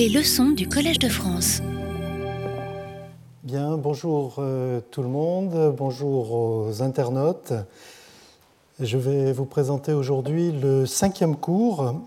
Les 0.00 0.08
leçons 0.08 0.52
du 0.52 0.66
Collège 0.66 0.98
de 0.98 1.10
France. 1.10 1.60
Bien, 3.42 3.76
bonjour 3.76 4.36
euh, 4.38 4.80
tout 4.90 5.02
le 5.02 5.10
monde, 5.10 5.74
bonjour 5.76 6.32
aux 6.32 6.80
internautes. 6.80 7.52
Je 8.80 8.96
vais 8.96 9.34
vous 9.34 9.44
présenter 9.44 9.92
aujourd'hui 9.92 10.52
le 10.52 10.86
cinquième 10.86 11.36
cours 11.36 12.00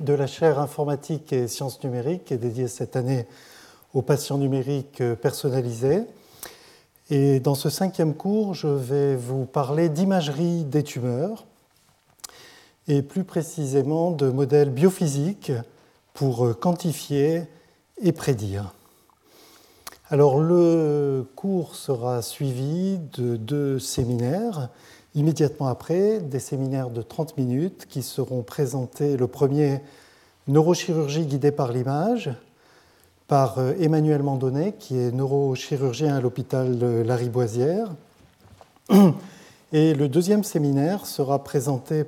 de 0.00 0.14
la 0.14 0.26
chaire 0.26 0.58
informatique 0.58 1.34
et 1.34 1.46
sciences 1.46 1.84
numériques 1.84 2.32
dédié 2.32 2.66
cette 2.66 2.96
année 2.96 3.26
aux 3.92 4.00
patients 4.00 4.38
numériques 4.38 5.02
personnalisés. 5.20 6.00
Et 7.10 7.40
dans 7.40 7.54
ce 7.54 7.68
cinquième 7.68 8.14
cours, 8.14 8.54
je 8.54 8.68
vais 8.68 9.16
vous 9.16 9.44
parler 9.44 9.90
d'imagerie 9.90 10.64
des 10.64 10.82
tumeurs 10.82 11.44
et 12.88 13.02
plus 13.02 13.24
précisément 13.24 14.12
de 14.12 14.30
modèles 14.30 14.70
biophysiques 14.70 15.52
pour 16.14 16.58
quantifier 16.58 17.42
et 18.00 18.12
prédire. 18.12 18.72
Alors 20.08 20.40
le 20.40 21.26
cours 21.36 21.74
sera 21.74 22.22
suivi 22.22 22.98
de 23.12 23.36
deux 23.36 23.78
séminaires 23.78 24.70
immédiatement 25.14 25.68
après, 25.68 26.20
des 26.20 26.40
séminaires 26.40 26.90
de 26.90 27.02
30 27.02 27.36
minutes 27.36 27.86
qui 27.88 28.02
seront 28.02 28.42
présentés. 28.42 29.16
Le 29.16 29.26
premier, 29.26 29.80
neurochirurgie 30.48 31.26
guidée 31.26 31.52
par 31.52 31.72
l'image, 31.72 32.30
par 33.28 33.58
euh, 33.58 33.72
Emmanuel 33.80 34.22
Mandonnet, 34.22 34.74
qui 34.78 34.98
est 34.98 35.12
neurochirurgien 35.12 36.16
à 36.16 36.20
l'hôpital 36.20 36.78
Lariboisière. 37.04 37.90
Et 39.72 39.94
le 39.94 40.08
deuxième 40.08 40.44
séminaire 40.44 41.06
sera 41.06 41.42
présenté, 41.42 42.04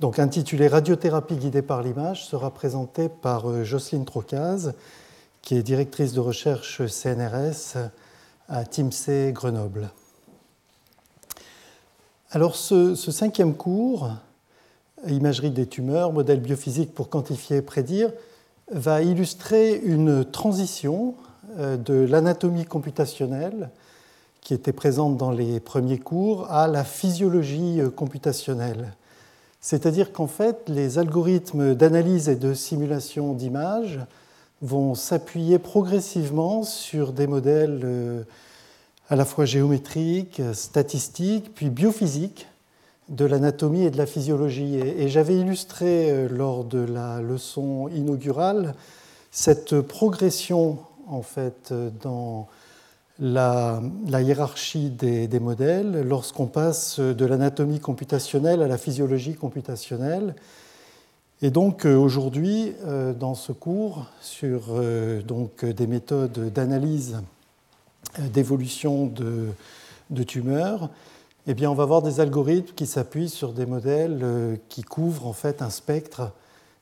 donc 0.00 0.18
intitulé 0.18 0.68
Radiothérapie 0.68 1.36
guidée 1.36 1.62
par 1.62 1.82
l'image, 1.82 2.26
sera 2.26 2.50
présenté 2.50 3.08
par 3.08 3.50
euh, 3.50 3.64
Jocelyne 3.64 4.04
Trocaz, 4.04 4.72
qui 5.42 5.56
est 5.56 5.62
directrice 5.62 6.12
de 6.12 6.20
recherche 6.20 6.86
CNRS 6.86 7.76
à 8.48 8.64
TIMSE 8.64 9.32
Grenoble. 9.32 9.90
Alors 12.30 12.56
ce, 12.56 12.94
ce, 12.94 13.12
cinquième 13.12 13.54
cours, 13.54 14.10
Imagerie 15.06 15.50
des 15.50 15.66
tumeurs, 15.66 16.12
modèle 16.12 16.40
biophysique 16.40 16.94
pour 16.94 17.10
quantifier 17.10 17.58
et 17.58 17.62
prédire, 17.62 18.10
va 18.70 19.02
illustrer 19.02 19.76
une 19.76 20.24
transition 20.24 21.14
euh, 21.58 21.76
de 21.76 21.94
l'anatomie 21.94 22.64
computationnelle 22.64 23.70
qui 24.40 24.54
était 24.54 24.72
présente 24.72 25.16
dans 25.16 25.30
les 25.30 25.60
premiers 25.60 25.98
cours 25.98 26.50
à 26.50 26.66
la 26.66 26.84
physiologie 26.84 27.80
euh, 27.80 27.90
computationnelle. 27.90 28.94
C'est-à-dire 29.64 30.12
qu'en 30.12 30.26
fait, 30.26 30.68
les 30.68 30.98
algorithmes 30.98 31.74
d'analyse 31.74 32.28
et 32.28 32.36
de 32.36 32.52
simulation 32.52 33.32
d'images 33.32 33.98
vont 34.60 34.94
s'appuyer 34.94 35.58
progressivement 35.58 36.64
sur 36.64 37.14
des 37.14 37.26
modèles 37.26 37.80
euh, 37.82 38.24
à 39.08 39.16
la 39.16 39.24
fois 39.24 39.46
géométriques, 39.46 40.42
statistiques, 40.52 41.54
puis 41.54 41.70
biophysiques 41.70 42.46
de 43.08 43.24
l'anatomie 43.24 43.84
et 43.84 43.90
de 43.90 43.96
la 43.96 44.04
physiologie. 44.04 44.74
Et, 44.76 45.08
j'avais 45.08 45.38
illustré 45.38 46.10
euh, 46.10 46.28
lors 46.28 46.64
de 46.64 46.80
la 46.80 47.22
leçon 47.22 47.88
inaugurale 47.88 48.74
cette 49.30 49.80
progression 49.80 50.76
en 51.08 51.22
fait 51.22 51.72
dans 52.02 52.48
la, 53.18 53.80
hiérarchie 54.20 54.90
des, 54.90 55.40
modèles 55.40 56.02
lorsqu'on 56.02 56.46
passe 56.46 57.00
de 57.00 57.24
l'anatomie 57.24 57.80
computationnelle 57.80 58.62
à 58.62 58.68
la 58.68 58.78
physiologie 58.78 59.34
computationnelle. 59.34 60.34
Et 61.42 61.50
donc 61.50 61.84
euh, 61.84 61.94
aujourd'hui, 61.96 62.72
euh, 62.84 63.12
dans 63.12 63.34
ce 63.34 63.52
cours 63.52 64.06
sur 64.20 64.80
donc, 65.26 65.64
des 65.64 65.86
méthodes 65.86 66.52
d'analyse 66.52 67.20
d'évolution 68.18 69.06
de, 69.06 69.48
de 70.10 70.22
tumeurs, 70.22 70.90
eh 71.46 71.52
bien, 71.52 71.70
on 71.70 71.74
va 71.74 71.84
voir 71.84 72.00
des 72.00 72.20
algorithmes 72.20 72.74
qui 72.74 72.86
s'appuient 72.86 73.28
sur 73.28 73.52
des 73.52 73.66
modèles 73.66 74.20
euh, 74.22 74.56
qui 74.70 74.82
couvrent 74.82 75.26
en 75.26 75.34
fait 75.34 75.60
un 75.60 75.68
spectre 75.68 76.32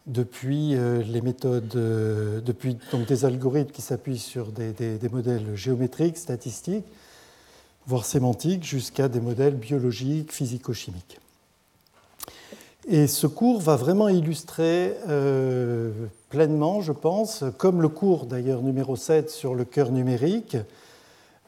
depuis 0.07 0.75
euh, 0.75 1.03
les 1.03 1.21
méthodes, 1.21 1.75
euh, 1.77 2.41
depuis 2.41 2.77
donc 2.91 3.07
des 3.07 3.25
algorithmes 3.25 3.71
qui 3.71 3.83
s'appuient 3.83 4.19
sur 4.19 4.49
des, 4.49 4.99
modèles 5.11 5.55
géométriques, 5.55 6.17
statistiques, 6.17 6.87
voire 7.87 8.05
sémantiques, 8.05 8.65
jusqu'à 8.65 9.09
des 9.09 9.21
modèles 9.21 9.55
biologiques, 9.55 10.33
physico-chimiques. 10.33 11.19
Et 12.89 13.07
ce 13.07 13.29
cours 13.29 13.61
va 13.61 13.77
vraiment 13.77 14.09
illustrer 14.09 14.97
pleinement, 16.31 16.81
je 16.81 16.91
pense, 16.91 17.45
comme 17.59 17.81
le 17.81 17.89
cours 17.89 18.27
d'ailleurs 18.27 18.63
numéro 18.63 18.97
7 18.97 19.31
sur 19.31 19.55
le 19.55 19.65
cœur 19.65 19.93
numérique, 19.93 20.57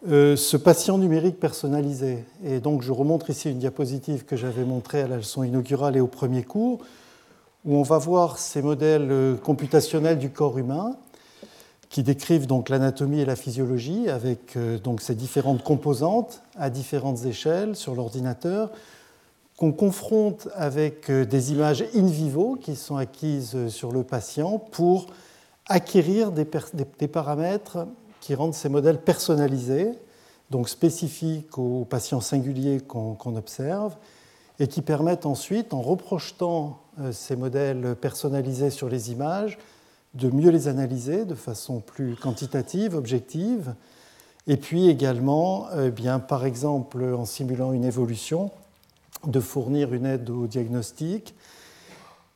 euh, 0.07 0.37
ce 0.37 0.59
patient 0.59 0.99
numérique 0.99 1.41
personnalisé. 1.41 2.25
Et 2.45 2.61
donc 2.61 2.83
je 2.83 2.93
remontre 2.93 3.31
ici 3.31 3.51
une 3.51 3.59
diapositive 3.59 4.27
que 4.27 4.37
j'avais 4.37 4.65
montrée 4.65 5.01
à 5.01 5.09
la 5.09 5.17
leçon 5.17 5.43
inaugurale 5.43 5.97
et 5.97 6.01
au 6.01 6.07
premier 6.07 6.43
cours, 6.43 6.81
où 7.65 7.77
on 7.77 7.83
va 7.83 7.99
voir 7.99 8.39
ces 8.39 8.63
modèles 8.63 9.11
euh, 9.11 9.37
computationnels 9.37 10.19
du 10.19 10.31
corps 10.31 10.59
humain 10.59 10.97
qui 11.89 12.03
décrivent 12.03 12.47
donc 12.47 12.69
l'anatomie 12.69 13.21
et 13.21 13.25
la 13.25 13.37
physiologie 13.37 14.09
avec 14.09 14.57
euh, 14.57 14.79
donc 14.79 15.01
ces 15.01 15.15
différentes 15.15 15.63
composantes 15.63 16.43
à 16.57 16.71
différentes 16.71 17.25
échelles 17.25 17.77
sur 17.77 17.95
l'ordinateur 17.95 18.71
qu'on 19.57 19.73
confronte 19.73 20.49
avec 20.57 21.09
des 21.09 21.53
images 21.53 21.85
in 21.95 22.07
vivo 22.07 22.57
qui 22.61 22.75
sont 22.75 22.97
acquises 22.97 23.69
sur 23.69 23.93
le 23.93 24.03
patient 24.03 24.59
pour 24.59 25.07
acquérir 25.69 26.33
des, 26.33 26.45
paramètres 26.45 27.87
qui 28.21 28.35
rendent 28.35 28.55
ces 28.55 28.69
modèles 28.69 29.01
personnalisés, 29.01 29.93
donc 30.51 30.69
spécifiques 30.69 31.59
aux 31.59 31.85
patients 31.85 32.21
singuliers 32.21 32.81
qu'on 32.81 33.37
observe, 33.37 33.97
et 34.61 34.69
qui 34.69 34.83
permettent 34.83 35.27
ensuite, 35.27 35.75
en 35.75 35.83
reprojetant 35.83 36.67
euh, 36.67 36.84
ces 37.13 37.37
modèles 37.37 37.97
personnalisés 38.01 38.71
sur 38.71 38.89
les 38.89 39.11
images, 39.11 39.59
de 40.15 40.31
mieux 40.31 40.51
les 40.51 40.69
analyser 40.69 41.25
de 41.25 41.35
façon 41.35 41.81
plus 41.81 42.15
quantitative, 42.17 42.95
objective, 42.95 43.75
et 44.47 44.57
puis 44.57 44.89
également, 44.89 45.67
eh 45.77 45.91
bien, 45.91 46.19
par 46.19 46.45
exemple, 46.45 47.03
en 47.03 47.25
simulant 47.25 47.73
une 47.73 47.85
évolution, 47.85 48.51
de 49.27 49.41
fournir 49.41 49.95
une 49.95 50.07
aide 50.07 50.31
au 50.31 50.47
diagnostic, 50.47 51.35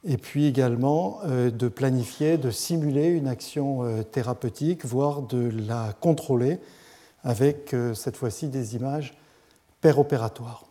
et 0.05 0.17
puis 0.17 0.47
également 0.47 1.21
euh, 1.25 1.51
de 1.51 1.69
planifier, 1.69 2.39
de 2.39 2.51
simuler 2.51 3.09
une 3.09 3.29
action 3.29 3.83
euh, 3.83 4.03
thérapeutique, 4.03 4.85
voire 4.85 5.23
de 5.23 5.51
la 5.67 5.95
contrôler 6.01 6.61
avec 7.25 7.75
euh, 7.75 7.95
cette 7.95 8.17
fois-ci 8.17 8.49
des 8.49 8.77
images 8.77 9.17
péropératoires. 9.81 10.68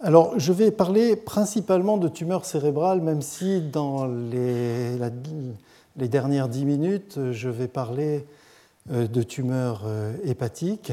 Alors, 0.00 0.38
je 0.38 0.52
vais 0.52 0.70
parler 0.70 1.16
principalement 1.16 1.96
de 1.96 2.08
tumeurs 2.08 2.44
cérébrales, 2.44 3.00
même 3.00 3.20
si 3.20 3.60
dans 3.60 4.06
les, 4.06 4.98
dernières 5.96 6.48
dix 6.48 6.64
minutes, 6.64 7.18
je 7.32 7.48
vais 7.48 7.66
parler 7.66 8.24
de 8.88 9.22
tumeurs 9.22 9.82
hépatiques. 10.24 10.92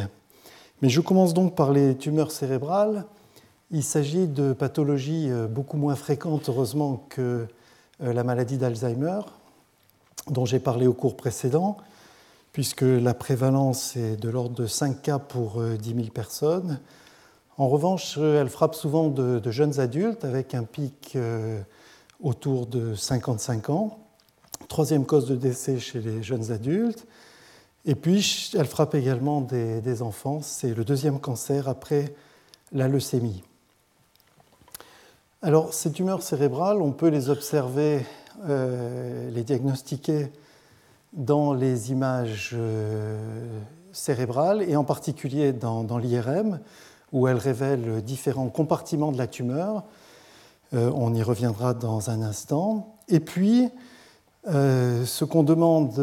Mais 0.81 0.89
je 0.89 1.01
commence 1.01 1.33
donc 1.33 1.55
par 1.55 1.71
les 1.71 1.95
tumeurs 1.95 2.31
cérébrales. 2.31 3.05
Il 3.71 3.83
s'agit 3.83 4.27
de 4.27 4.53
pathologies 4.53 5.29
euh, 5.29 5.47
beaucoup 5.47 5.77
moins 5.77 5.95
fréquentes, 5.95 6.49
heureusement, 6.49 7.05
que 7.09 7.47
euh, 8.03 8.13
la 8.13 8.23
maladie 8.23 8.57
d'Alzheimer, 8.57 9.22
dont 10.29 10.45
j'ai 10.45 10.59
parlé 10.59 10.85
au 10.85 10.93
cours 10.93 11.17
précédent, 11.17 11.77
puisque 12.51 12.83
la 12.83 13.13
prévalence 13.13 13.95
est 13.95 14.17
de 14.17 14.29
l'ordre 14.29 14.55
de 14.55 14.67
5 14.67 15.01
cas 15.01 15.19
pour 15.19 15.61
10 15.61 15.91
euh, 15.91 15.95
000 15.95 16.07
personnes. 16.13 16.79
En 17.57 17.67
revanche, 17.69 18.17
elle 18.17 18.49
frappe 18.49 18.75
souvent 18.75 19.09
de, 19.09 19.51
jeunes 19.51 19.79
adultes 19.79 20.25
avec 20.25 20.53
un 20.53 20.63
pic 20.63 21.17
autour 22.21 22.67
de 22.67 22.95
55 22.95 23.69
ans. 23.69 23.97
Troisième 24.67 25.05
cause 25.05 25.27
de 25.27 25.35
décès 25.35 25.79
chez 25.79 25.99
les 25.99 26.22
jeunes 26.22 26.52
adultes. 26.52 27.05
Et 27.85 27.96
puis, 27.96 28.52
elle 28.57 28.66
frappe 28.66 28.96
également 28.96 29.41
des, 29.41 29.79
des 29.79 30.02
enfants. 30.02 30.41
C'est 30.41 30.73
le 30.73 30.84
deuxième 30.84 31.19
cancer 31.19 31.69
après 31.69 32.13
la 32.72 32.87
leucémie. 32.87 33.43
Alors, 35.46 35.75
ces 35.75 35.91
tumeurs 35.91 36.23
cérébrales, 36.23 36.81
on 36.81 36.91
peut 36.91 37.09
les 37.09 37.29
observer, 37.29 38.03
euh, 38.49 39.29
les 39.29 39.43
diagnostiquer 39.43 40.31
dans 41.13 41.53
les 41.53 41.91
images 41.91 42.52
euh, 42.53 43.59
cérébrales 43.91 44.63
et 44.63 44.75
en 44.75 44.84
particulier 44.84 45.53
dans, 45.53 45.99
l'IRM, 45.99 46.59
où 47.16 47.28
elles 47.28 47.38
révèlent 47.38 48.03
différents 48.03 48.50
compartiments 48.50 49.12
de 49.12 49.17
la 49.17 49.26
tumeur. 49.26 49.84
Euh, 50.73 50.91
on 50.94 51.16
y 51.16 51.23
reviendra 51.23 51.73
dans 51.73 52.12
un 52.12 52.22
instant. 52.22 52.96
Et 53.08 53.20
puis, 53.20 53.70
ce 54.47 55.23
qu'on 55.23 55.41
demande 55.41 56.00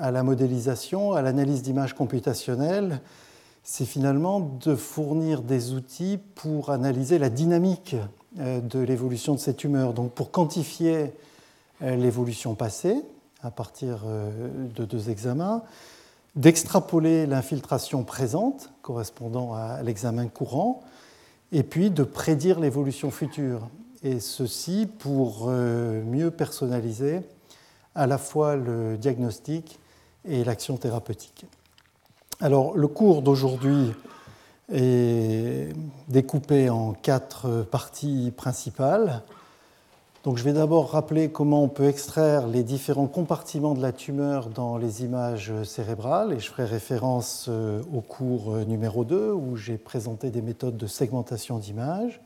à 0.00 0.10
la 0.10 0.22
modélisation, 0.22 1.12
à 1.12 1.20
l'analyse 1.20 1.60
d'images 1.60 1.92
computationnelles, 1.92 3.02
c'est 3.64 3.86
finalement 3.86 4.40
de 4.40 4.76
fournir 4.76 5.40
des 5.40 5.72
outils 5.72 6.18
pour 6.34 6.70
analyser 6.70 7.18
la 7.18 7.30
dynamique 7.30 7.96
euh, 8.38 8.60
de 8.60 8.78
l'évolution 8.78 9.34
de 9.34 9.40
ces 9.40 9.54
tumeurs. 9.54 9.94
Donc 9.94 10.12
pour 10.12 10.30
quantifier 10.30 11.14
euh, 11.82 11.96
l'évolution 11.96 12.54
passée 12.54 13.02
à 13.42 13.50
partir 13.50 14.04
de 14.06 14.86
deux 14.86 15.10
examens, 15.10 15.62
d'extrapoler 16.36 17.26
l'infiltration 17.26 18.04
présente 18.04 18.70
correspondant 18.82 19.54
à 19.54 19.82
l'examen 19.82 20.28
courant, 20.28 20.82
et 21.52 21.62
puis 21.62 21.90
de 21.90 22.02
prédire 22.02 22.58
l'évolution 22.60 23.10
future. 23.10 23.68
Et 24.02 24.20
ceci 24.20 24.86
pour 24.98 25.48
mieux 25.48 26.30
personnaliser 26.30 27.20
à 27.94 28.06
la 28.06 28.18
fois 28.18 28.56
le 28.56 28.98
diagnostic 28.98 29.78
et 30.24 30.44
l'action 30.44 30.76
thérapeutique. 30.76 31.46
Alors, 32.40 32.76
le 32.76 32.88
cours 32.88 33.22
d'aujourd'hui 33.22 33.92
est 34.72 35.72
découpé 36.08 36.68
en 36.70 36.92
quatre 36.92 37.62
parties 37.62 38.32
principales. 38.36 39.22
Je 40.26 40.42
vais 40.42 40.54
d'abord 40.54 40.90
rappeler 40.90 41.28
comment 41.28 41.62
on 41.62 41.68
peut 41.68 41.84
extraire 41.84 42.46
les 42.46 42.62
différents 42.62 43.06
compartiments 43.06 43.74
de 43.74 43.82
la 43.82 43.92
tumeur 43.92 44.48
dans 44.48 44.78
les 44.78 45.04
images 45.04 45.52
cérébrales, 45.64 46.32
et 46.32 46.40
je 46.40 46.48
ferai 46.48 46.64
référence 46.64 47.46
euh, 47.50 47.82
au 47.92 48.00
cours 48.00 48.56
numéro 48.66 49.04
2 49.04 49.32
où 49.32 49.54
j'ai 49.56 49.76
présenté 49.76 50.30
des 50.30 50.40
méthodes 50.40 50.78
de 50.78 50.86
segmentation 50.86 51.58
d'images. 51.58 52.22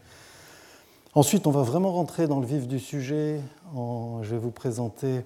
Ensuite, 1.14 1.48
on 1.48 1.50
va 1.50 1.62
vraiment 1.62 1.90
rentrer 1.90 2.28
dans 2.28 2.38
le 2.38 2.46
vif 2.46 2.68
du 2.68 2.78
sujet. 2.78 3.40
Je 3.74 4.30
vais 4.30 4.38
vous 4.38 4.52
présenter 4.52 5.22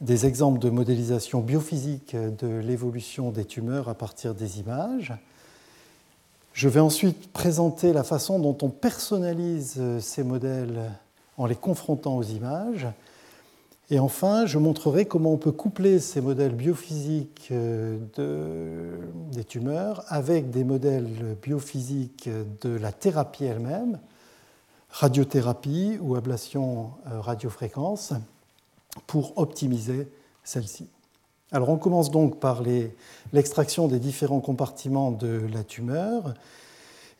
des 0.00 0.24
exemples 0.24 0.60
de 0.60 0.70
modélisation 0.70 1.40
biophysique 1.40 2.14
de 2.14 2.58
l'évolution 2.58 3.32
des 3.32 3.44
tumeurs 3.44 3.88
à 3.88 3.94
partir 3.94 4.36
des 4.36 4.60
images. 4.60 5.12
Je 6.52 6.68
vais 6.68 6.80
ensuite 6.80 7.32
présenter 7.32 7.92
la 7.92 8.04
façon 8.04 8.38
dont 8.38 8.56
on 8.62 8.68
personnalise 8.68 9.82
ces 9.98 10.22
modèles 10.22 10.92
en 11.36 11.46
les 11.46 11.56
confrontant 11.56 12.16
aux 12.16 12.22
images. 12.22 12.86
Et 13.90 13.98
enfin, 13.98 14.46
je 14.46 14.58
montrerai 14.58 15.04
comment 15.04 15.32
on 15.32 15.36
peut 15.36 15.52
coupler 15.52 16.00
ces 16.00 16.20
modèles 16.20 16.54
biophysiques 16.54 17.52
des 18.16 19.44
tumeurs 19.44 20.04
avec 20.08 20.50
des 20.50 20.64
modèles 20.64 21.36
biophysiques 21.42 22.30
de 22.62 22.70
la 22.70 22.92
thérapie 22.92 23.44
elle-même, 23.44 23.98
radiothérapie 24.88 25.98
ou 26.00 26.14
ablation 26.14 26.92
euh, 27.10 27.20
radiofréquence 27.20 28.14
pour 29.06 29.36
optimiser 29.36 30.08
celle-ci. 30.44 30.88
Alors 31.50 31.68
on 31.68 31.76
commence 31.76 32.10
donc 32.10 32.38
par 32.38 32.62
l'extraction 33.32 33.88
des 33.88 33.98
différents 33.98 34.40
compartiments 34.40 35.10
de 35.10 35.42
la 35.52 35.64
tumeur. 35.64 36.34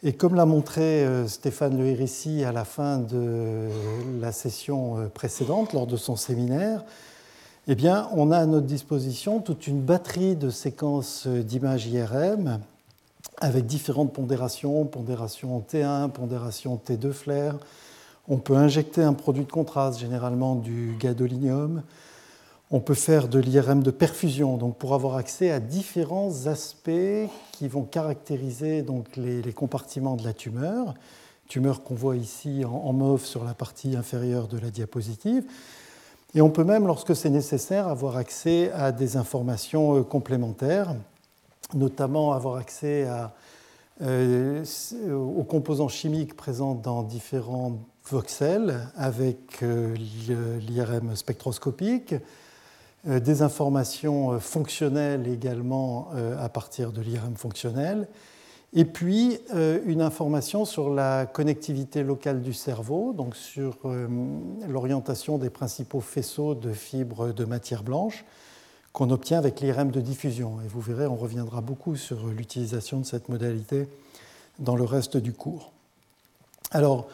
Et 0.06 0.12
comme 0.12 0.34
l'a 0.34 0.44
montré 0.44 1.02
euh, 1.02 1.26
Stéphane 1.26 1.78
Le 1.78 1.86
Hérissi 1.86 2.44
à 2.44 2.52
la 2.52 2.66
fin 2.66 2.98
de 2.98 3.70
la 4.20 4.32
session 4.32 4.98
euh, 4.98 5.06
précédente, 5.06 5.72
lors 5.72 5.86
de 5.86 5.96
son 5.96 6.14
séminaire, 6.14 6.84
eh 7.68 7.74
on 8.12 8.30
a 8.30 8.36
à 8.36 8.44
notre 8.44 8.66
disposition 8.66 9.40
toute 9.40 9.66
une 9.66 9.80
batterie 9.80 10.36
de 10.36 10.50
séquences 10.50 11.26
d'images 11.26 11.86
IRM 11.86 12.60
avec 13.38 13.64
différentes 13.64 14.12
pondérations, 14.12 14.84
pondération 14.84 15.64
T1, 15.66 16.10
pondération 16.10 16.78
T2 16.86 17.12
flair, 17.12 17.56
on 18.28 18.36
peut 18.36 18.56
injecter 18.56 19.02
un 19.02 19.14
produit 19.14 19.46
de 19.46 19.50
contraste, 19.50 19.98
généralement 19.98 20.54
du 20.54 20.96
gadolinium. 21.00 21.82
On 22.76 22.81
peut 22.81 22.94
faire 22.94 23.29
de 23.29 23.38
l'IRM 23.38 23.85
de 23.85 23.93
perfusion, 23.93 24.56
donc 24.56 24.79
pour 24.79 24.94
avoir 24.94 25.15
accès 25.15 25.53
à 25.53 25.61
différents 25.61 26.49
aspects 26.49 26.91
qui 27.53 27.69
vont 27.69 27.85
caractériser 27.85 28.82
donc 28.82 29.17
les, 29.17 29.53
compartiments 29.53 30.17
de 30.17 30.25
la 30.25 30.32
tumeur, 30.32 30.94
tumeur 31.47 31.85
qu'on 31.85 31.94
voit 31.94 32.17
ici 32.17 32.65
en, 32.65 32.93
mauve 32.93 33.25
sur 33.25 33.44
la 33.44 33.55
partie 33.55 33.94
inférieure 33.94 34.49
de 34.49 34.59
la 34.59 34.71
diapositive. 34.71 35.44
Et 36.35 36.41
on 36.41 36.50
peut 36.50 36.65
même, 36.65 36.88
lorsque 36.88 37.15
c'est 37.15 37.31
nécessaire, 37.31 37.87
avoir 37.87 38.17
accès 38.17 38.73
à 38.73 38.91
des 38.91 39.17
informations 39.17 40.00
euh, 40.00 40.03
complémentaires, 40.03 40.97
notamment 41.75 42.32
avoir 42.32 42.56
accès 42.56 43.06
euh, 44.03 44.65
aux 45.12 45.44
composants 45.44 45.87
chimiques 45.87 46.35
présents 46.35 46.75
dans 46.75 47.05
différents 47.05 47.79
voxels 48.11 48.81
avec 48.97 49.62
euh, 49.62 49.94
l'IRM 49.94 51.15
spectroscopique, 51.15 52.17
des 53.06 53.42
informations 53.42 54.38
fonctionnelles 54.40 55.28
également 55.28 56.08
à 56.38 56.48
partir 56.48 56.92
de 56.92 57.00
l'IRM 57.00 57.36
fonctionnel, 57.36 58.08
et 58.72 58.84
puis 58.84 59.38
une 59.86 60.00
information 60.00 60.64
sur 60.64 60.92
la 60.92 61.26
connectivité 61.26 62.02
locale 62.02 62.40
du 62.42 62.52
cerveau, 62.52 63.12
donc 63.12 63.36
sur 63.36 63.76
l'orientation 64.68 65.38
des 65.38 65.50
principaux 65.50 66.00
faisceaux 66.00 66.54
de 66.54 66.72
fibres 66.72 67.32
de 67.32 67.44
matière 67.44 67.82
blanche 67.82 68.24
qu'on 68.92 69.10
obtient 69.10 69.38
avec 69.38 69.60
l'IRM 69.60 69.90
de 69.90 70.00
diffusion. 70.00 70.58
Et 70.64 70.68
vous 70.68 70.80
verrez, 70.80 71.06
on 71.06 71.16
reviendra 71.16 71.60
beaucoup 71.60 71.96
sur 71.96 72.26
l'utilisation 72.28 73.00
de 73.00 73.04
cette 73.04 73.28
modalité 73.28 73.88
dans 74.60 74.76
le 74.76 74.84
reste 74.84 75.16
du 75.16 75.32
cours. 75.32 75.72
Alors, 76.70 77.08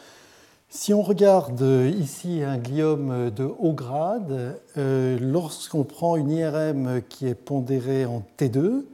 si 0.71 0.93
on 0.95 1.03
regarde 1.03 1.61
ici 1.99 2.41
un 2.41 2.57
gliome 2.57 3.29
de 3.29 3.43
haut 3.43 3.73
grade, 3.73 4.59
euh, 4.77 5.19
lorsqu'on 5.21 5.83
prend 5.83 6.15
une 6.15 6.31
IRM 6.31 7.03
qui 7.07 7.27
est 7.27 7.35
pondérée 7.35 8.05
en 8.05 8.23
T2, 8.39 8.85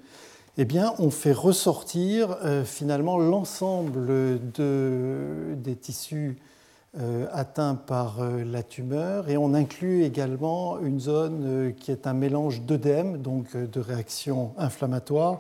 eh 0.57 0.65
bien, 0.65 0.93
on 0.99 1.09
fait 1.09 1.31
ressortir 1.31 2.37
euh, 2.43 2.65
finalement 2.65 3.17
l'ensemble 3.17 4.39
des 4.51 5.75
tissus 5.75 6.37
euh, 6.99 7.27
atteint 7.31 7.75
par 7.75 8.21
euh, 8.21 8.43
la 8.43 8.63
tumeur 8.63 9.29
et 9.29 9.37
on 9.37 9.53
inclut 9.53 10.03
également 10.03 10.79
une 10.79 10.99
zone 10.99 11.43
euh, 11.45 11.71
qui 11.71 11.91
est 11.91 12.07
un 12.07 12.13
mélange 12.13 12.61
d'œdème, 12.61 13.17
donc 13.21 13.55
de 13.55 13.79
réactions 13.79 14.53
inflammatoires 14.57 15.37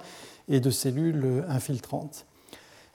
et 0.49 0.59
de 0.59 0.69
cellules 0.69 1.45
infiltrantes. 1.49 2.27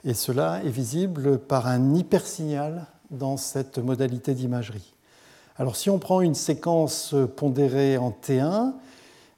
Et 0.05 0.13
cela 0.13 0.61
est 0.63 0.69
visible 0.69 1.39
par 1.39 1.67
un 1.67 1.93
hypersignal 1.93 2.85
dans 3.13 3.37
cette 3.37 3.77
modalité 3.77 4.33
d'imagerie. 4.33 4.93
Alors 5.57 5.75
si 5.75 5.89
on 5.89 5.99
prend 5.99 6.21
une 6.21 6.35
séquence 6.35 7.15
pondérée 7.35 7.97
en 7.97 8.11
T1, 8.11 8.73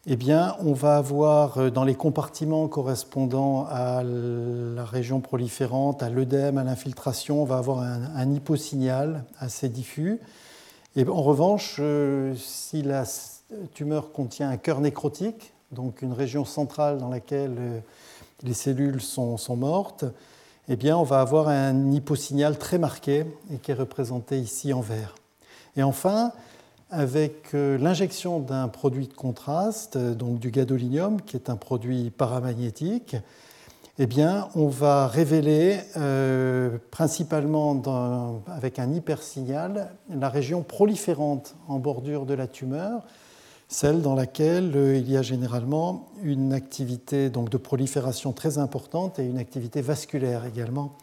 eh 0.07 0.17
bien, 0.17 0.55
on 0.59 0.73
va 0.73 0.97
avoir 0.97 1.57
euh, 1.57 1.71
dans 1.71 1.83
les 1.83 1.95
compartiments 1.95 2.67
correspondant 2.67 3.65
à 3.67 4.03
la 4.03 4.85
région 4.85 5.19
proliférante, 5.19 6.03
à 6.03 6.11
l'œdème, 6.11 6.59
à 6.59 6.63
l'infiltration, 6.63 7.41
on 7.41 7.45
va 7.45 7.57
avoir 7.57 7.79
un, 7.79 8.31
hyposignal 8.31 9.25
assez 9.39 9.67
diffus. 9.67 10.19
Et 10.95 11.07
en 11.07 11.23
revanche, 11.23 11.77
euh, 11.79 12.35
si 12.37 12.83
la 12.83 13.03
tumeur 13.73 14.11
contient 14.11 14.47
un 14.47 14.57
cœur 14.57 14.79
nécrotique, 14.79 15.53
donc 15.71 16.03
une 16.03 16.13
région 16.13 16.45
centrale 16.45 16.99
dans 16.99 17.09
laquelle 17.09 17.55
euh, 17.57 17.79
les 18.43 18.53
cellules 18.53 19.01
sont, 19.01 19.37
sont 19.37 19.55
mortes, 19.55 20.05
eh 20.67 20.75
bien, 20.75 20.97
on 20.97 21.03
va 21.03 21.21
avoir 21.21 21.47
un 21.47 21.91
hyposignal 21.91 22.57
très 22.57 22.77
marqué 22.77 23.25
et 23.53 23.57
qui 23.57 23.71
est 23.71 23.75
représenté 23.75 24.39
ici 24.39 24.73
en 24.73 24.81
vert. 24.81 25.15
Et 25.77 25.83
enfin, 25.83 26.31
avec 26.89 27.53
euh, 27.53 27.77
l'injection 27.77 28.39
d'un 28.39 28.67
produit 28.67 29.07
de 29.07 29.13
contraste, 29.13 29.95
euh, 29.95 30.13
donc 30.13 30.39
du 30.39 30.51
gadolinium, 30.51 31.21
qui 31.21 31.35
est 31.35 31.49
un 31.49 31.55
produit 31.55 32.09
paramagnétique, 32.09 33.15
eh 33.97 34.07
bien, 34.07 34.49
on 34.55 34.67
va 34.67 35.07
révéler 35.07 35.77
euh, 35.95 36.77
principalement 36.91 38.41
avec 38.47 38.77
un 38.77 38.91
hypersignal 38.91 39.91
la 40.09 40.29
région 40.29 40.63
proliférante 40.63 41.55
en 41.69 41.79
bordure 41.79 42.25
de 42.25 42.33
la 42.33 42.47
tumeur, 42.47 43.03
celle 43.67 44.01
dans 44.01 44.15
laquelle 44.15 44.73
il 44.95 45.09
y 45.09 45.17
a 45.17 45.21
généralement 45.21 46.07
une 46.21 46.53
activité 46.53 47.29
donc, 47.29 47.49
de 47.49 47.57
prolifération 47.57 48.31
très 48.31 48.57
importante 48.57 49.19
et 49.19 49.25
une 49.25 49.37
activité 49.37 49.81
vasculaire 49.81 50.45
également 50.45 50.93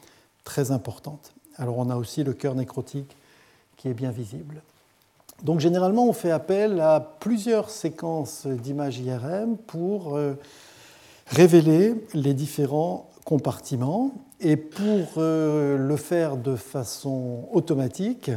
très 0.45 0.71
importante. 0.71 1.33
Alors 1.57 1.78
on 1.78 1.90
a 1.90 1.97
aussi 1.97 2.25
le 2.25 2.33
cœur 2.33 2.54
nécrotique 2.54 3.16
qui 3.76 3.88
est 3.88 3.95
bien 3.95 4.11
visible. 4.11 4.62
Donc 5.42 5.59
généralement, 5.59 6.07
on 6.07 6.12
fait 6.12 6.31
appel 6.31 6.81
à 6.81 7.00
plusieurs 7.19 7.69
séquences 7.69 8.47
d'images 8.47 8.99
IRM 9.00 9.57
pour 9.57 10.16
euh, 10.16 10.35
révéler 11.26 11.95
les 12.14 12.33
différents 12.33 13.11
compartiments. 13.25 14.12
Et 14.40 14.57
pour 14.57 15.14
euh, 15.19 15.76
le 15.76 15.97
faire 15.97 16.37
de 16.37 16.57
façon 16.57 17.49
automatique, 17.52 18.31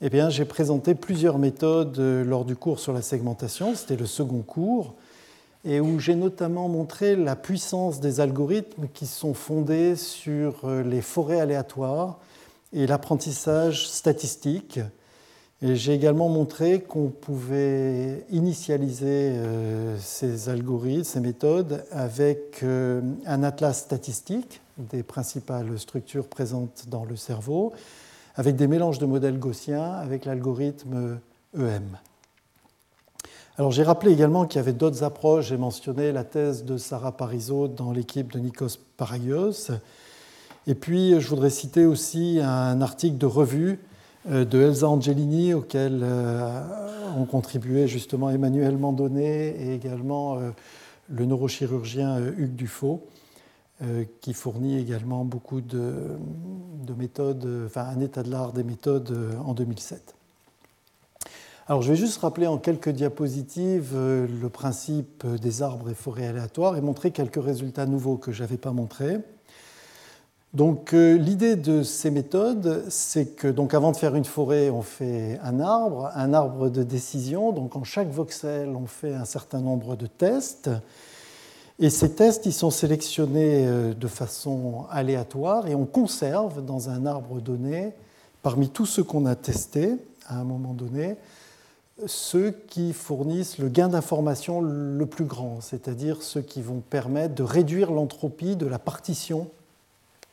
eh 0.00 0.10
bien, 0.10 0.30
j'ai 0.30 0.44
présenté 0.44 0.94
plusieurs 0.94 1.38
méthodes 1.38 1.98
euh, 1.98 2.24
lors 2.24 2.44
du 2.44 2.56
cours 2.56 2.80
sur 2.80 2.92
la 2.92 3.02
segmentation, 3.02 3.74
c'était 3.74 3.96
le 3.96 4.06
second 4.06 4.42
cours, 4.42 4.94
et 5.64 5.80
où 5.80 5.98
j'ai 5.98 6.14
notamment 6.14 6.68
montré 6.68 7.16
la 7.16 7.36
puissance 7.36 8.00
des 8.00 8.20
algorithmes 8.20 8.86
qui 8.94 9.06
sont 9.06 9.34
fondés 9.34 9.96
sur 9.96 10.68
les 10.68 11.02
forêts 11.02 11.40
aléatoires 11.40 12.18
et 12.72 12.86
l'apprentissage 12.86 13.88
statistique. 13.88 14.80
J'ai 15.60 15.92
également 15.92 16.28
montré 16.28 16.80
qu'on 16.80 17.08
pouvait 17.08 18.24
initialiser 18.30 19.32
euh, 19.32 19.98
ces 19.98 20.48
algorithmes, 20.48 21.02
ces 21.02 21.18
méthodes, 21.18 21.84
avec 21.90 22.62
euh, 22.62 23.00
un 23.26 23.42
atlas 23.42 23.76
statistique 23.76 24.60
des 24.78 25.02
principales 25.02 25.76
structures 25.76 26.28
présentes 26.28 26.84
dans 26.86 27.04
le 27.04 27.16
cerveau, 27.16 27.72
avec 28.38 28.56
des 28.56 28.66
mélanges 28.66 28.98
de 28.98 29.04
modèles 29.04 29.38
gaussiens, 29.38 29.92
avec 29.92 30.24
l'algorithme 30.24 31.18
EM. 31.54 31.98
Alors 33.58 33.72
j'ai 33.72 33.82
rappelé 33.82 34.12
également 34.12 34.46
qu'il 34.46 34.60
y 34.60 34.62
avait 34.62 34.72
d'autres 34.72 35.02
approches. 35.02 35.48
J'ai 35.48 35.56
mentionné 35.56 36.12
la 36.12 36.22
thèse 36.22 36.64
de 36.64 36.78
Sarah 36.78 37.10
Parizeau 37.10 37.66
dans 37.66 37.90
l'équipe 37.90 38.32
de 38.32 38.38
Nikos 38.38 38.78
Paragios. 38.96 39.72
Et 40.68 40.76
puis 40.76 41.20
je 41.20 41.28
voudrais 41.28 41.50
citer 41.50 41.84
aussi 41.84 42.38
un 42.40 42.80
article 42.80 43.18
de 43.18 43.26
revue 43.26 43.80
euh, 44.30 44.44
de 44.44 44.60
Elsa 44.60 44.88
Angelini 44.88 45.54
auquel 45.54 46.00
euh, 46.04 46.62
ont 47.16 47.24
contribué 47.24 47.88
justement 47.88 48.30
Emmanuel 48.30 48.76
Mandonnet 48.76 49.56
et 49.58 49.74
également 49.74 50.36
euh, 50.36 50.50
le 51.08 51.24
neurochirurgien 51.24 52.18
Hugues 52.36 52.54
Dufaux, 52.54 53.02
qui 54.20 54.34
fournit 54.34 54.76
également 54.76 55.24
beaucoup 55.24 55.60
de, 55.60 56.18
de 56.84 56.94
méthodes, 56.94 57.48
enfin 57.66 57.82
un 57.82 58.00
état 58.00 58.24
de 58.24 58.30
l'art 58.30 58.52
des 58.52 58.64
méthodes 58.64 59.16
en 59.44 59.54
2007. 59.54 60.16
Alors 61.70 61.82
je 61.82 61.90
vais 61.90 61.96
juste 61.96 62.18
rappeler 62.22 62.46
en 62.46 62.56
quelques 62.56 62.88
diapositives 62.88 63.92
euh, 63.94 64.26
le 64.26 64.48
principe 64.48 65.26
des 65.26 65.60
arbres 65.60 65.90
et 65.90 65.94
forêts 65.94 66.26
aléatoires 66.26 66.78
et 66.78 66.80
montrer 66.80 67.10
quelques 67.10 67.42
résultats 67.44 67.84
nouveaux 67.84 68.16
que 68.16 68.32
je 68.32 68.42
n'avais 68.42 68.56
pas 68.56 68.72
montrés. 68.72 69.18
Donc 70.54 70.94
euh, 70.94 71.18
l'idée 71.18 71.56
de 71.56 71.82
ces 71.82 72.10
méthodes, 72.10 72.86
c'est 72.88 73.36
que 73.36 73.48
donc 73.48 73.74
avant 73.74 73.92
de 73.92 73.98
faire 73.98 74.14
une 74.14 74.24
forêt, 74.24 74.70
on 74.70 74.80
fait 74.80 75.38
un 75.42 75.60
arbre, 75.60 76.10
un 76.14 76.32
arbre 76.32 76.70
de 76.70 76.82
décision. 76.82 77.52
Donc 77.52 77.76
en 77.76 77.84
chaque 77.84 78.08
voxel, 78.08 78.70
on 78.70 78.86
fait 78.86 79.12
un 79.12 79.26
certain 79.26 79.60
nombre 79.60 79.94
de 79.94 80.06
tests. 80.06 80.70
Et 81.80 81.90
ces 81.90 82.12
tests, 82.12 82.44
ils 82.46 82.52
sont 82.52 82.70
sélectionnés 82.70 83.66
euh, 83.66 83.94
de 83.94 84.08
façon 84.08 84.86
aléatoire 84.90 85.68
et 85.68 85.76
on 85.76 85.86
conserve 85.86 86.64
dans 86.64 86.90
un 86.90 87.06
arbre 87.06 87.40
donné, 87.40 87.92
parmi 88.42 88.68
tous 88.68 88.86
ceux 88.86 89.04
qu'on 89.04 89.26
a 89.26 89.36
testés 89.36 89.94
à 90.26 90.38
un 90.40 90.44
moment 90.44 90.74
donné, 90.74 91.16
ceux 92.06 92.50
qui 92.50 92.92
fournissent 92.92 93.58
le 93.58 93.68
gain 93.68 93.88
d'information 93.88 94.60
le 94.60 95.06
plus 95.06 95.24
grand, 95.24 95.60
c'est-à-dire 95.60 96.22
ceux 96.22 96.42
qui 96.42 96.62
vont 96.62 96.80
permettre 96.80 97.34
de 97.34 97.42
réduire 97.42 97.92
l'entropie 97.92 98.56
de 98.56 98.66
la 98.66 98.78
partition 98.78 99.48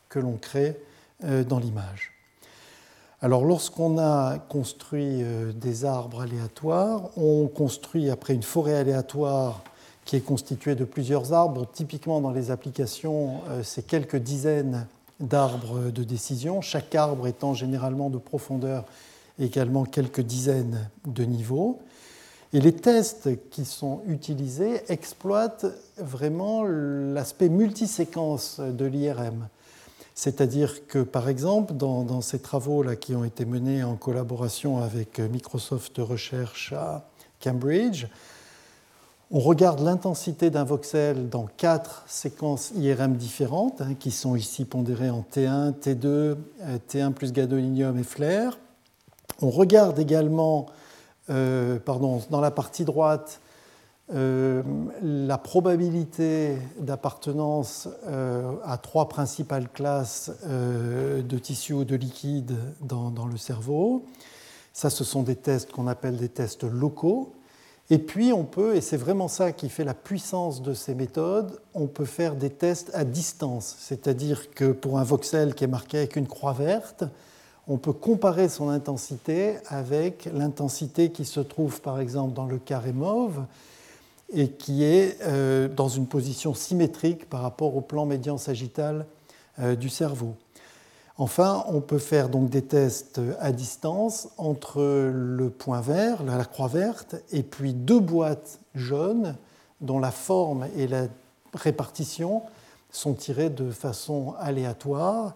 que 0.09 0.19
l'on 0.19 0.37
crée 0.37 0.79
euh, 1.23 1.43
dans 1.43 1.59
l'image. 1.59 2.11
Alors 3.21 3.45
lorsqu'on 3.45 3.97
a 3.99 4.39
construit 4.49 5.21
euh, 5.23 5.51
des 5.53 5.85
arbres 5.85 6.21
aléatoires, 6.21 7.09
on 7.17 7.47
construit 7.47 8.09
après 8.09 8.33
une 8.33 8.43
forêt 8.43 8.75
aléatoire 8.75 9.63
qui 10.05 10.15
est 10.15 10.21
constituée 10.21 10.75
de 10.75 10.85
plusieurs 10.85 11.33
arbres. 11.33 11.67
Typiquement 11.71 12.21
dans 12.21 12.31
les 12.31 12.51
applications, 12.51 13.41
euh, 13.49 13.61
c'est 13.63 13.85
quelques 13.85 14.17
dizaines 14.17 14.87
d'arbres 15.19 15.91
de 15.91 16.03
décision, 16.03 16.61
chaque 16.61 16.93
arbre 16.93 17.27
étant 17.27 17.53
généralement 17.53 18.09
de 18.09 18.17
profondeur 18.17 18.85
également 19.39 19.85
quelques 19.85 20.21
dizaines 20.21 20.89
de 21.05 21.23
niveaux. 21.23 21.79
Et 22.53 22.61
les 22.61 22.73
tests 22.73 23.29
qui 23.49 23.65
sont 23.65 24.01
utilisés 24.07 24.81
exploitent 24.87 25.65
vraiment 25.97 26.63
l'aspect 26.63 27.49
multiséquence 27.49 28.59
de 28.59 28.85
l'IRM. 28.85 29.47
C'est-à-dire 30.13 30.87
que, 30.87 30.99
par 30.99 31.27
exemple, 31.27 31.73
dans, 31.73 32.21
ces 32.21 32.39
travaux-là 32.39 32.95
qui 32.95 33.13
ont 33.13 33.25
été 33.25 33.43
menés 33.43 33.83
en 33.83 33.95
collaboration 33.97 34.77
avec 34.77 35.19
Microsoft 35.19 35.97
Recherche 35.97 36.71
à 36.71 37.09
Cambridge, 37.43 38.05
on 39.31 39.39
regarde 39.39 39.79
l'intensité 39.79 40.49
d'un 40.49 40.63
voxel 40.63 41.29
dans 41.29 41.47
quatre 41.57 42.03
séquences 42.07 42.71
IRM 42.75 43.15
différentes, 43.15 43.81
hein, 43.81 43.95
qui 43.99 44.11
sont 44.11 44.35
ici 44.35 44.65
pondérées 44.65 45.09
en 45.09 45.21
T1, 45.21 45.73
T2, 45.73 46.35
T1 46.89 47.11
plus 47.11 47.33
gadolinium 47.33 47.97
et 47.97 48.03
flair. 48.03 48.57
On 49.41 49.49
regarde 49.49 49.99
également, 49.99 50.67
euh, 51.29 51.77
pardon, 51.79 52.21
dans 52.29 52.39
la 52.39 52.51
partie 52.51 52.85
droite, 52.85 53.41
euh, 54.13 54.61
la 55.01 55.39
probabilité 55.39 56.57
d'appartenance 56.79 57.89
euh, 58.05 58.53
à 58.63 58.77
trois 58.77 59.09
principales 59.09 59.67
classes 59.67 60.31
de 60.47 61.37
tissus 61.39 61.73
ou 61.73 61.83
de 61.83 61.95
liquides 61.95 62.55
dans, 62.81 63.09
dans, 63.09 63.25
le 63.25 63.37
cerveau. 63.37 64.05
Ça, 64.71 64.91
ce 64.91 65.03
sont 65.03 65.23
des 65.23 65.35
tests 65.35 65.71
qu'on 65.71 65.87
appelle 65.87 66.17
des 66.17 66.29
tests 66.29 66.63
locaux. 66.63 67.33
Et 67.91 67.99
puis, 67.99 68.33
on 68.33 68.43
peut, 68.43 68.75
et 68.75 68.81
c'est 68.81 68.97
vraiment 68.97 69.27
ça 69.27 69.51
qui 69.51 69.69
fait 69.69 69.83
la 69.83 69.93
puissance 69.93 70.63
de 70.63 70.73
ces 70.73 70.95
méthodes, 70.95 71.59
on 71.75 71.85
peut 71.85 72.05
faire 72.05 72.35
des 72.35 72.49
tests 72.49 72.89
à 72.95 73.03
distance. 73.03 73.75
C'est-à-dire 73.79 74.51
que 74.51 74.71
pour 74.71 74.97
un 74.97 75.03
voxel 75.03 75.53
qui 75.53 75.65
est 75.65 75.67
marqué 75.67 75.99
avec 75.99 76.15
une 76.15 76.27
croix 76.27 76.53
verte, 76.53 77.03
on 77.67 77.77
peut 77.77 77.93
comparer 77.93 78.49
son 78.49 78.69
intensité 78.69 79.57
avec 79.67 80.29
l'intensité 80.33 81.11
qui 81.11 81.25
se 81.25 81.39
trouve 81.39 81.81
par 81.81 81.99
exemple 81.99 82.33
dans 82.33 82.45
le 82.45 82.57
carré 82.57 82.91
mauve 82.91 83.43
et 84.33 84.49
qui 84.49 84.83
est 84.83 85.19
euh, 85.23 85.67
dans 85.67 85.89
une 85.89 86.07
position 86.07 86.53
symétrique 86.53 87.29
par 87.29 87.41
rapport 87.41 87.75
au 87.75 87.81
plan 87.81 88.05
médian 88.05 88.37
sagittal 88.37 89.05
euh, 89.59 89.75
du 89.75 89.89
cerveau. 89.89 90.35
Enfin, 91.17 91.63
on 91.69 91.79
peut 91.79 91.97
faire 91.97 92.27
donc 92.27 92.49
des 92.49 92.61
tests 92.61 93.21
à 93.39 93.53
distance 93.53 94.27
entre 94.37 94.81
le 94.81 95.49
point 95.49 95.79
vert, 95.79 96.23
la 96.23 96.43
croix 96.43 96.67
verte, 96.67 97.15
et 97.31 97.41
puis 97.41 97.73
deux 97.73 98.01
boîtes 98.01 98.59
jaunes 98.73 99.35
dont 99.79 99.99
la 99.99 100.11
forme 100.11 100.67
et 100.75 100.87
la 100.87 101.07
répartition 101.53 102.41
sont 102.91 103.13
tirées 103.13 103.49
de 103.49 103.71
façon 103.71 104.35
aléatoire 104.39 105.35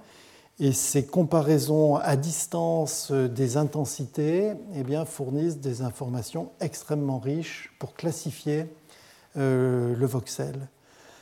et 0.60 0.74
ces 0.74 1.06
comparaisons 1.06 1.96
à 1.96 2.18
distance 2.18 3.12
des 3.12 3.56
intensités 3.56 4.52
eh 4.76 4.84
bien, 4.84 5.06
fournissent 5.06 5.60
des 5.60 5.82
informations 5.82 6.52
extrêmement 6.60 7.20
riches 7.20 7.74
pour 7.80 7.94
classifier 7.94 8.66
euh, 9.38 9.96
le 9.96 10.06
voxel. 10.06 10.68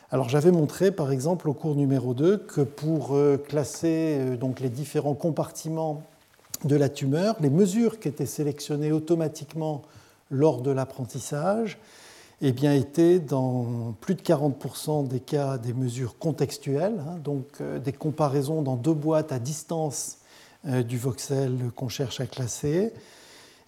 Alors 0.10 0.30
j'avais 0.30 0.52
montré 0.52 0.92
par 0.92 1.12
exemple 1.12 1.50
au 1.50 1.54
cours 1.54 1.76
numéro 1.76 2.14
2 2.14 2.38
que 2.38 2.62
pour 2.62 3.14
euh, 3.14 3.36
classer 3.36 4.16
euh, 4.20 4.38
donc, 4.38 4.62
les 4.62 4.70
différents 4.70 5.16
compartiments 5.16 6.02
de 6.64 6.78
la 6.78 6.88
tumeur, 6.88 7.36
les 7.42 7.50
mesures 7.50 8.00
qui 8.00 8.08
étaient 8.08 8.26
sélectionnées 8.26 8.94
automatiquement 8.94 9.82
lors 10.32 10.62
de 10.62 10.72
l'apprentissage 10.72 11.78
eh 12.42 12.54
bien, 12.54 12.74
étaient 12.74 13.20
dans 13.20 13.96
plus 14.00 14.16
de 14.16 14.22
40% 14.22 15.08
des 15.10 15.20
cas 15.20 15.58
des 15.58 15.74
mesures 15.74 16.18
contextuelles, 16.18 17.04
hein, 17.06 17.18
donc 17.22 17.46
euh, 17.60 17.78
des 17.78 17.92
comparaisons 17.92 18.62
dans 18.62 18.78
deux 18.78 18.94
boîtes 18.94 19.34
à 19.34 19.40
distance 19.40 20.20
du 20.64 20.98
voxel 20.98 21.56
qu'on 21.76 21.88
cherche 21.88 22.20
à 22.20 22.26
classer. 22.26 22.92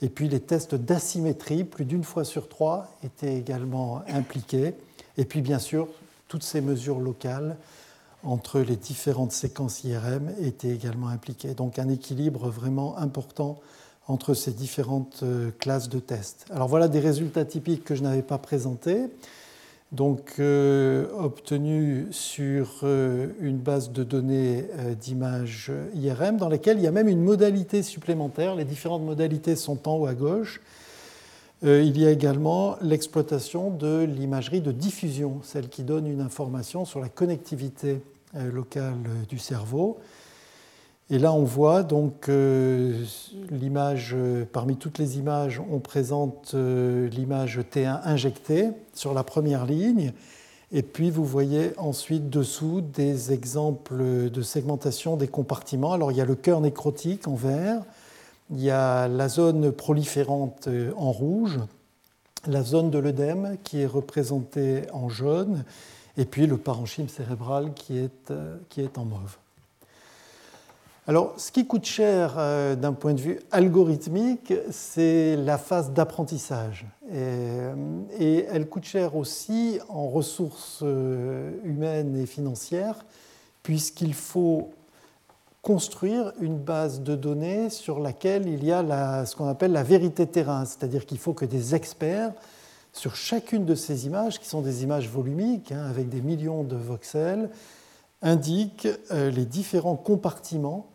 Et 0.01 0.09
puis 0.09 0.27
les 0.27 0.39
tests 0.39 0.75
d'asymétrie, 0.75 1.63
plus 1.63 1.85
d'une 1.85 2.03
fois 2.03 2.25
sur 2.25 2.49
trois, 2.49 2.87
étaient 3.03 3.37
également 3.37 4.01
impliqués. 4.09 4.73
Et 5.17 5.23
puis 5.23 5.41
bien 5.41 5.59
sûr, 5.59 5.87
toutes 6.29 6.43
ces 6.43 6.61
mesures 6.61 6.99
locales 6.99 7.57
entre 8.23 8.59
les 8.59 8.75
différentes 8.75 9.31
séquences 9.31 9.83
IRM 9.83 10.31
étaient 10.41 10.69
également 10.69 11.07
impliquées. 11.07 11.53
Donc 11.53 11.79
un 11.79 11.89
équilibre 11.89 12.49
vraiment 12.49 12.97
important 12.97 13.59
entre 14.07 14.33
ces 14.33 14.51
différentes 14.51 15.21
euh, 15.23 15.51
classes 15.59 15.89
de 15.89 15.99
tests. 15.99 16.45
Alors 16.51 16.67
voilà 16.67 16.87
des 16.87 16.99
résultats 16.99 17.45
typiques 17.45 17.83
que 17.83 17.95
je 17.95 18.03
n'avais 18.03 18.21
pas 18.21 18.37
présentés, 18.37 19.05
donc 19.91 20.35
euh, 20.39 21.07
obtenus 21.17 22.07
sur 22.11 22.81
euh, 22.83 23.27
une 23.39 23.57
base 23.57 23.91
de 23.91 24.03
données 24.03 24.65
d'images 24.99 25.71
IRM 25.95 26.37
dans 26.37 26.49
laquelle 26.49 26.77
il 26.77 26.83
y 26.83 26.87
a 26.87 26.91
même 26.91 27.07
une 27.07 27.21
modalité 27.21 27.83
supplémentaire. 27.83 28.55
Les 28.55 28.65
différentes 28.65 29.03
modalités 29.03 29.55
sont 29.55 29.87
en 29.87 29.97
haut 29.97 30.07
à 30.07 30.13
gauche. 30.13 30.61
Il 31.61 31.99
y 31.99 32.05
a 32.05 32.11
également 32.11 32.77
l'exploitation 32.81 33.69
de 33.69 34.03
l'imagerie 34.03 34.61
de 34.61 34.71
diffusion, 34.71 35.41
celle 35.43 35.67
qui 35.67 35.83
donne 35.83 36.07
une 36.07 36.21
information 36.21 36.85
sur 36.85 36.99
la 36.99 37.09
connectivité 37.09 38.01
locale 38.33 38.95
du 39.27 39.37
cerveau. 39.39 39.99
Et 41.11 41.17
là, 41.17 41.33
on 41.33 41.43
voit 41.43 41.81
donc 41.81 42.29
euh, 42.29 43.03
l'image, 43.49 44.13
euh, 44.15 44.45
parmi 44.51 44.75
toutes 44.75 44.99
les 44.99 45.17
images, 45.17 45.59
on 45.71 45.79
présente 45.79 46.51
euh, 46.53 47.09
l'image 47.09 47.57
T1 47.57 48.01
injectée 48.03 48.69
sur 48.93 49.15
la 49.15 49.23
première 49.23 49.65
ligne. 49.65 50.13
Et 50.71 50.83
puis, 50.83 51.09
vous 51.09 51.25
voyez 51.25 51.71
ensuite 51.77 52.29
dessous 52.29 52.81
des 52.81 53.33
exemples 53.33 54.29
de 54.29 54.41
segmentation 54.43 55.17
des 55.17 55.27
compartiments. 55.27 55.93
Alors, 55.93 56.11
il 56.11 56.17
y 56.19 56.21
a 56.21 56.25
le 56.25 56.35
cœur 56.35 56.61
nécrotique 56.61 57.27
en 57.27 57.33
vert, 57.33 57.81
il 58.51 58.61
y 58.61 58.71
a 58.71 59.07
la 59.07 59.27
zone 59.29 59.71
proliférante 59.71 60.69
en 60.97 61.11
rouge, 61.11 61.59
la 62.47 62.63
zone 62.63 62.89
de 62.89 62.97
l'œdème 62.97 63.57
qui 63.63 63.81
est 63.81 63.85
représentée 63.85 64.83
en 64.91 65.09
jaune, 65.09 65.63
et 66.17 66.25
puis 66.25 66.47
le 66.47 66.57
parenchyme 66.57 67.09
cérébral 67.09 67.73
qui 67.73 67.97
est, 67.97 68.33
qui 68.69 68.81
est 68.81 68.97
en 68.97 69.05
mauve. 69.05 69.37
Alors, 71.09 71.33
ce 71.37 71.51
qui 71.51 71.65
coûte 71.65 71.85
cher 71.85 72.35
euh, 72.37 72.75
d'un 72.75 72.93
point 72.93 73.15
de 73.15 73.19
vue 73.19 73.39
algorithmique, 73.49 74.53
c'est 74.69 75.35
la 75.37 75.57
phase 75.57 75.91
d'apprentissage. 75.91 76.85
Et, 77.07 77.15
euh, 77.15 78.43
elle 78.51 78.69
coûte 78.69 78.83
cher 78.83 79.15
aussi 79.15 79.79
en 79.89 80.07
ressources 80.07 80.81
euh, 80.83 81.49
humaines 81.63 82.15
et 82.15 82.27
financières, 82.27 83.07
puisqu'il 83.63 84.13
faut 84.13 84.69
construire 85.69 86.33
une 86.41 86.57
base 86.57 87.01
de 87.01 87.13
données 87.13 87.69
sur 87.69 87.99
laquelle 87.99 88.47
il 88.47 88.63
y 88.63 88.71
a 88.71 89.23
ce 89.27 89.35
qu'on 89.35 89.47
appelle 89.47 89.71
la 89.71 89.83
vérité 89.83 90.25
terrain, 90.25 90.65
c'est-à-dire 90.65 91.05
qu'il 91.05 91.19
faut 91.19 91.33
que 91.33 91.45
des 91.45 91.75
experts 91.75 92.31
sur 92.91 93.15
chacune 93.15 93.65
de 93.65 93.75
ces 93.75 94.07
images, 94.07 94.39
qui 94.39 94.47
sont 94.47 94.61
des 94.61 94.81
images 94.81 95.07
volumiques, 95.07 95.71
hein, 95.71 95.85
avec 95.87 96.09
des 96.09 96.21
millions 96.21 96.63
de 96.63 96.75
voxels, 96.75 97.51
indique 98.23 98.87
euh, 99.11 99.29
les 99.29 99.45
différents 99.45 99.95
compartiments 99.95 100.87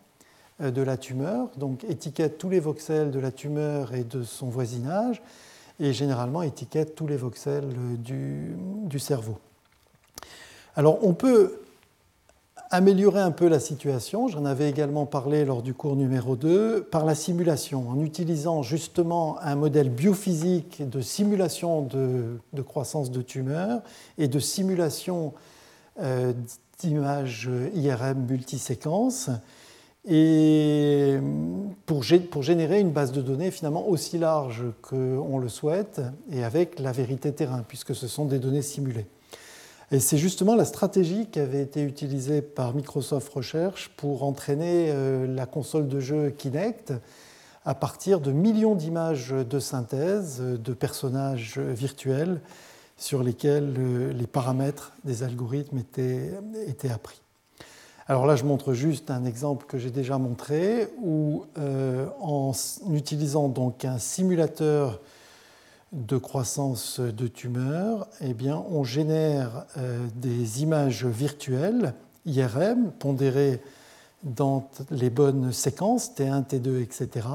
euh, 0.59 0.71
de 0.71 0.81
la 0.81 0.97
tumeur, 0.97 1.47
donc 1.55 1.85
étiquette 1.85 2.37
tous 2.37 2.49
les 2.49 2.59
voxels 2.59 3.11
de 3.11 3.19
la 3.21 3.31
tumeur 3.31 3.93
et 3.93 4.03
de 4.03 4.23
son 4.23 4.47
voisinage, 4.47 5.21
et 5.79 5.93
généralement 5.93 6.41
étiquette 6.41 6.95
tous 6.95 7.07
les 7.07 7.15
voxels 7.15 7.69
du, 7.99 8.57
du 8.83 8.99
cerveau. 8.99 9.37
Alors 10.75 10.99
on 11.01 11.13
peut 11.13 11.61
améliorer 12.75 13.21
un 13.21 13.31
peu 13.31 13.47
la 13.47 13.61
situation, 13.61 14.27
j'en 14.27 14.43
avais 14.43 14.69
également 14.69 15.05
parlé 15.05 15.45
lors 15.45 15.61
du 15.61 15.73
cours 15.73 15.95
numéro 15.95 16.35
2, 16.35 16.83
par 16.83 17.05
la 17.05 17.15
simulation, 17.15 17.89
en 17.89 18.01
utilisant 18.01 18.63
justement 18.63 19.39
un 19.41 19.55
modèle 19.55 19.89
biophysique 19.89 20.87
de 20.87 20.99
simulation 20.99 21.81
de, 21.81 22.61
croissance 22.61 23.11
de 23.11 23.21
tumeurs 23.21 23.81
et 24.17 24.27
de 24.27 24.39
simulation 24.39 25.33
euh, 26.01 26.33
d'images 26.79 27.49
IRM 27.73 28.25
multiséquences, 28.27 29.29
pour, 31.85 32.03
pour 32.29 32.43
générer 32.43 32.79
une 32.81 32.91
base 32.91 33.11
de 33.13 33.21
données 33.21 33.51
finalement 33.51 33.87
aussi 33.87 34.17
large 34.17 34.65
qu'on 34.81 35.39
le 35.39 35.49
souhaite 35.49 36.01
et 36.29 36.43
avec 36.43 36.79
la 36.79 36.91
vérité 36.91 37.31
terrain, 37.31 37.63
puisque 37.65 37.95
ce 37.95 38.07
sont 38.07 38.25
des 38.25 38.37
données 38.37 38.61
simulées. 38.61 39.07
Et 39.91 39.99
c'est 39.99 40.17
justement 40.17 40.55
la 40.55 40.65
stratégie 40.65 41.27
qui 41.27 41.39
avait 41.39 41.61
été 41.61 41.83
utilisée 41.83 42.41
par 42.41 42.73
Microsoft 42.73 43.31
Research 43.33 43.91
pour 43.97 44.23
entraîner 44.23 44.89
euh, 44.89 45.27
la 45.27 45.45
console 45.45 45.87
de 45.87 45.99
jeu 45.99 46.31
Kinect 46.31 46.93
à 47.65 47.75
partir 47.75 48.19
de 48.19 48.31
millions 48.31 48.75
d'images 48.75 49.29
de 49.29 49.59
synthèse 49.59 50.39
de 50.41 50.73
personnages 50.73 51.59
virtuels 51.59 52.41
sur 52.97 53.23
lesquels 53.23 53.75
euh, 53.77 54.13
les 54.13 54.27
paramètres 54.27 54.93
des 55.03 55.23
algorithmes 55.23 55.77
étaient, 55.77 56.89
appris. 56.89 57.21
Alors 58.07 58.25
là, 58.25 58.35
je 58.35 58.43
montre 58.43 58.73
juste 58.73 59.11
un 59.11 59.25
exemple 59.25 59.65
que 59.65 59.77
j'ai 59.77 59.89
déjà 59.89 60.17
montré 60.17 60.87
où, 61.01 61.45
euh, 61.57 62.07
en 62.21 62.53
utilisant 62.91 63.49
donc 63.49 63.83
un 63.83 63.97
simulateur 63.97 65.01
de 65.95 66.17
croissance 66.17 66.99
de 66.99 67.27
tumeurs, 67.27 68.07
eh 68.19 68.35
on 68.51 68.83
génère 68.83 69.65
euh, 69.77 70.05
des 70.15 70.61
images 70.61 71.05
virtuelles 71.05 71.93
IRM 72.25 72.91
pondérées 72.99 73.61
dans 74.23 74.69
les 74.91 75.09
bonnes 75.09 75.53
séquences 75.53 76.11
T1, 76.11 76.45
T2, 76.47 76.81
etc. 76.81 77.27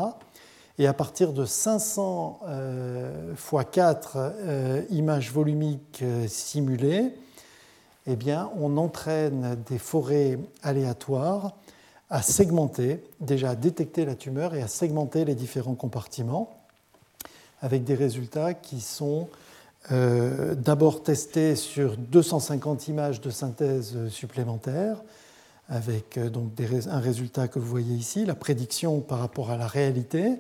Et 0.79 0.87
à 0.87 0.93
partir 0.93 1.33
de 1.33 1.47
500 1.47 2.41
x 3.33 3.67
4 3.73 4.35
images 4.91 5.33
volumiques 5.33 6.01
euh, 6.03 6.27
simulées, 6.29 7.15
eh 8.07 8.17
on 8.59 8.77
entraîne 8.77 9.57
des 9.69 9.79
forêts 9.79 10.39
aléatoires 10.63 11.57
à 12.11 12.23
segmenter, 12.23 13.03
déjà 13.21 13.51
à 13.51 13.55
détecter 13.55 14.05
la 14.05 14.17
tumeur 14.17 14.55
et 14.55 14.63
à 14.63 14.69
segmenter 14.69 15.25
les 15.25 15.35
différents 15.35 15.77
compartiments 15.77 16.60
avec 17.61 17.85
des 17.85 17.95
résultats 17.95 18.55
qui 18.55 18.81
sont 18.81 19.29
euh, 19.93 20.55
d'abord 20.55 21.03
testés 21.03 21.57
sur 21.57 21.97
250 21.97 22.89
images 22.89 23.21
de 23.21 23.31
synthèse 23.31 24.09
supplémentaires, 24.09 25.03
avec 25.69 26.19
euh, 26.19 26.29
donc 26.29 26.53
un 26.61 27.01
résultat 27.01 27.49
que 27.49 27.59
vous 27.59 27.67
voyez 27.67 27.95
ici, 27.95 28.25
la 28.25 28.35
prédiction 28.35 29.01
par 29.01 29.19
rapport 29.19 29.51
à 29.51 29.57
la 29.57 29.67
réalité, 29.67 30.37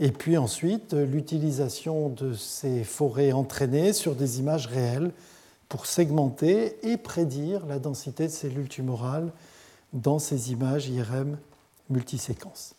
et 0.00 0.12
puis 0.12 0.36
ensuite 0.38 0.94
l'utilisation 0.94 2.08
de 2.08 2.34
ces 2.34 2.84
forêts 2.84 3.32
entraînées 3.32 3.92
sur 3.92 4.14
des 4.14 4.38
images 4.38 4.66
réelles 4.66 5.10
pour 5.68 5.86
segmenter 5.86 6.76
et 6.88 6.96
prédire 6.96 7.66
la 7.66 7.78
densité 7.78 8.26
de 8.26 8.32
cellules 8.32 8.68
tumorales 8.68 9.32
dans 9.92 10.18
ces 10.18 10.52
images 10.52 10.88
IRM 10.88 11.36
multiséquences. 11.90 12.77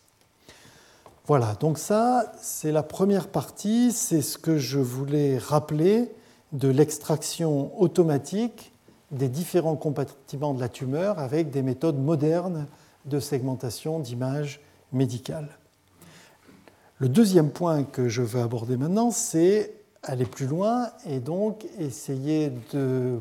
Voilà, 1.26 1.54
donc 1.60 1.78
ça, 1.78 2.32
c'est 2.40 2.72
la 2.72 2.82
première 2.82 3.28
partie, 3.28 3.92
c'est 3.92 4.22
ce 4.22 4.38
que 4.38 4.58
je 4.58 4.78
voulais 4.78 5.38
rappeler 5.38 6.10
de 6.52 6.68
l'extraction 6.68 7.80
automatique 7.80 8.72
des 9.10 9.28
différents 9.28 9.76
compartiments 9.76 10.54
de 10.54 10.60
la 10.60 10.68
tumeur 10.68 11.18
avec 11.18 11.50
des 11.50 11.62
méthodes 11.62 11.98
modernes 11.98 12.66
de 13.04 13.20
segmentation 13.20 14.00
d'images 14.00 14.60
médicales. 14.92 15.48
Le 16.98 17.08
deuxième 17.08 17.50
point 17.50 17.84
que 17.84 18.08
je 18.08 18.22
veux 18.22 18.42
aborder 18.42 18.76
maintenant, 18.76 19.10
c'est 19.10 19.72
aller 20.02 20.26
plus 20.26 20.46
loin 20.46 20.90
et 21.06 21.20
donc 21.20 21.66
essayer 21.78 22.52
de 22.72 23.20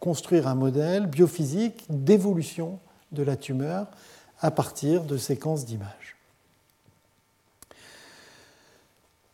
construire 0.00 0.48
un 0.48 0.54
modèle 0.54 1.06
biophysique 1.06 1.84
d'évolution 1.88 2.78
de 3.12 3.22
la 3.22 3.36
tumeur 3.36 3.86
à 4.40 4.50
partir 4.50 5.04
de 5.04 5.16
séquences 5.16 5.64
d'images. 5.64 6.15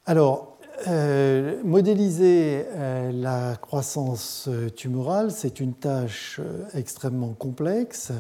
Alors, 0.05 0.57
euh, 0.89 1.63
modéliser 1.63 2.65
euh, 2.75 3.13
la 3.13 3.55
croissance 3.55 4.49
tumorale, 4.75 5.31
c'est 5.31 5.61
une 5.61 5.75
tâche 5.75 6.41
euh, 6.41 6.65
extrêmement 6.75 7.35
complexe 7.39 8.11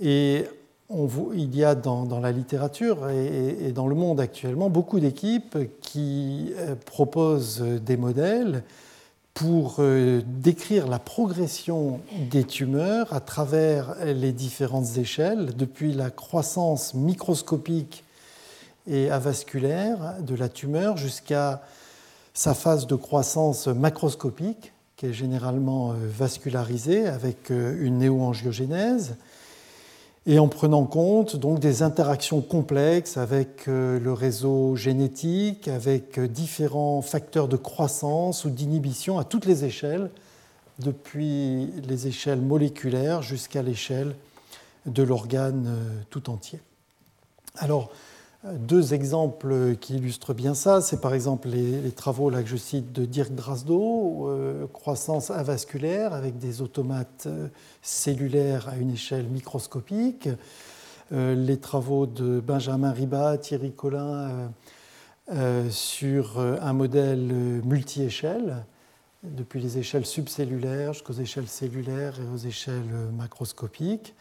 et 0.00 0.46
il 1.34 1.54
y 1.54 1.64
a 1.64 1.74
dans, 1.74 2.18
la 2.18 2.32
littérature 2.32 3.10
et, 3.10 3.72
dans 3.72 3.86
le 3.86 3.94
monde 3.94 4.20
actuellement 4.20 4.68
beaucoup 4.68 5.00
d'équipes 5.00 5.56
qui 5.80 6.52
proposent 6.84 7.62
des 7.62 7.96
modèles 7.96 8.62
pour 9.32 9.80
décrire 10.26 10.88
la 10.88 10.98
progression 10.98 12.00
des 12.30 12.44
tumeurs 12.44 13.10
à 13.14 13.20
travers 13.20 13.96
les 14.04 14.32
différentes 14.32 14.98
échelles, 14.98 15.56
depuis 15.56 15.94
la 15.94 16.10
croissance 16.10 16.92
microscopique 16.92 18.04
et 18.86 19.10
avasculaire 19.10 20.16
de 20.20 20.34
la 20.34 20.48
tumeur 20.48 20.96
jusqu'à 20.96 21.62
sa 22.34 22.54
phase 22.54 22.86
de 22.86 22.94
croissance 22.94 23.66
macroscopique, 23.66 24.72
qui 24.96 25.06
est 25.06 25.12
généralement 25.12 25.92
euh, 25.92 25.94
vascularisée 25.98 27.06
avec 27.06 27.50
euh, 27.50 27.76
une 27.80 27.98
néoangiogénèse, 27.98 29.16
et 30.24 30.38
en 30.38 30.46
prenant 30.46 30.84
compte 30.84 31.34
donc 31.34 31.58
des 31.58 31.82
interactions 31.82 32.40
complexes 32.40 33.16
avec 33.16 33.66
euh, 33.66 33.98
le 33.98 34.12
réseau 34.12 34.76
génétique, 34.76 35.68
avec 35.68 36.20
différents 36.20 37.02
facteurs 37.02 37.48
de 37.48 37.56
croissance 37.56 38.44
ou 38.44 38.50
d'inhibition 38.50 39.18
à 39.18 39.24
toutes 39.24 39.46
les 39.46 39.64
échelles, 39.64 40.10
depuis 40.78 41.66
les 41.86 42.06
échelles 42.06 42.40
moléculaires 42.40 43.22
jusqu'à 43.22 43.62
l'échelle 43.62 44.14
de 44.86 45.02
l'organe 45.02 45.76
tout 46.10 46.30
entier. 46.30 46.60
Alors, 47.56 47.90
deux 48.44 48.92
exemples 48.92 49.76
qui 49.80 49.94
illustrent 49.94 50.34
bien 50.34 50.54
ça, 50.54 50.80
c'est 50.80 51.00
par 51.00 51.14
exemple 51.14 51.48
les, 51.48 51.92
travaux 51.92 52.28
là, 52.28 52.42
que 52.42 52.48
je 52.48 52.56
cite 52.56 52.92
de 52.92 53.04
Dirk 53.04 53.32
Drasdo, 53.32 54.28
euh, 54.28 54.66
croissance 54.72 55.30
avasculaire 55.30 56.12
avec 56.12 56.38
des 56.38 56.60
automates 56.60 57.24
euh, 57.26 57.46
cellulaires 57.82 58.68
à 58.68 58.76
une 58.76 58.90
échelle 58.90 59.26
microscopique, 59.26 60.28
euh, 61.12 61.36
les 61.36 61.58
travaux 61.58 62.06
de 62.06 62.40
Benjamin 62.40 62.90
Riba, 62.90 63.38
Thierry 63.38 63.72
Collin 63.72 64.50
sur 65.70 66.40
un 66.40 66.72
modèle 66.74 67.62
multi-échelle, 67.64 68.66
depuis 69.22 69.60
les 69.60 69.78
échelles 69.78 70.04
subcellulaires 70.04 70.92
jusqu'aux 70.92 71.12
échelles 71.14 71.48
cellulaires 71.48 72.18
et 72.20 72.34
aux 72.34 72.36
échelles 72.36 73.08
macroscopiques. 73.16 74.14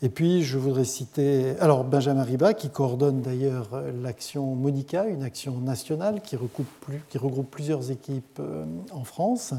Et 0.00 0.10
puis, 0.10 0.44
je 0.44 0.58
voudrais 0.58 0.84
citer 0.84 1.56
alors 1.58 1.82
Benjamin 1.82 2.22
Riba, 2.22 2.54
qui 2.54 2.70
coordonne 2.70 3.20
d'ailleurs 3.20 3.82
l'action 4.00 4.54
Monica, 4.54 5.06
une 5.06 5.24
action 5.24 5.58
nationale 5.58 6.20
qui 6.22 6.36
regroupe, 6.36 7.50
plusieurs 7.50 7.90
équipes 7.90 8.38
euh, 8.38 8.64
en 8.92 9.02
France. 9.02 9.54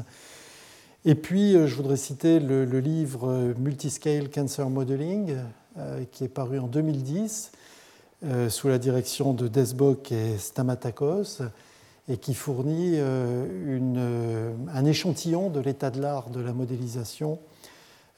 Et 1.04 1.14
puis, 1.14 1.54
euh, 1.54 1.66
je 1.66 1.74
voudrais 1.74 1.98
citer 1.98 2.40
le, 2.40 2.64
livre 2.80 3.52
Multiscale 3.58 4.30
Cancer 4.30 4.70
Modeling, 4.70 5.36
euh, 5.76 6.04
qui 6.10 6.24
est 6.24 6.28
paru 6.28 6.58
en 6.58 6.68
2010 6.68 7.52
sous 8.50 8.68
la 8.68 8.76
direction 8.76 9.32
de 9.32 9.48
Desbok 9.48 10.12
et 10.12 10.36
Stamatakos, 10.36 11.40
et 12.06 12.18
qui 12.18 12.34
fournit 12.34 12.98
un 12.98 14.84
échantillon 14.84 15.48
de 15.48 15.58
l'état 15.58 15.88
de 15.88 16.02
l'art 16.02 16.28
de 16.28 16.40
la 16.40 16.52
modélisation 16.52 17.38
euh, 17.40 17.49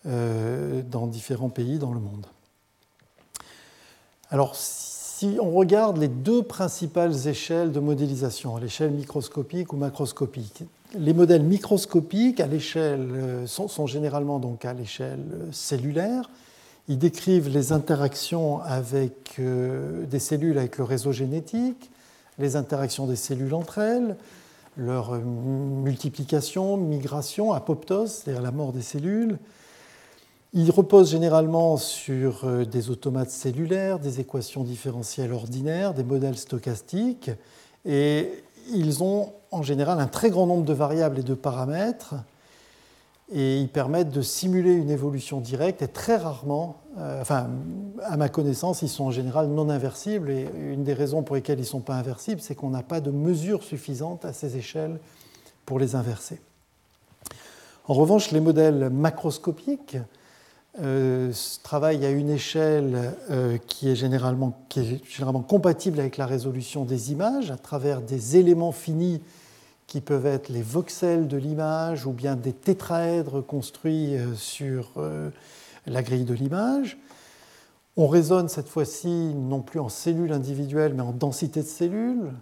dans 0.05 1.07
différents 1.07 1.49
pays 1.49 1.79
dans 1.79 1.93
le 1.93 2.01
monde. 2.01 2.27
Alors, 4.31 4.57
si 4.57 5.37
on 5.41 5.53
regarde 5.53 5.99
les 5.99 6.09
deux 6.09 6.43
principales 6.43 7.29
échelles 7.29 7.71
de 7.71 7.81
modélisation, 7.81 8.57
l'échelle 8.57 8.91
microscopique 8.91 9.73
ou 9.73 9.77
macroscopique, 9.77 10.65
les 10.99 11.13
modèles 11.13 11.43
microscopiques 11.43 12.41
à 12.41 12.47
euh, 12.47 13.47
sont, 13.47 13.87
généralement 13.87 14.39
donc 14.39 14.65
à 14.65 14.73
l'échelle 14.73 15.25
cellulaire. 15.53 16.31
Ils 16.89 16.99
décrivent 16.99 17.49
les 17.49 17.73
interactions 17.73 18.61
avec 18.63 19.37
euh, 19.39 20.05
des 20.07 20.19
cellules 20.19 20.59
avec 20.59 20.79
le 20.79 20.85
réseau 20.85 21.13
génétique, 21.13 21.91
les 22.39 22.57
interactions 22.57 23.07
des 23.07 23.17
cellules 23.17 23.55
entre 23.55 23.79
elles, 23.79 24.17
leur 24.77 25.13
multiplication, 25.13 26.77
migration, 26.77 27.53
apoptose, 27.53 28.11
c'est-à-dire 28.11 28.43
la 28.43 28.51
mort 28.51 28.73
des 28.73 28.83
cellules. 28.83 29.39
Il 30.55 30.71
repose 30.71 31.11
généralement 31.11 31.79
sur 31.79 32.45
euh, 32.45 32.67
des 32.67 32.91
automates 32.91 33.31
cellulaires, 33.31 33.99
des 33.99 34.21
équations 34.21 34.65
différentielles 34.65 35.33
ordinaires, 35.33 35.95
des 35.95 36.05
modèles 36.05 36.37
stochastiques, 36.37 37.31
et 37.87 38.29
ils 38.71 39.03
ont 39.03 39.33
en 39.51 39.63
général 39.63 39.99
un 39.99 40.09
très 40.09 40.29
grand 40.29 40.47
nombre 40.47 40.65
de 40.65 40.75
variables 40.75 41.21
et 41.21 41.23
de 41.23 41.33
paramètres, 41.33 42.17
et 43.33 43.61
ils 43.61 43.69
permettent 43.71 44.11
de 44.11 44.21
simuler 44.21 44.75
une 44.75 44.91
évolution 44.91 45.41
directe, 45.41 45.81
et 45.81 45.89
très 45.89 46.17
rarement, 46.17 46.77
euh, 46.99 47.23
enfin, 47.23 47.49
à 48.03 48.19
ma 48.19 48.29
connaissance, 48.29 48.83
ils 48.83 48.91
sont 48.91 49.05
en 49.05 49.11
général 49.11 49.47
non 49.47 49.71
inversibles, 49.71 50.31
et 50.31 50.47
une 50.55 50.85
des 50.85 50.93
raisons 50.93 51.23
pour 51.23 51.35
lesquelles 51.35 51.61
ils 51.61 51.63
ne 51.63 51.67
sont 51.67 51.81
pas 51.81 51.95
inversibles, 51.95 52.43
c'est 52.43 52.55
qu'on 52.55 52.69
n'a 52.69 52.83
pas 52.83 53.01
de 53.01 53.11
mesure 53.11 53.63
suffisante 53.63 54.27
à 54.27 54.35
ces 54.35 54.59
échelles 54.59 55.01
pour 55.65 55.79
les 55.79 55.95
inverser. 55.95 56.43
En 57.89 57.95
revanche, 57.95 58.33
les 58.33 58.41
modèles 58.41 58.91
macroscopiques, 58.91 59.97
euh, 60.81 61.33
travaille 61.63 62.07
à 62.07 62.11
une 62.11 62.31
échelle 62.31 63.15
euh, 63.31 63.59
qui, 63.67 63.91
est 63.91 63.95
généralement, 63.95 64.53
compatible 65.47 66.01
avec 66.01 66.17
la 66.17 66.25
résolution 66.25 66.87
des 66.87 67.13
images 67.13 67.51
à 67.51 67.59
travers 67.59 68.01
des 68.01 68.39
éléments 68.39 68.73
finis 68.73 69.21
qui 69.87 70.01
peuvent 70.01 70.25
être 70.25 70.49
les 70.49 70.63
voxels 70.63 71.29
de 71.29 71.37
l'image 71.37 72.07
ou 72.07 72.13
bien 72.13 72.37
des 72.37 72.55
tétraèdres 72.55 73.45
construits 73.45 74.17
euh, 74.17 74.35
sur 74.35 74.93
la 75.87 76.03
grille 76.03 76.25
de 76.25 76.33
l'image. 76.33 76.97
On 77.99 78.07
raisonne 78.07 78.49
cette 78.49 78.69
fois-ci 78.69 79.35
non 79.35 79.61
plus 79.61 79.79
en 79.79 79.91
cellules 79.91 80.33
individuelles, 80.33 80.95
mais 80.95 81.03
en 81.03 81.13
densité 81.13 81.61
de 81.61 81.67
cellules, 81.67 82.33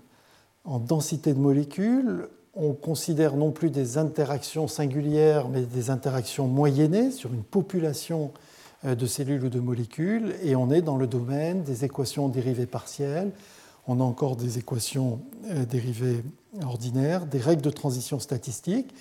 en 0.65 0.79
densité 0.79 1.35
de 1.35 1.41
molécules 1.41 2.29
on 2.55 2.73
considère 2.73 3.37
non 3.37 3.51
plus 3.51 3.71
des 3.71 3.99
interactions 3.99 4.69
singulières, 4.69 5.49
mais 5.49 5.63
des 5.63 5.91
interactions 5.91 6.47
moyennées 6.47 7.11
sur 7.11 7.33
une 7.33 7.45
population 7.45 8.33
euh, 8.85 8.95
de 8.95 9.07
cellules 9.07 9.45
ou 9.45 9.49
de 9.49 9.61
molécules, 9.61 10.35
et 10.43 10.57
on 10.57 10.71
est 10.71 10.83
dans 10.83 10.97
le 10.97 11.07
domaine 11.07 11.63
des 11.63 11.85
équations 11.85 12.29
dérivées 12.29 12.67
partielles. 12.67 13.31
On 13.87 14.01
a 14.01 14.05
encore 14.05 14.37
des 14.37 14.59
équations 14.59 15.21
euh, 15.51 15.65
dérivées 15.65 16.23
ordinaires, 16.65 17.27
des 17.27 17.39
règles 17.39 17.63
de 17.63 17.71
transition 17.71 18.19
statistique. 18.19 18.93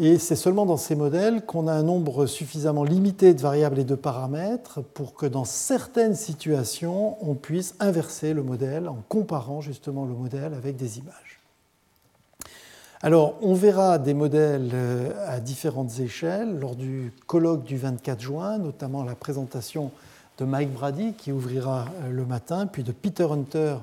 Et 0.00 0.18
c'est 0.18 0.36
seulement 0.36 0.64
dans 0.64 0.76
ces 0.76 0.94
modèles 0.94 1.44
qu'on 1.44 1.66
a 1.66 1.72
un 1.72 1.82
nombre 1.82 2.26
suffisamment 2.26 2.84
limité 2.84 3.34
de 3.34 3.40
variables 3.40 3.80
et 3.80 3.84
de 3.84 3.96
paramètres 3.96 4.80
pour 4.80 5.14
que 5.14 5.26
dans 5.26 5.44
certaines 5.44 6.14
situations, 6.14 7.16
on 7.20 7.34
puisse 7.34 7.74
inverser 7.80 8.32
le 8.32 8.44
modèle 8.44 8.88
en 8.88 9.02
comparant 9.08 9.60
justement 9.60 10.04
le 10.04 10.14
modèle 10.14 10.54
avec 10.54 10.76
des 10.76 10.98
images. 10.98 11.27
Alors, 13.00 13.36
on 13.42 13.54
verra 13.54 13.98
des 13.98 14.12
modèles 14.12 14.70
euh, 14.74 15.12
à 15.28 15.38
différentes 15.38 16.00
échelles 16.00 16.58
lors 16.58 16.74
du 16.74 17.12
colloque 17.28 17.62
du 17.62 17.76
24 17.76 18.20
juin, 18.20 18.58
notamment 18.58 19.04
la 19.04 19.14
présentation 19.14 19.92
de 20.38 20.44
Mike 20.44 20.72
Brady 20.72 21.12
qui 21.12 21.30
ouvrira 21.30 21.86
euh, 22.02 22.10
le 22.10 22.26
matin, 22.26 22.66
puis 22.66 22.82
de 22.82 22.90
Peter 22.90 23.22
Hunter 23.30 23.76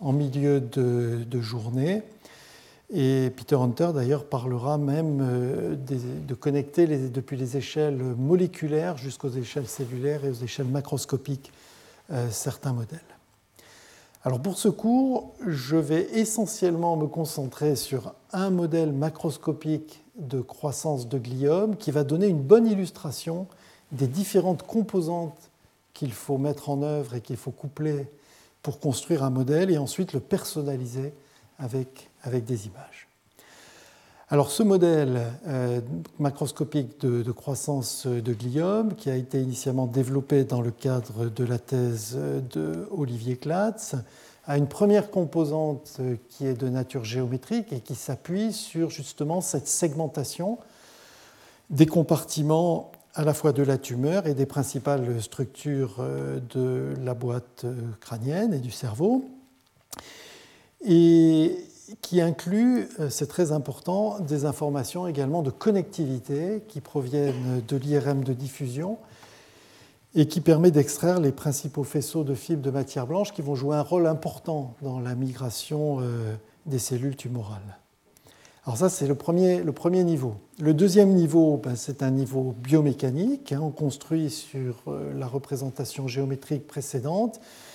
en 0.00 0.12
milieu 0.12 0.60
de, 0.60 1.40
journée. 1.40 2.02
Et 2.92 3.30
Peter 3.36 3.54
Hunter, 3.54 3.90
d'ailleurs, 3.94 4.24
parlera 4.24 4.76
même 4.76 5.20
euh, 5.22 5.76
de 5.76 6.34
connecter 6.34 6.88
depuis 6.88 7.36
les 7.36 7.56
échelles 7.56 8.02
moléculaires 8.18 8.96
jusqu'aux 8.96 9.30
échelles 9.30 9.68
cellulaires 9.68 10.24
et 10.24 10.30
aux 10.30 10.44
échelles 10.44 10.66
macroscopiques 10.66 11.52
certains 12.30 12.72
modèles. 12.72 13.11
Alors 14.24 14.40
pour 14.40 14.56
ce 14.56 14.68
cours, 14.68 15.34
je 15.44 15.74
vais 15.74 16.08
essentiellement 16.12 16.96
me 16.96 17.08
concentrer 17.08 17.74
sur 17.74 18.14
un 18.32 18.50
modèle 18.50 18.92
macroscopique 18.92 20.04
de 20.16 20.40
croissance 20.40 21.08
de 21.08 21.18
gliome 21.18 21.76
qui 21.76 21.90
va 21.90 22.04
donner 22.04 22.28
une 22.28 22.40
bonne 22.40 22.68
illustration 22.68 23.48
des 23.90 24.06
différentes 24.06 24.62
composantes 24.62 25.50
qu'il 25.92 26.12
faut 26.12 26.38
mettre 26.38 26.70
en 26.70 26.82
œuvre 26.82 27.16
et 27.16 27.20
qu'il 27.20 27.36
faut 27.36 27.50
coupler 27.50 28.06
pour 28.62 28.78
construire 28.78 29.24
un 29.24 29.30
modèle 29.30 29.72
et 29.72 29.78
ensuite 29.78 30.12
le 30.12 30.20
personnaliser 30.20 31.12
avec, 31.58 32.08
avec 32.22 32.44
des 32.44 32.68
images. 32.68 33.08
Alors 34.32 34.50
ce 34.50 34.62
modèle 34.62 35.26
euh, 35.46 35.82
macroscopique 36.18 36.98
de, 37.02 37.30
croissance 37.32 38.06
de 38.06 38.32
gliome, 38.32 38.94
qui 38.94 39.10
a 39.10 39.14
été 39.14 39.38
initialement 39.38 39.86
développé 39.86 40.44
dans 40.44 40.62
le 40.62 40.70
cadre 40.70 41.26
de 41.26 41.44
la 41.44 41.58
thèse 41.58 42.16
de 42.50 42.88
Olivier 42.96 43.36
Klatz, 43.36 43.94
a 44.46 44.56
une 44.56 44.68
première 44.68 45.10
composante 45.10 45.98
euh, 46.00 46.16
qui 46.30 46.46
est 46.46 46.54
de 46.54 46.70
nature 46.70 47.04
géométrique 47.04 47.74
et 47.74 47.80
qui 47.80 47.94
s'appuie 47.94 48.54
sur 48.54 48.88
justement 48.88 49.42
cette 49.42 49.68
segmentation 49.68 50.56
des 51.68 51.84
compartiments 51.84 52.90
à 53.14 53.24
la 53.24 53.34
fois 53.34 53.52
de 53.52 53.62
la 53.62 53.76
tumeur 53.76 54.26
et 54.26 54.32
des 54.32 54.46
principales 54.46 55.20
structures 55.20 55.96
euh, 55.98 56.40
de 56.54 56.94
la 57.04 57.12
boîte 57.12 57.66
crânienne 58.00 58.54
et 58.54 58.60
du 58.60 58.70
cerveau, 58.70 59.26
et 60.86 61.54
qui 62.00 62.20
inclut, 62.20 62.88
c'est 63.10 63.28
très 63.28 63.52
important, 63.52 64.18
des 64.20 64.44
informations 64.44 65.06
également 65.06 65.42
de 65.42 65.50
connectivité 65.50 66.62
qui 66.68 66.80
proviennent 66.80 67.62
de 67.66 67.76
l'IRM 67.76 68.24
de 68.24 68.32
diffusion 68.32 68.98
et 70.14 70.26
qui 70.26 70.40
permet 70.40 70.70
d'extraire 70.70 71.20
les 71.20 71.32
principaux 71.32 71.84
faisceaux 71.84 72.24
de 72.24 72.34
fibres 72.34 72.62
de 72.62 72.70
matière 72.70 73.06
blanche 73.06 73.32
qui 73.32 73.42
vont 73.42 73.54
jouer 73.54 73.76
un 73.76 73.82
rôle 73.82 74.06
important 74.06 74.74
dans 74.82 75.00
la 75.00 75.14
migration 75.14 75.98
euh, 76.00 76.34
des 76.66 76.78
cellules 76.78 77.16
tumorales. 77.16 77.78
Alors 78.64 78.76
ça, 78.76 78.88
c'est 78.88 79.06
le 79.06 79.14
premier, 79.14 79.62
le 79.62 79.72
premier 79.72 80.04
niveau. 80.04 80.36
Le 80.60 80.74
deuxième 80.74 81.14
niveau, 81.14 81.56
ben, 81.56 81.74
c'est 81.74 82.02
un 82.02 82.10
niveau 82.10 82.54
biomécanique. 82.62 83.52
Hein. 83.52 83.60
on 83.62 83.70
construit 83.70 84.30
sur 84.30 84.82
euh, 84.86 85.12
la 85.18 85.26
représentation 85.26 86.06
géométrique 86.06 86.66
précédente 86.66 87.40
euh, 87.40 87.71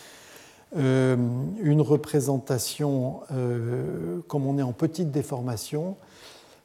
une 0.76 1.82
représentation, 1.82 3.22
comme 4.28 4.46
on 4.46 4.58
est 4.58 4.64
en 4.64 4.74
petite 4.74 5.12
déformation, 5.12 5.96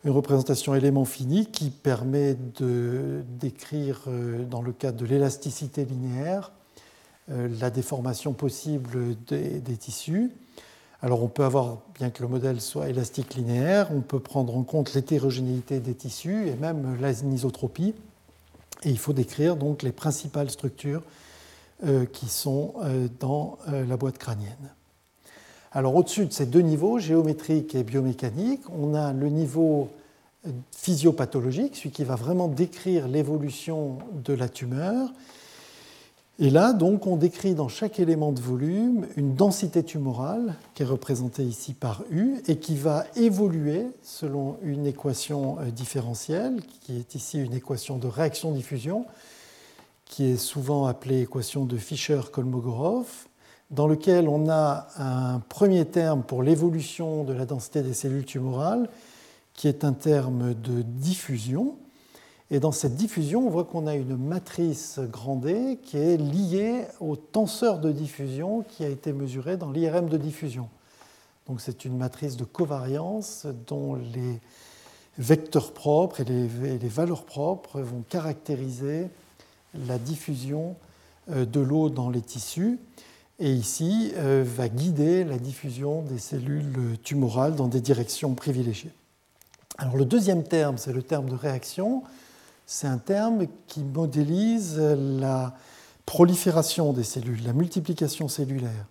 une 0.05 0.11
représentation 0.11 0.75
élément 0.75 1.05
fini 1.05 1.47
qui 1.47 1.71
permet 1.71 2.37
de 2.59 3.23
décrire, 3.41 4.03
euh, 4.09 4.45
dans 4.45 4.62
le 4.62 4.73
cadre 4.73 4.99
de 4.99 5.07
l'élasticité 5.07 5.85
linéaire, 5.85 6.53
euh, 7.31 7.49
la 7.61 7.71
déformation 7.71 8.33
possible 8.33 9.17
des, 9.29 9.61
tissus. 9.77 10.33
Alors 11.03 11.23
on 11.23 11.29
peut 11.29 11.45
avoir, 11.45 11.79
bien 11.95 12.11
que 12.11 12.23
le 12.23 12.29
modèle 12.29 12.61
soit 12.61 12.88
élastique 12.88 13.35
linéaire, 13.35 13.88
on 13.93 14.01
peut 14.01 14.21
prendre 14.21 14.57
en 14.57 14.65
compte 14.65 14.93
l'hétérogénéité 14.95 15.79
des 15.79 15.95
tissus 15.95 16.49
et 16.49 16.55
même 16.57 17.01
l'anisotropie. 17.01 17.95
Et 18.85 18.91
il 18.91 18.99
faut 18.99 19.12
décrire 19.12 19.55
donc 19.55 19.83
les 19.83 19.93
principales 19.93 20.51
structures 20.51 21.03
euh, 21.03 21.32
qui 22.12 22.29
sont 22.29 22.75
dans 23.18 23.59
la 23.66 23.97
boîte 23.97 24.18
crânienne. 24.18 24.73
Alors 25.73 25.97
au-dessus 25.97 26.27
de 26.27 26.33
ces 26.33 26.47
deux 26.47 26.61
niveaux, 26.61 26.99
géométrique 26.99 27.75
et 27.75 27.83
biomécanique, 27.83 28.61
on 28.71 28.95
a 28.95 29.12
le 29.12 29.29
niveau 29.29 29.88
physiopathologique, 30.73 31.77
celui 31.77 31.90
qui 31.90 32.05
va 32.05 32.16
vraiment 32.16 32.49
décrire 32.49 33.09
l'évolution 33.09 33.99
de 34.25 34.35
la 34.35 34.49
tumeur. 34.49 35.12
Et 36.38 36.51
là, 36.51 36.73
donc, 36.73 37.07
on 37.07 37.16
décrit 37.16 37.55
dans 37.55 37.68
chaque 37.68 38.01
élément 38.01 38.33
de 38.33 38.40
volume 38.40 39.07
une 39.16 39.35
densité 39.35 39.85
tumorale, 39.85 40.55
qui 40.75 40.83
est 40.83 40.87
représentée 40.87 41.45
ici 41.45 41.75
par 41.75 42.03
U, 42.11 42.42
et 42.49 42.57
qui 42.57 42.75
va 42.75 43.05
évoluer 43.16 43.87
selon 44.03 44.57
une 44.62 44.87
équation 44.87 45.59
euh, 45.61 45.71
différentielle, 45.71 46.61
qui 46.81 46.97
est 46.97 47.14
ici 47.14 47.38
une 47.38 47.55
équation 47.55 47.99
de 47.99 48.09
réaction-diffusion, 48.09 49.05
qui 50.12 50.27
est 50.27 50.37
souvent 50.37 50.85
appelée 50.85 51.22
équation 51.22 51.64
de 51.64 51.79
Fischer-Kolmogorov, 51.79 53.07
dans 53.70 53.87
lequel 53.87 54.29
on 54.29 54.51
a 54.51 54.88
un 54.98 55.40
premier 55.40 55.87
terme 55.87 56.22
pour 56.22 56.42
l'évolution 56.42 57.25
de 57.25 57.33
la 57.33 57.46
densité 57.46 57.81
des 57.81 57.94
cellules 57.94 58.27
tumorales, 58.27 58.90
qui 59.55 59.68
est 59.68 59.85
un 59.85 59.94
terme 59.94 60.53
de 60.53 60.83
diffusion. 60.83 61.77
Et 62.51 62.61
dans 62.61 62.72
cette 62.72 62.94
diffusion, 62.94 63.46
on 63.46 63.48
voit 63.48 63.64
qu'on 63.64 63.87
a 63.87 63.94
une 63.94 64.18
matrice 64.18 65.01
grandée 65.01 65.79
qui 65.83 65.96
est 65.96 66.18
liée 66.18 66.85
au 67.01 67.16
tenseur 67.16 67.79
de 67.79 67.90
diffusion 67.90 68.66
qui 68.68 68.85
a 68.85 68.88
été 68.88 69.14
mesuré 69.14 69.57
dans 69.57 69.70
l'IRM 69.70 70.11
de 70.11 70.18
diffusion. 70.18 70.68
Donc 71.48 71.62
c'est 71.62 71.87
une 71.87 71.96
matrice 71.96 72.37
de 72.37 72.44
covariance 72.44 73.46
dont 73.66 73.94
les 73.94 74.40
vecteurs 75.16 75.72
propres 75.72 76.20
et 76.20 76.25
les, 76.25 76.88
valeurs 76.88 77.25
propres 77.25 77.81
vont 77.81 78.05
caractériser 78.11 79.09
la 79.75 79.99
diffusion 79.99 80.77
euh, 81.31 81.45
de 81.45 81.61
l'eau 81.61 81.89
dans 81.89 82.11
les 82.11 82.21
tissus 82.21 82.79
et 83.39 83.53
ici 83.53 84.13
euh, 84.17 84.45
va 84.47 84.69
guider 84.69 85.25
la 85.25 85.39
diffusion 85.39 86.03
des 86.03 86.19
cellules 86.19 86.99
tumorales 87.03 87.55
dans 87.55 87.69
des 87.69 87.81
directions 87.81 88.35
privilégiées. 88.35 88.93
Alors 89.79 89.97
le 89.97 90.05
deuxième 90.05 90.45
terme, 90.45 90.79
c'est 90.79 90.93
le 90.93 91.03
terme 91.03 91.29
de 91.29 91.35
réaction. 91.35 92.03
C'est 92.67 92.87
un 92.87 92.99
terme 92.99 93.47
qui 93.67 93.83
modélise 93.83 94.79
la 94.79 95.55
prolifération 96.07 96.93
des 96.93 97.05
cellules, 97.05 97.43
la 97.45 97.53
multiplication 97.53 98.29
cellulaire. 98.29 98.87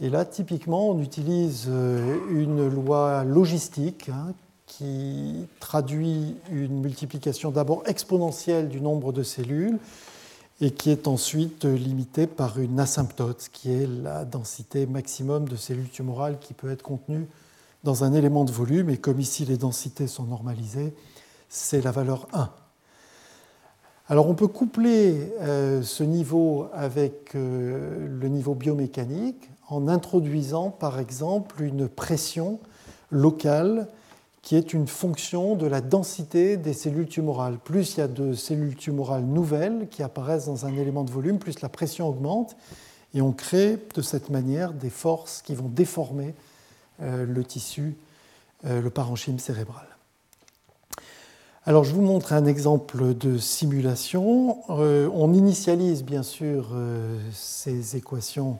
Et 0.00 0.08
là, 0.08 0.24
typiquement, 0.24 0.88
on 0.88 1.00
utilise 1.00 1.66
une 1.66 2.68
loi 2.68 3.24
logistique 3.24 4.08
hein, 4.08 4.32
qui 4.70 5.48
traduit 5.58 6.36
une 6.52 6.80
multiplication 6.80 7.50
d'abord 7.50 7.82
exponentielle 7.86 8.68
du 8.68 8.80
nombre 8.80 9.12
de 9.12 9.24
cellules 9.24 9.80
et 10.60 10.70
qui 10.70 10.90
est 10.90 11.08
ensuite 11.08 11.64
limitée 11.64 12.28
par 12.28 12.60
une 12.60 12.78
asymptote, 12.78 13.50
qui 13.52 13.72
est 13.72 13.88
la 13.88 14.24
densité 14.24 14.86
maximum 14.86 15.48
de 15.48 15.56
cellules 15.56 15.88
tumorales 15.88 16.38
qui 16.38 16.54
peut 16.54 16.70
être 16.70 16.82
contenue 16.82 17.26
dans 17.82 18.04
un 18.04 18.12
élément 18.12 18.44
de 18.44 18.52
volume. 18.52 18.90
Et 18.90 18.96
comme 18.96 19.18
ici 19.18 19.44
les 19.44 19.56
densités 19.56 20.06
sont 20.06 20.24
normalisées, 20.24 20.94
c'est 21.48 21.82
la 21.82 21.90
valeur 21.90 22.28
1. 22.32 22.50
Alors 24.08 24.28
on 24.28 24.34
peut 24.34 24.48
coupler 24.48 25.32
euh, 25.40 25.82
ce 25.82 26.04
niveau 26.04 26.68
avec 26.72 27.34
euh, 27.34 28.06
le 28.08 28.28
niveau 28.28 28.54
biomécanique 28.54 29.50
en 29.68 29.88
introduisant 29.88 30.70
par 30.70 31.00
exemple 31.00 31.60
une 31.62 31.88
pression 31.88 32.60
locale 33.10 33.88
qui 34.42 34.56
est 34.56 34.72
une 34.72 34.86
fonction 34.86 35.54
de 35.54 35.66
la 35.66 35.80
densité 35.80 36.56
des 36.56 36.72
cellules 36.72 37.08
tumorales. 37.08 37.58
Plus 37.58 37.94
il 37.94 37.98
y 37.98 38.02
a 38.02 38.08
de 38.08 38.32
cellules 38.32 38.74
tumorales 38.74 39.24
nouvelles 39.24 39.88
qui 39.90 40.02
apparaissent 40.02 40.46
dans 40.46 40.66
un 40.66 40.74
élément 40.74 41.04
de 41.04 41.10
volume, 41.10 41.38
plus 41.38 41.60
la 41.60 41.68
pression 41.68 42.08
augmente, 42.08 42.56
et 43.12 43.20
on 43.20 43.32
crée 43.32 43.78
de 43.94 44.02
cette 44.02 44.30
manière 44.30 44.72
des 44.72 44.90
forces 44.90 45.42
qui 45.42 45.54
vont 45.54 45.68
déformer 45.68 46.34
euh, 47.02 47.26
le 47.26 47.44
tissu, 47.44 47.96
euh, 48.64 48.80
le 48.80 48.90
parenchyme 48.90 49.38
cérébral. 49.38 49.86
Alors 51.66 51.84
je 51.84 51.92
vous 51.92 52.02
montre 52.02 52.32
un 52.32 52.46
exemple 52.46 53.14
de 53.14 53.36
simulation. 53.36 54.58
Euh, 54.70 55.10
on 55.12 55.34
initialise 55.34 56.02
bien 56.02 56.22
sûr 56.22 56.74
ces 57.32 57.96
équations 57.96 58.58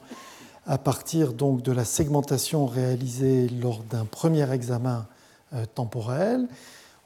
à 0.66 0.76
partir 0.76 1.32
donc 1.32 1.62
de 1.62 1.72
la 1.72 1.86
segmentation 1.86 2.66
réalisée 2.66 3.48
lors 3.48 3.82
d'un 3.84 4.04
premier 4.04 4.50
examen 4.52 5.06
temporelle. 5.74 6.48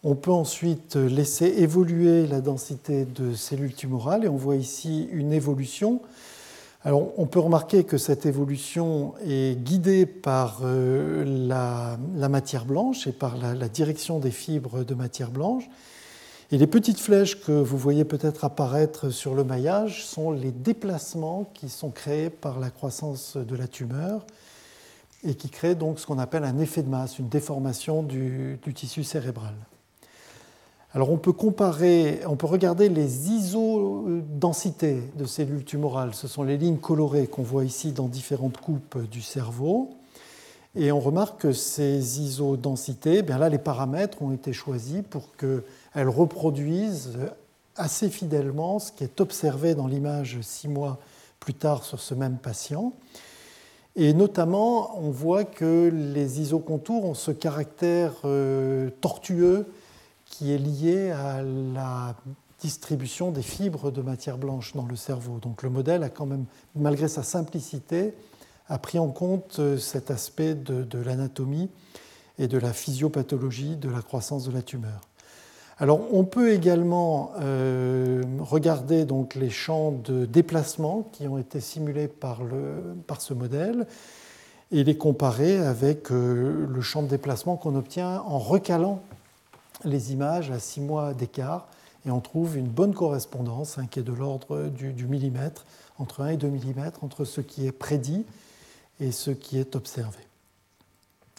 On 0.02 0.16
peut 0.16 0.30
ensuite 0.30 0.96
laisser 0.96 1.46
évoluer 1.46 2.26
la 2.26 2.42
densité 2.42 3.06
de 3.06 3.34
cellules 3.34 3.74
tumorales 3.74 4.24
et 4.24 4.28
on 4.28 4.36
voit 4.36 4.56
ici 4.56 5.08
une 5.12 5.32
évolution. 5.32 6.02
Alors, 6.86 7.18
on 7.18 7.24
peut 7.24 7.38
remarquer 7.38 7.84
que 7.84 7.96
cette 7.96 8.26
évolution 8.26 9.14
est 9.26 9.58
guidée 9.58 10.04
par 10.04 10.60
euh, 10.62 11.24
la, 11.24 11.96
matière 12.28 12.66
blanche 12.66 13.06
et 13.06 13.12
par 13.12 13.38
la, 13.38 13.54
la, 13.54 13.68
direction 13.68 14.18
des 14.18 14.30
fibres 14.30 14.84
de 14.84 14.94
matière 14.94 15.30
blanche. 15.30 15.64
Et 16.52 16.58
les 16.58 16.66
petites 16.66 17.00
flèches 17.00 17.40
que 17.40 17.52
vous 17.52 17.78
voyez 17.78 18.04
peut-être 18.04 18.44
apparaître 18.44 19.08
sur 19.08 19.34
le 19.34 19.44
maillage 19.44 20.04
sont 20.04 20.30
les 20.30 20.52
déplacements 20.52 21.50
qui 21.54 21.70
sont 21.70 21.90
créés 21.90 22.28
par 22.28 22.60
la 22.60 22.68
croissance 22.68 23.38
de 23.38 23.56
la 23.56 23.66
tumeur 23.66 24.26
et 25.24 25.34
qui 25.34 25.48
crée 25.48 25.74
donc 25.74 25.98
ce 25.98 26.06
qu'on 26.06 26.18
appelle 26.18 26.44
un 26.44 26.58
effet 26.58 26.82
de 26.82 26.88
masse, 26.88 27.18
une 27.18 27.28
déformation 27.28 28.02
du, 28.02 28.58
tissu 28.74 29.04
cérébral. 29.04 29.54
Alors 30.92 31.10
on 31.10 31.16
peut 31.16 31.32
comparer, 31.32 32.20
on 32.26 32.36
peut 32.36 32.46
regarder 32.46 32.88
les 32.88 33.30
isodensités 33.30 35.02
de 35.16 35.24
cellules 35.24 35.64
tumorales. 35.64 36.14
Ce 36.14 36.28
sont 36.28 36.44
les 36.44 36.56
lignes 36.56 36.78
colorées 36.78 37.26
qu'on 37.26 37.42
voit 37.42 37.64
ici 37.64 37.92
dans 37.92 38.06
différentes 38.06 38.58
coupes 38.58 38.98
du 39.10 39.20
cerveau. 39.20 39.90
Et 40.76 40.92
on 40.92 41.00
remarque 41.00 41.40
que 41.40 41.52
ces 41.52 42.20
isodensités, 42.20 43.22
bien 43.22 43.38
là 43.38 43.48
les 43.48 43.58
paramètres 43.58 44.22
ont 44.22 44.32
été 44.32 44.52
choisis 44.52 45.02
pour 45.08 45.36
qu'elles 45.36 46.08
reproduisent 46.08 47.18
assez 47.76 48.08
fidèlement 48.08 48.78
ce 48.78 48.92
qui 48.92 49.04
est 49.04 49.20
observé 49.20 49.74
dans 49.74 49.86
l'image 49.86 50.38
six 50.42 50.68
mois 50.68 50.98
plus 51.40 51.54
tard 51.54 51.84
sur 51.84 52.00
ce 52.00 52.14
même 52.14 52.38
patient. 52.38 52.92
Et 53.96 54.12
notamment, 54.12 54.98
on 54.98 55.10
voit 55.10 55.44
que 55.44 55.88
les 55.92 56.40
isocontours 56.40 57.04
ont 57.04 57.14
ce 57.14 57.30
caractère 57.30 58.12
euh, 58.24 58.90
tortueux 59.00 59.66
qui 60.26 60.52
est 60.52 60.58
lié 60.58 61.10
à 61.10 61.42
la 61.42 62.16
distribution 62.58 63.30
des 63.30 63.42
fibres 63.42 63.92
de 63.92 64.02
matière 64.02 64.36
blanche 64.36 64.74
dans 64.74 64.86
le 64.86 64.96
cerveau. 64.96 65.38
Donc 65.38 65.62
le 65.62 65.70
modèle 65.70 66.02
a 66.02 66.08
quand 66.08 66.26
même, 66.26 66.46
malgré 66.74 67.06
sa 67.06 67.22
simplicité, 67.22 68.14
a 68.68 68.78
pris 68.78 68.98
en 68.98 69.08
compte 69.08 69.58
euh, 69.60 69.78
cet 69.78 70.10
aspect 70.10 70.54
de 70.54 70.98
l'anatomie 70.98 71.70
et 72.38 72.48
de 72.48 72.58
la 72.58 72.72
physiopathologie 72.72 73.76
de 73.76 73.88
la 73.88 74.02
croissance 74.02 74.44
de 74.44 74.52
la 74.52 74.62
tumeur. 74.62 75.00
On 75.80 76.24
peut 76.24 76.52
également 76.52 77.32
euh, 77.40 78.22
regarder 78.40 79.06
les 79.34 79.50
champs 79.50 79.90
de 79.90 80.24
déplacement 80.24 81.08
qui 81.12 81.26
ont 81.26 81.38
été 81.38 81.60
simulés 81.60 82.06
par, 82.06 82.40
ce 83.18 83.34
modèle 83.34 83.86
et 84.70 84.84
les 84.84 84.96
comparer 84.96 85.58
avec 85.58 86.12
euh, 86.12 86.66
le 86.68 86.80
champ 86.80 87.02
de 87.02 87.08
déplacement 87.08 87.56
qu'on 87.56 87.74
obtient 87.74 88.20
en 88.20 88.38
recalant 88.38 89.00
les 89.84 90.12
images 90.12 90.50
à 90.50 90.60
6 90.60 90.80
mois 90.80 91.12
d'écart. 91.12 91.66
Et 92.06 92.10
on 92.10 92.20
trouve 92.20 92.56
une 92.56 92.68
bonne 92.68 92.94
correspondance 92.94 93.78
hein, 93.78 93.86
qui 93.90 93.98
est 93.98 94.04
de 94.04 94.12
l'ordre 94.12 94.68
du, 94.68 94.92
du, 94.92 95.06
millimètre, 95.06 95.64
entre 95.98 96.22
1 96.22 96.28
et 96.28 96.36
2 96.36 96.48
mm, 96.48 96.90
entre 97.02 97.24
ce 97.24 97.40
qui 97.40 97.66
est 97.66 97.72
prédit 97.72 98.24
et 99.00 99.10
ce 99.10 99.32
qui 99.32 99.58
est 99.58 99.74
observé. 99.74 100.18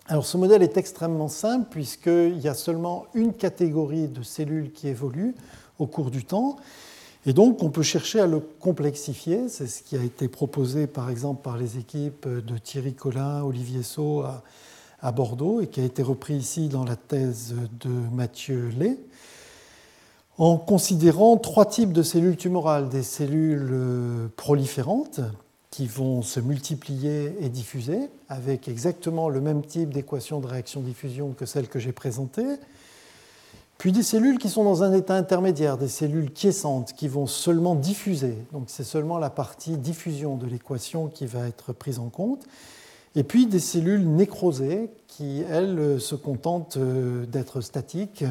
Alors 0.08 0.28
ce 0.28 0.38
modèle 0.38 0.62
est 0.62 0.78
extrêmement 0.78 1.28
simple 1.28 1.66
puisqu'il 1.72 2.38
y 2.40 2.48
a 2.48 2.54
seulement 2.54 3.08
une 3.16 3.34
catégorie 3.34 4.08
de 4.08 4.22
cellules 4.22 4.72
qui 4.72 4.88
évolue 4.88 5.34
au 5.80 5.88
cours 5.88 6.12
du 6.12 6.24
temps. 6.24 6.58
Et 7.26 7.34
donc 7.34 7.64
on 7.64 7.72
peut 7.72 7.82
chercher 7.82 8.20
à 8.20 8.28
le 8.28 8.40
complexifier. 8.40 9.50
C'est 9.50 9.66
ce 9.66 9.82
qui 9.82 9.98
a 9.98 10.04
été 10.04 10.28
proposé 10.28 10.86
par 10.86 11.10
exemple 11.10 11.42
par 11.42 11.58
les 11.58 11.80
équipes 11.80 12.28
de 12.28 12.58
Thierry 12.60 12.94
Collin, 12.94 13.42
Olivier 13.42 13.82
Sau 13.82 14.22
à, 14.22 15.12
Bordeaux 15.12 15.62
et 15.62 15.68
qui 15.68 15.82
a 15.82 15.84
été 15.84 16.04
repris 16.04 16.36
ici 16.36 16.70
dans 16.70 16.84
la 16.84 16.96
thèse 16.96 17.56
de 17.80 17.90
Mathieu 18.14 18.72
Lay 18.78 18.98
en 20.38 20.58
considérant 20.58 21.38
trois 21.38 21.66
types 21.66 21.94
de 21.94 22.04
cellules 22.04 22.38
tumorales, 22.38 22.90
des 22.90 23.04
cellules 23.04 24.30
proliférantes, 24.36 25.22
qui 25.76 25.88
vont 25.88 26.22
se 26.22 26.40
multiplier 26.40 27.36
et 27.42 27.50
diffuser 27.50 28.10
avec 28.30 28.70
exactement 28.70 29.28
le 29.28 29.42
même 29.42 29.62
type 29.62 29.94
d'équation 29.94 30.40
de 30.40 30.48
réaction-diffusion 30.48 31.34
que 31.34 31.46
celle 31.46 31.68
que 31.68 31.80
j'ai 31.80 31.92
présentée. 31.92 32.48
Puis 33.78 33.92
des 33.92 34.02
cellules 34.02 34.38
qui 34.38 34.48
sont 34.48 34.64
dans 34.64 34.84
un 34.84 34.94
état 34.94 35.16
intermédiaire, 35.16 35.78
des 35.78 35.90
cellules 35.90 36.32
quiescentes 36.32 36.94
qui 36.94 37.10
vont 37.10 37.28
seulement 37.28 37.76
diffuser. 37.76 38.38
Donc 38.54 38.68
c'est 38.68 38.86
seulement 38.86 39.18
la 39.18 39.30
partie 39.30 39.76
diffusion 39.76 40.38
de 40.38 40.46
l'équation 40.46 41.10
qui 41.10 41.26
va 41.26 41.46
être 41.46 41.74
prise 41.74 42.00
en 42.00 42.08
compte. 42.08 42.46
Et 43.16 43.26
puis 43.26 43.46
des 43.46 43.60
cellules 43.60 44.08
nécrosées 44.08 44.90
qui, 45.10 45.44
elles, 45.50 46.00
se 46.00 46.16
contentent 46.16 46.78
euh, 46.78 47.26
d'être 47.26 47.60
statiques 47.60 48.24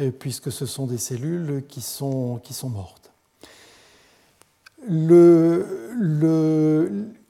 euh, 0.00 0.10
puisque 0.10 0.50
ce 0.50 0.64
sont 0.64 0.86
des 0.86 0.96
cellules 0.96 1.64
qui 1.68 1.82
sont, 1.82 2.40
qui 2.42 2.54
sont 2.54 2.70
mortes 2.70 3.01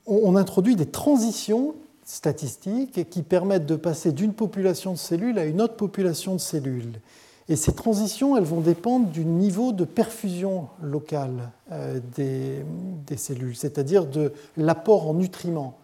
on 0.06 0.36
introduit 0.36 0.76
des 0.76 0.86
transitions 0.86 1.74
statistiques 2.04 3.08
qui 3.08 3.22
permettent 3.22 3.66
de 3.66 3.76
passer 3.76 4.12
d'une 4.12 4.32
population 4.32 4.92
de 4.92 4.98
cellules 4.98 5.38
à 5.38 5.44
une 5.44 5.60
autre 5.60 5.76
population 5.76 6.34
de 6.34 6.40
cellules. 6.40 7.00
Et 7.48 7.56
ces 7.56 7.72
transitions, 7.72 8.36
elles 8.36 8.44
vont 8.44 8.60
dépendre 8.60 9.08
du 9.08 9.24
niveau 9.24 9.72
de 9.72 9.84
perfusion 9.84 10.68
locale 10.80 11.50
euh, 11.72 12.00
des, 12.16 13.16
cellules, 13.16 13.56
c'est-à-dire 13.56 14.06
de 14.06 14.32
l'apport 14.56 15.08
en 15.08 15.14
nutriments. 15.14 15.76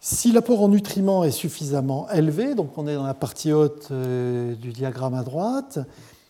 Si 0.00 0.30
l'apport 0.30 0.62
en 0.62 0.68
nutriments 0.68 1.24
est 1.24 1.32
suffisamment 1.32 2.08
élevé, 2.10 2.54
donc 2.54 2.76
on 2.76 2.86
est 2.86 2.94
dans 2.94 3.06
la 3.06 3.14
partie 3.14 3.52
haute 3.52 3.88
euh, 3.90 4.54
du 4.54 4.70
diagramme 4.70 5.14
à 5.14 5.22
droite, 5.22 5.80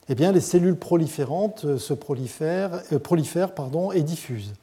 eh 0.08 0.14
les 0.14 0.40
cellules 0.40 0.76
proliférantes 0.76 1.64
euh, 1.64 1.78
se 1.78 1.92
prolifèrent, 1.92 2.80
euh, 2.92 3.92
et 3.92 4.02
diffusent. 4.02 4.54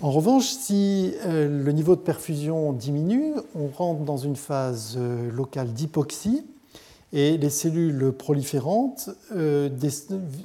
En 0.00 0.10
revanche, 0.10 0.46
si 0.46 1.14
euh, 1.24 1.64
le 1.64 1.72
niveau 1.72 1.94
de 1.94 2.00
perfusion 2.00 2.72
diminue, 2.72 3.34
on 3.54 3.68
rentre 3.68 4.02
dans 4.02 4.16
une 4.16 4.34
phase 4.34 4.98
locale 4.98 5.72
d'hypoxie 5.72 6.44
et 7.12 7.38
les 7.38 7.50
cellules 7.50 8.10
proliférantes 8.10 9.10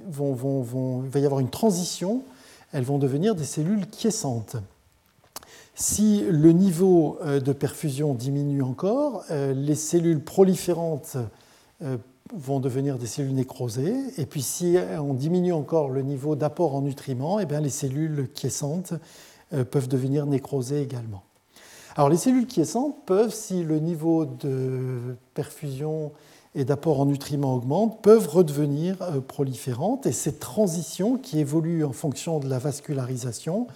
vont, 0.05 1.03
y 1.15 1.25
avoir 1.25 1.39
une 1.39 1.49
transition, 1.49 2.21
elles 2.73 2.83
vont 2.83 2.99
devenir 2.99 3.33
des 3.33 3.45
cellules 3.45 3.87
quiescentes. 3.87 4.57
Si 5.73 6.23
le 6.29 6.51
niveau 6.51 7.17
de 7.23 7.53
perfusion 7.53 8.13
diminue 8.13 8.61
encore, 8.63 9.23
les 9.29 9.75
cellules 9.75 10.19
proliférantes 10.19 11.17
vont 12.33 12.59
devenir 12.59 12.97
des 12.97 13.07
cellules 13.07 13.33
nécrosées. 13.33 13.95
Et 14.17 14.25
puis 14.25 14.41
si 14.41 14.77
on 14.99 15.13
diminue 15.13 15.53
encore 15.53 15.89
le 15.89 16.01
niveau 16.01 16.35
d'apport 16.35 16.75
en 16.75 16.81
nutriments, 16.81 17.39
et 17.39 17.43
eh 17.43 17.45
bien 17.45 17.61
les 17.61 17.69
cellules 17.69 18.29
quiescentes 18.33 18.93
euh, 19.53 19.63
peuvent 19.63 19.87
devenir 19.87 20.25
nécrosées 20.25 20.81
également. 20.81 21.23
Alors 21.95 22.09
les 22.09 22.17
cellules 22.17 22.47
quiescentes 22.47 22.95
peuvent, 23.05 23.33
si 23.33 23.63
le 23.63 23.79
niveau 23.79 24.25
de 24.25 25.15
perfusion 25.33 26.11
et 26.53 26.65
d'apport 26.65 26.99
en 26.99 27.05
nutriments 27.05 27.55
augmente, 27.55 28.01
peuvent 28.01 28.27
redevenir 28.27 29.01
euh, 29.01 29.21
proliférantes. 29.21 30.05
Et 30.05 30.11
ces 30.11 30.33
transitions 30.33 31.17
qui 31.17 31.39
évoluent 31.39 31.85
en 31.85 31.93
fonction 31.93 32.39
de 32.39 32.49
la 32.49 32.59
vascularisation, 32.59 33.67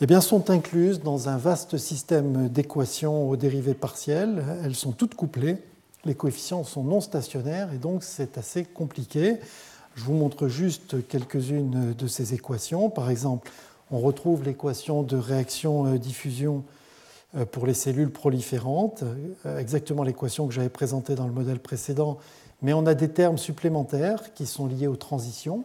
eh 0.00 0.06
bien, 0.06 0.20
sont 0.20 0.50
incluses 0.50 1.00
dans 1.00 1.28
un 1.28 1.36
vaste 1.36 1.78
système 1.78 2.48
d'équations 2.48 3.28
aux 3.28 3.36
dérivées 3.36 3.74
partielles. 3.74 4.44
Elles 4.64 4.74
sont 4.74 4.92
toutes 4.92 5.14
couplées. 5.14 5.58
Les 6.04 6.14
coefficients 6.14 6.64
sont 6.64 6.82
non 6.82 7.00
stationnaires 7.00 7.72
et 7.72 7.78
donc 7.78 8.02
c'est 8.02 8.36
assez 8.38 8.64
compliqué. 8.64 9.36
Je 9.94 10.04
vous 10.04 10.14
montre 10.14 10.48
juste 10.48 11.06
quelques-unes 11.06 11.94
de 11.96 12.06
ces 12.06 12.34
équations. 12.34 12.90
Par 12.90 13.10
exemple, 13.10 13.50
on 13.90 13.98
retrouve 13.98 14.42
l'équation 14.42 15.02
de 15.02 15.16
réaction-diffusion 15.16 16.64
euh, 17.36 17.44
pour 17.44 17.66
les 17.66 17.74
cellules 17.74 18.10
proliférantes, 18.10 19.04
euh, 19.46 19.58
exactement 19.58 20.02
l'équation 20.02 20.48
que 20.48 20.54
j'avais 20.54 20.70
présentée 20.70 21.14
dans 21.14 21.26
le 21.26 21.32
modèle 21.32 21.60
précédent, 21.60 22.18
mais 22.62 22.72
on 22.72 22.86
a 22.86 22.94
des 22.94 23.10
termes 23.10 23.38
supplémentaires 23.38 24.34
qui 24.34 24.46
sont 24.46 24.66
liés 24.66 24.86
aux 24.86 24.96
transitions. 24.96 25.64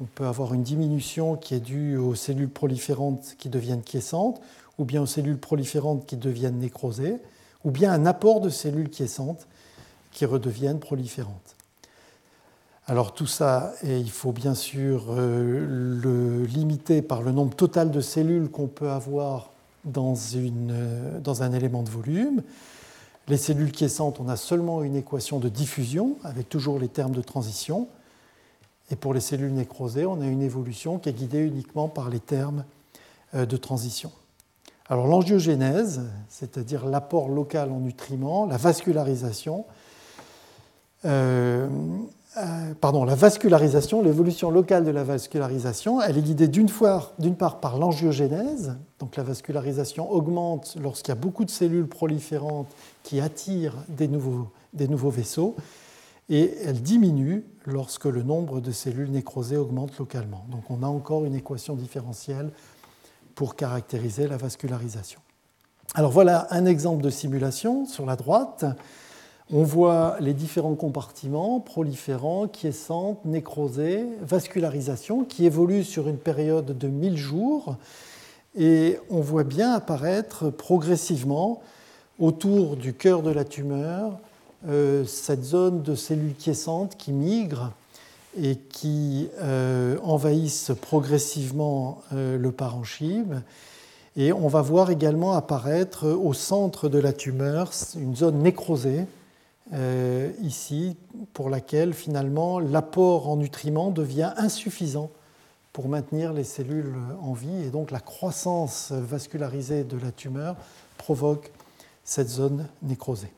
On 0.00 0.04
peut 0.04 0.26
avoir 0.26 0.52
une 0.52 0.62
diminution 0.62 1.36
qui 1.36 1.54
est 1.54 1.60
due 1.60 1.96
aux 1.96 2.14
cellules 2.14 2.50
proliférantes 2.50 3.34
qui 3.38 3.48
deviennent 3.48 3.82
quiescentes, 3.82 4.40
ou 4.78 4.84
bien 4.84 5.02
aux 5.02 5.06
cellules 5.06 5.38
proliférantes 5.38 6.06
qui 6.06 6.16
deviennent 6.16 6.58
nécrosées, 6.58 7.16
ou 7.64 7.70
bien 7.70 7.92
un 7.92 8.06
apport 8.06 8.40
de 8.40 8.48
cellules 8.48 8.88
quiescentes 8.88 9.46
qui 10.12 10.24
redeviennent 10.24 10.80
proliférantes. 10.80 11.56
Alors 12.86 13.14
tout 13.14 13.26
ça, 13.26 13.72
il 13.84 14.10
faut 14.10 14.32
bien 14.32 14.54
sûr 14.54 15.06
euh, 15.10 16.00
le 16.02 16.44
limiter 16.44 17.02
par 17.02 17.22
le 17.22 17.30
nombre 17.30 17.54
total 17.54 17.92
de 17.92 18.00
cellules 18.00 18.50
qu'on 18.50 18.66
peut 18.66 18.90
avoir 18.90 19.50
dans, 19.84 20.16
une, 20.16 21.20
dans 21.22 21.44
un 21.44 21.52
élément 21.52 21.84
de 21.84 21.90
volume. 21.90 22.42
Les 23.28 23.36
cellules 23.36 23.70
quiescentes, 23.70 24.18
on 24.18 24.28
a 24.28 24.36
seulement 24.36 24.82
une 24.82 24.96
équation 24.96 25.38
de 25.38 25.48
diffusion 25.48 26.16
avec 26.24 26.48
toujours 26.48 26.80
les 26.80 26.88
termes 26.88 27.14
de 27.14 27.22
transition. 27.22 27.86
Et 28.90 28.96
pour 28.96 29.14
les 29.14 29.20
cellules 29.20 29.54
nécrosées, 29.54 30.04
on 30.04 30.20
a 30.20 30.26
une 30.26 30.42
évolution 30.42 30.98
qui 30.98 31.10
est 31.10 31.12
guidée 31.12 31.46
uniquement 31.46 31.86
par 31.86 32.10
les 32.10 32.18
termes 32.18 32.64
euh, 33.34 33.46
de 33.46 33.56
transition. 33.56 34.10
Alors 34.88 35.06
l'angiogénèse, 35.06 36.00
c'est-à-dire 36.28 36.86
l'apport 36.86 37.28
local 37.28 37.70
en 37.70 37.78
nutriments, 37.78 38.46
la 38.46 38.56
vascularisation, 38.56 39.64
euh, 39.68 39.72
euh, 41.06 41.68
pardon, 42.80 43.04
la 43.04 43.14
vascularisation, 43.14 44.02
l'évolution 44.02 44.50
locale 44.50 44.84
de 44.84 44.90
la 44.90 45.04
vascularisation, 45.04 46.00
elle 46.00 46.18
est 46.18 46.22
guidée 46.22 46.48
d'une 46.48 46.68
part 46.68 47.60
par 47.60 47.78
l'angiogénèse, 47.78 48.76
donc 48.98 49.16
la 49.16 49.22
vascularisation 49.22 50.10
augmente 50.10 50.76
lorsqu'il 50.80 51.10
y 51.10 51.12
a 51.12 51.20
beaucoup 51.20 51.44
de 51.44 51.50
cellules 51.50 51.88
proliférantes 51.88 52.68
qui 53.02 53.20
attirent 53.20 53.76
des 53.88 54.08
nouveaux, 54.08 54.48
des 54.72 54.88
nouveaux 54.88 55.10
vaisseaux, 55.10 55.56
et 56.28 56.54
elle 56.64 56.80
diminue 56.80 57.44
lorsque 57.66 58.04
le 58.04 58.22
nombre 58.22 58.60
de 58.60 58.70
cellules 58.70 59.10
nécrosées 59.10 59.56
augmente 59.56 59.98
localement. 59.98 60.46
Donc 60.50 60.70
on 60.70 60.84
a 60.84 60.86
encore 60.86 61.24
une 61.24 61.34
équation 61.34 61.74
différentielle 61.74 62.50
pour 63.34 63.56
caractériser 63.56 64.28
la 64.28 64.36
vascularisation. 64.36 65.20
Alors 65.94 66.12
voilà 66.12 66.46
un 66.50 66.66
exemple 66.66 67.02
de 67.02 67.10
simulation 67.10 67.84
sur 67.86 68.06
la 68.06 68.14
droite. 68.14 68.64
On 69.52 69.64
voit 69.64 70.16
les 70.20 70.32
différents 70.32 70.76
compartiments 70.76 71.58
proliférants, 71.58 72.46
quiescentes, 72.46 73.24
nécrosés, 73.24 74.06
vascularisation 74.22 75.24
qui 75.24 75.44
évoluent 75.44 75.82
sur 75.82 76.06
une 76.06 76.18
période 76.18 76.78
de 76.78 76.86
1000 76.86 77.16
jours 77.16 77.74
et 78.56 78.98
on 79.10 79.20
voit 79.20 79.42
bien 79.42 79.72
apparaître 79.72 80.50
progressivement 80.50 81.62
autour 82.20 82.76
du 82.76 82.94
cœur 82.94 83.22
de 83.22 83.30
la 83.30 83.44
tumeur 83.44 84.20
euh, 84.68 85.04
cette 85.04 85.42
zone 85.42 85.82
de 85.82 85.96
cellules 85.96 86.36
quiescentes 86.36 86.96
qui 86.96 87.10
migrent 87.10 87.72
et 88.40 88.54
qui 88.54 89.30
euh, 89.40 89.96
envahissent 90.04 90.70
progressivement 90.80 92.02
euh, 92.12 92.38
le 92.38 92.52
parenchyme. 92.52 93.42
Et 94.16 94.32
on 94.32 94.46
va 94.46 94.62
voir 94.62 94.90
également 94.90 95.32
apparaître 95.32 96.06
au 96.06 96.34
centre 96.34 96.88
de 96.88 97.00
la 97.00 97.12
tumeur 97.12 97.72
une 97.96 98.14
zone 98.14 98.38
nécrosée 98.38 99.06
euh, 99.72 100.32
ici, 100.42 100.96
pour 101.32 101.48
laquelle 101.48 101.94
finalement 101.94 102.58
l'apport 102.58 103.28
en 103.28 103.36
nutriments 103.36 103.90
devient 103.90 104.32
insuffisant 104.36 105.10
pour 105.72 105.88
maintenir 105.88 106.32
les 106.32 106.44
cellules 106.44 106.94
en 107.22 107.32
vie, 107.32 107.64
et 107.64 107.70
donc 107.70 107.90
la 107.90 108.00
croissance 108.00 108.90
vascularisée 108.90 109.84
de 109.84 109.96
la 109.96 110.10
tumeur 110.10 110.56
provoque 110.98 111.52
cette 112.02 112.28
zone 112.28 112.66
nécrosée. 112.82 113.32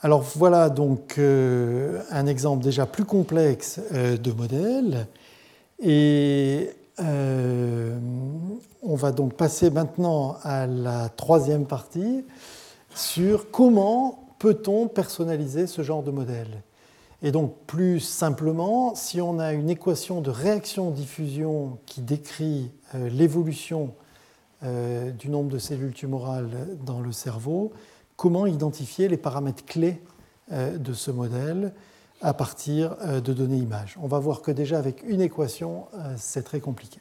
Alors 0.00 0.22
voilà 0.22 0.70
donc 0.70 1.16
euh, 1.18 2.02
un 2.10 2.26
exemple 2.26 2.64
déjà 2.64 2.86
plus 2.86 3.04
complexe 3.04 3.80
euh, 3.92 4.16
de 4.16 4.32
modèle. 4.32 5.06
Et 5.80 6.70
on 7.00 8.96
va 8.96 9.12
donc 9.12 9.34
passer 9.34 9.70
maintenant 9.70 10.36
à 10.42 10.66
la 10.66 11.08
troisième 11.10 11.64
partie 11.64 12.24
sur 12.98 13.50
comment 13.50 14.34
peut-on 14.38 14.88
personnaliser 14.88 15.66
ce 15.66 15.82
genre 15.82 16.02
de 16.02 16.10
modèle. 16.10 16.62
Et 17.22 17.32
donc 17.32 17.54
plus 17.66 18.00
simplement, 18.00 18.94
si 18.94 19.20
on 19.20 19.38
a 19.38 19.52
une 19.52 19.70
équation 19.70 20.20
de 20.20 20.30
réaction-diffusion 20.30 21.78
qui 21.86 22.00
décrit 22.00 22.70
euh, 22.94 23.08
l'évolution 23.08 23.94
euh, 24.62 25.10
du 25.10 25.28
nombre 25.28 25.50
de 25.50 25.58
cellules 25.58 25.94
tumorales 25.94 26.50
dans 26.84 27.00
le 27.00 27.10
cerveau, 27.10 27.72
comment 28.16 28.46
identifier 28.46 29.08
les 29.08 29.16
paramètres 29.16 29.64
clés 29.64 30.00
euh, 30.52 30.76
de 30.78 30.92
ce 30.92 31.10
modèle 31.10 31.72
à 32.20 32.34
partir 32.34 32.96
de 33.22 33.32
données 33.32 33.58
images. 33.58 33.96
On 34.02 34.08
va 34.08 34.18
voir 34.18 34.42
que 34.42 34.50
déjà 34.50 34.76
avec 34.76 35.04
une 35.06 35.20
équation, 35.20 35.86
c'est 36.16 36.42
très 36.42 36.58
compliqué. 36.58 36.98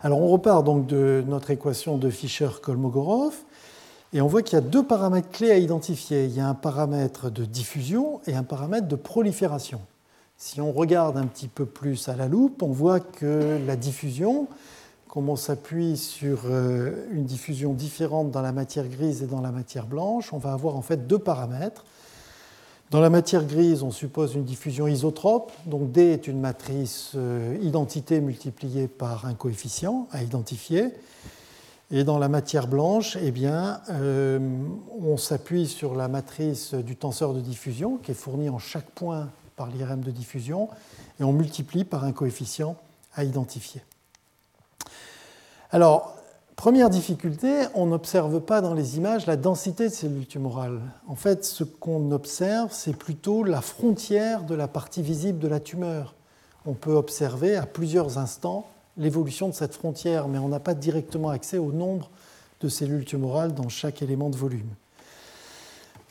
Alors 0.00 0.20
on 0.20 0.26
repart 0.26 0.64
donc 0.64 0.88
de 0.88 1.22
notre 1.24 1.52
équation 1.52 1.96
de 1.96 2.10
Fischer-Kolmogorov. 2.10 3.34
Et 4.12 4.20
on 4.20 4.26
voit 4.26 4.42
qu'il 4.42 4.54
y 4.54 4.58
a 4.58 4.64
deux 4.64 4.84
paramètres 4.84 5.30
clés 5.30 5.50
à 5.50 5.58
identifier. 5.58 6.26
Il 6.26 6.34
y 6.34 6.40
a 6.40 6.48
un 6.48 6.54
paramètre 6.54 7.30
de 7.30 7.44
diffusion 7.44 8.20
et 8.26 8.34
un 8.34 8.44
paramètre 8.44 8.86
de 8.86 8.96
prolifération. 8.96 9.80
Si 10.38 10.60
on 10.60 10.70
regarde 10.70 11.16
un 11.16 11.26
petit 11.26 11.48
peu 11.48 11.64
plus 11.64 12.08
à 12.08 12.16
la 12.16 12.28
loupe, 12.28 12.62
on 12.62 12.70
voit 12.70 13.00
que 13.00 13.58
la 13.66 13.74
diffusion, 13.74 14.48
comme 15.08 15.30
on 15.30 15.36
s'appuie 15.36 15.96
sur 15.96 16.42
euh, 16.44 17.06
une 17.10 17.24
diffusion 17.24 17.72
différente 17.72 18.30
dans 18.30 18.42
la 18.42 18.52
matière 18.52 18.86
grise 18.86 19.22
et 19.22 19.26
dans 19.26 19.40
la 19.40 19.50
matière 19.50 19.86
blanche, 19.86 20.32
on 20.32 20.38
va 20.38 20.52
avoir 20.52 20.76
en 20.76 20.82
fait 20.82 21.06
deux 21.06 21.18
paramètres. 21.18 21.84
Dans 22.90 23.00
la 23.00 23.10
matière 23.10 23.44
grise, 23.44 23.82
on 23.82 23.90
suppose 23.90 24.34
une 24.34 24.44
diffusion 24.44 24.86
isotrope, 24.86 25.50
donc 25.64 25.90
D 25.90 26.02
est 26.02 26.28
une 26.28 26.38
matrice 26.38 27.12
euh, 27.16 27.56
identité 27.60 28.20
multipliée 28.20 28.86
par 28.86 29.26
un 29.26 29.34
coefficient 29.34 30.06
à 30.12 30.22
identifier. 30.22 30.92
Et 31.92 32.02
dans 32.02 32.18
la 32.18 32.28
matière 32.28 32.66
blanche, 32.66 33.16
eh 33.22 33.30
bien, 33.30 33.80
euh, 33.90 34.40
on 35.00 35.16
s'appuie 35.16 35.68
sur 35.68 35.94
la 35.94 36.08
matrice 36.08 36.74
du 36.74 36.96
tenseur 36.96 37.32
de 37.32 37.40
diffusion 37.40 37.98
qui 37.98 38.10
est 38.10 38.14
fournie 38.14 38.48
en 38.48 38.58
chaque 38.58 38.90
point 38.90 39.28
par 39.54 39.68
l'IRM 39.68 40.00
de 40.00 40.10
diffusion 40.10 40.68
et 41.20 41.24
on 41.24 41.32
multiplie 41.32 41.84
par 41.84 42.02
un 42.02 42.12
coefficient 42.12 42.76
à 43.14 43.22
identifier. 43.22 43.82
Alors, 45.70 46.16
première 46.56 46.90
difficulté, 46.90 47.66
on 47.74 47.86
n'observe 47.86 48.40
pas 48.40 48.60
dans 48.60 48.74
les 48.74 48.96
images 48.96 49.26
la 49.26 49.36
densité 49.36 49.88
de 49.88 49.94
cellules 49.94 50.26
tumorales. 50.26 50.80
En 51.06 51.14
fait, 51.14 51.44
ce 51.44 51.62
qu'on 51.62 52.10
observe, 52.10 52.70
c'est 52.72 52.96
plutôt 52.96 53.44
la 53.44 53.60
frontière 53.60 54.42
de 54.42 54.56
la 54.56 54.66
partie 54.66 55.02
visible 55.02 55.38
de 55.38 55.48
la 55.48 55.60
tumeur. 55.60 56.14
On 56.66 56.74
peut 56.74 56.94
observer 56.94 57.56
à 57.56 57.64
plusieurs 57.64 58.18
instants 58.18 58.66
l'évolution 58.96 59.48
de 59.48 59.54
cette 59.54 59.74
frontière, 59.74 60.28
mais 60.28 60.38
on 60.38 60.48
n'a 60.48 60.60
pas 60.60 60.74
directement 60.74 61.30
accès 61.30 61.58
au 61.58 61.72
nombre 61.72 62.10
de 62.60 62.68
cellules 62.68 63.04
tumorales 63.04 63.54
dans 63.54 63.68
chaque 63.68 64.02
élément 64.02 64.30
de 64.30 64.36
volume. 64.36 64.68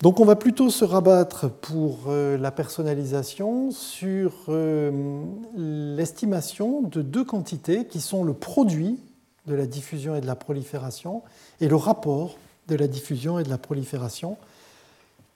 Donc 0.02 0.19
on 0.19 0.26
va 0.26 0.36
plutôt 0.36 0.69
se 0.69 0.84
rabattre 0.84 1.50
pour 1.50 2.06
euh, 2.08 2.38
la 2.38 2.52
personnalisation 2.52 3.71
sur 3.71 4.34
euh, 4.50 5.24
l'estimation 5.56 6.82
de 6.82 7.02
deux 7.02 7.24
quantités 7.24 7.86
qui 7.86 8.02
sont 8.02 8.24
le 8.24 8.34
produit 8.34 9.00
de 9.48 9.56
la 9.56 9.65
diffusion 9.65 10.16
et 10.16 10.22
de 10.22 10.28
la 10.28 10.36
prolifération 10.36 11.24
et 11.62 11.68
le 11.68 11.76
rapport 11.76 12.36
de 12.68 12.76
la 12.76 12.88
diffusion 12.88 13.39
et 13.39 13.43
de 13.43 13.49
la 13.49 13.57
prolifération 13.57 14.38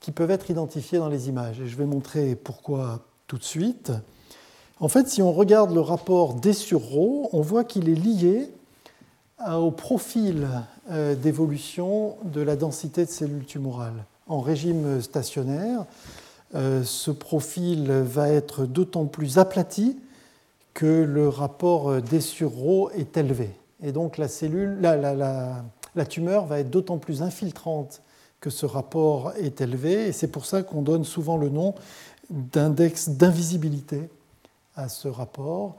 qui 0.02 0.12
peuvent 0.12 0.32
être 0.32 0.50
identifiés 0.50 0.98
dans 0.98 1.10
les 1.10 1.30
images. 1.30 1.60
Et 1.62 1.68
je 1.68 1.78
vais 1.78 1.86
montrer 1.86 2.36
pourquoi 2.36 3.00
tout 3.28 3.38
de 3.38 3.44
suite. 3.44 3.92
En 4.82 4.88
fait, 4.88 5.10
si 5.10 5.22
on 5.22 5.34
regarde 5.34 5.74
le 5.74 5.82
rapport 5.82 6.36
D 6.36 6.54
sur 6.54 6.80
ρ, 6.80 7.34
on 7.34 7.42
voit 7.42 7.66
qu'il 7.66 7.90
est 7.90 7.96
lié 7.96 8.50
au 9.46 9.72
profil 9.72 10.48
euh, 10.90 11.16
d'évolution 11.16 12.16
de 12.24 12.40
la 12.42 12.56
densité 12.56 13.06
de 13.06 13.10
cellules 13.10 13.46
tumorales. 13.46 14.06
En 14.28 14.40
régime 14.40 15.02
stationnaire, 15.02 15.86
euh, 16.56 16.84
ce 16.84 17.12
profil 17.12 17.92
va 17.92 18.30
être 18.30 18.66
d'autant 18.66 19.06
plus 19.06 19.38
aplati 19.38 19.98
que 20.74 21.04
le 21.04 21.28
rapport 21.28 22.02
D 22.02 22.22
sur 22.22 22.52
ρ 22.52 22.90
est 22.96 23.18
élevé. 23.18 23.50
Et 23.84 23.92
donc 23.92 24.18
la, 24.18 24.28
la 25.96 26.06
tumeur 26.06 26.46
va 26.46 26.60
être 26.60 26.70
d'autant 26.70 27.00
plus 27.00 27.22
infiltrante 27.22 28.02
que 28.40 28.50
ce 28.50 28.66
rapport 28.66 29.34
est 29.38 29.60
élevé. 29.60 30.08
Et 30.08 30.12
c'est 30.14 30.30
pour 30.30 30.46
ça 30.46 30.64
qu'on 30.64 30.82
donne 30.82 31.04
souvent 31.04 31.36
le 31.36 31.50
nom 31.50 31.76
d'index 32.30 33.10
d'invisibilité 33.10 34.10
à 34.80 34.90
ce 34.90 35.08
rapport, 35.08 35.76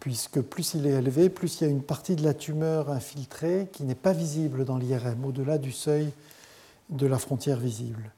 puisque 0.00 0.40
plus 0.40 0.74
il 0.74 0.86
est 0.86 0.98
élevé, 0.98 1.28
plus 1.28 1.60
il 1.60 1.64
y 1.64 1.66
a 1.66 1.70
une 1.70 1.82
partie 1.82 2.16
de 2.16 2.24
la 2.24 2.34
tumeur 2.34 2.90
infiltrée 2.90 3.68
qui 3.72 3.84
n'est 3.84 3.94
pas 3.94 4.12
visible 4.12 4.64
dans 4.64 4.76
l'IRM, 4.76 5.24
au-delà 5.24 5.58
du 5.58 5.72
seuil 5.72 6.10
de 6.88 7.06
la 7.06 7.18
frontière 7.18 7.58
visible. 7.58 8.10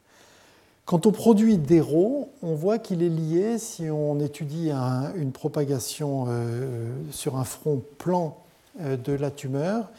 Quant 0.84 1.00
au 1.04 1.12
produit 1.12 1.58
d'Hérault, 1.58 2.30
on 2.42 2.54
voit 2.54 2.78
qu'il 2.78 3.02
est 3.02 3.08
lié, 3.08 3.58
si 3.58 3.88
on 3.88 4.18
étudie 4.18 4.70
une 4.70 5.32
propagation 5.32 6.26
euh, 6.28 6.90
sur 7.12 7.36
un 7.36 7.44
front 7.44 7.82
plan 7.98 8.38
euh, 8.80 8.96
de 8.96 9.12
la 9.12 9.30
tumeur, 9.30 9.90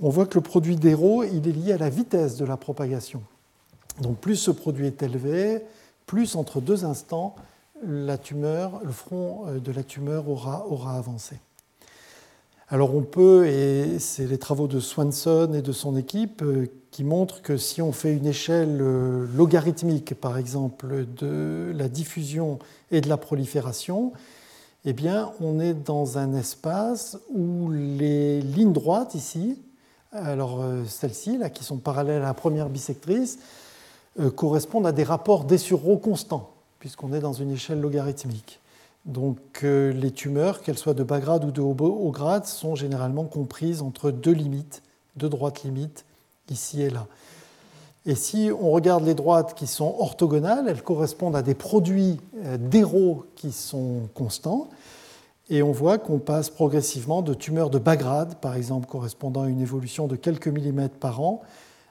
on 0.00 0.08
voit 0.08 0.26
que 0.26 0.34
le 0.34 0.40
produit 0.40 0.76
d'Hérault, 0.76 1.24
il 1.24 1.46
est 1.46 1.52
lié 1.52 1.72
à 1.72 1.78
la 1.78 1.90
vitesse 1.90 2.36
de 2.36 2.44
la 2.44 2.56
propagation. 2.56 3.22
Donc 4.00 4.18
plus 4.18 4.36
ce 4.36 4.50
produit 4.50 4.86
est 4.86 5.02
élevé, 5.02 5.62
plus 6.06 6.36
entre 6.36 6.60
deux 6.60 6.84
instants, 6.84 7.36
la 7.86 8.18
tumeur, 8.18 8.80
le 8.84 8.92
front 8.92 9.46
euh, 9.46 9.58
de 9.58 9.72
la 9.72 9.82
tumeur 9.82 10.28
aura, 10.28 10.96
avancé. 10.96 11.36
Alors 12.68 12.94
on 12.94 13.02
peut, 13.02 13.46
et 13.46 13.98
c'est 13.98 14.26
les 14.26 14.38
travaux 14.38 14.66
de 14.66 14.80
Swanson 14.80 15.52
et 15.54 15.62
de 15.62 15.72
son 15.72 15.96
équipe 15.96 16.42
euh, 16.42 16.66
qui 16.90 17.04
montrent 17.04 17.42
que 17.42 17.56
si 17.56 17.82
on 17.82 17.92
fait 17.92 18.14
une 18.14 18.26
échelle 18.26 18.78
euh, 18.80 19.26
logarithmique, 19.36 20.14
par 20.14 20.38
exemple, 20.38 21.06
de 21.16 21.72
la 21.74 21.88
diffusion 21.88 22.58
et 22.90 23.00
de 23.00 23.08
la 23.08 23.16
prolifération, 23.16 24.12
eh 24.84 24.92
bien 24.92 25.32
on 25.40 25.60
est 25.60 25.74
dans 25.74 26.18
un 26.18 26.34
espace 26.34 27.18
où 27.32 27.70
les 27.70 28.40
lignes 28.40 28.72
droites 28.72 29.14
ici, 29.14 29.58
alors 30.12 30.64
celles-ci, 30.86 31.38
là, 31.38 31.50
qui 31.50 31.64
sont 31.64 31.78
parallèles 31.78 32.22
à 32.22 32.26
la 32.26 32.34
première 32.34 32.68
bisectrice, 32.68 33.38
correspondent 34.36 34.86
à 34.86 34.92
des 34.92 35.02
rapports 35.02 35.44
D 35.44 35.58
sur 35.58 35.80
constants 36.00 36.53
puisqu'on 36.84 37.14
est 37.14 37.20
dans 37.20 37.32
une 37.32 37.50
échelle 37.50 37.80
logarithmique. 37.80 38.60
Donc 39.06 39.38
euh, 39.62 39.90
les 39.94 40.10
tumeurs, 40.10 40.60
qu'elles 40.60 40.76
soient 40.76 40.92
de 40.92 41.02
bas 41.02 41.18
grade 41.18 41.42
ou 41.46 41.50
de 41.50 41.62
haut 41.62 42.10
grade, 42.10 42.44
sont 42.44 42.74
généralement 42.74 43.24
comprises 43.24 43.80
entre 43.80 44.10
deux 44.10 44.32
limites, 44.32 44.82
deux 45.16 45.30
droites 45.30 45.62
limites, 45.62 46.04
ici 46.50 46.82
et 46.82 46.90
là. 46.90 47.06
Et 48.04 48.14
si 48.14 48.50
on 48.60 48.70
regarde 48.70 49.02
les 49.02 49.14
droites 49.14 49.54
qui 49.54 49.66
sont 49.66 49.94
orthogonales, 49.98 50.68
elles 50.68 50.82
correspondent 50.82 51.36
à 51.36 51.40
des 51.40 51.54
produits 51.54 52.20
euh, 52.44 52.58
d'héros 52.58 53.24
qui 53.34 53.50
sont 53.50 54.10
constants. 54.12 54.68
Et 55.48 55.62
on 55.62 55.72
voit 55.72 55.96
qu'on 55.96 56.18
passe 56.18 56.50
progressivement 56.50 57.22
de 57.22 57.32
tumeurs 57.32 57.70
de 57.70 57.78
bas 57.78 57.96
grade, 57.96 58.34
par 58.42 58.56
exemple 58.56 58.86
correspondant 58.88 59.44
à 59.44 59.48
une 59.48 59.62
évolution 59.62 60.06
de 60.06 60.16
quelques 60.16 60.48
millimètres 60.48 60.98
par 60.98 61.22
an, 61.22 61.40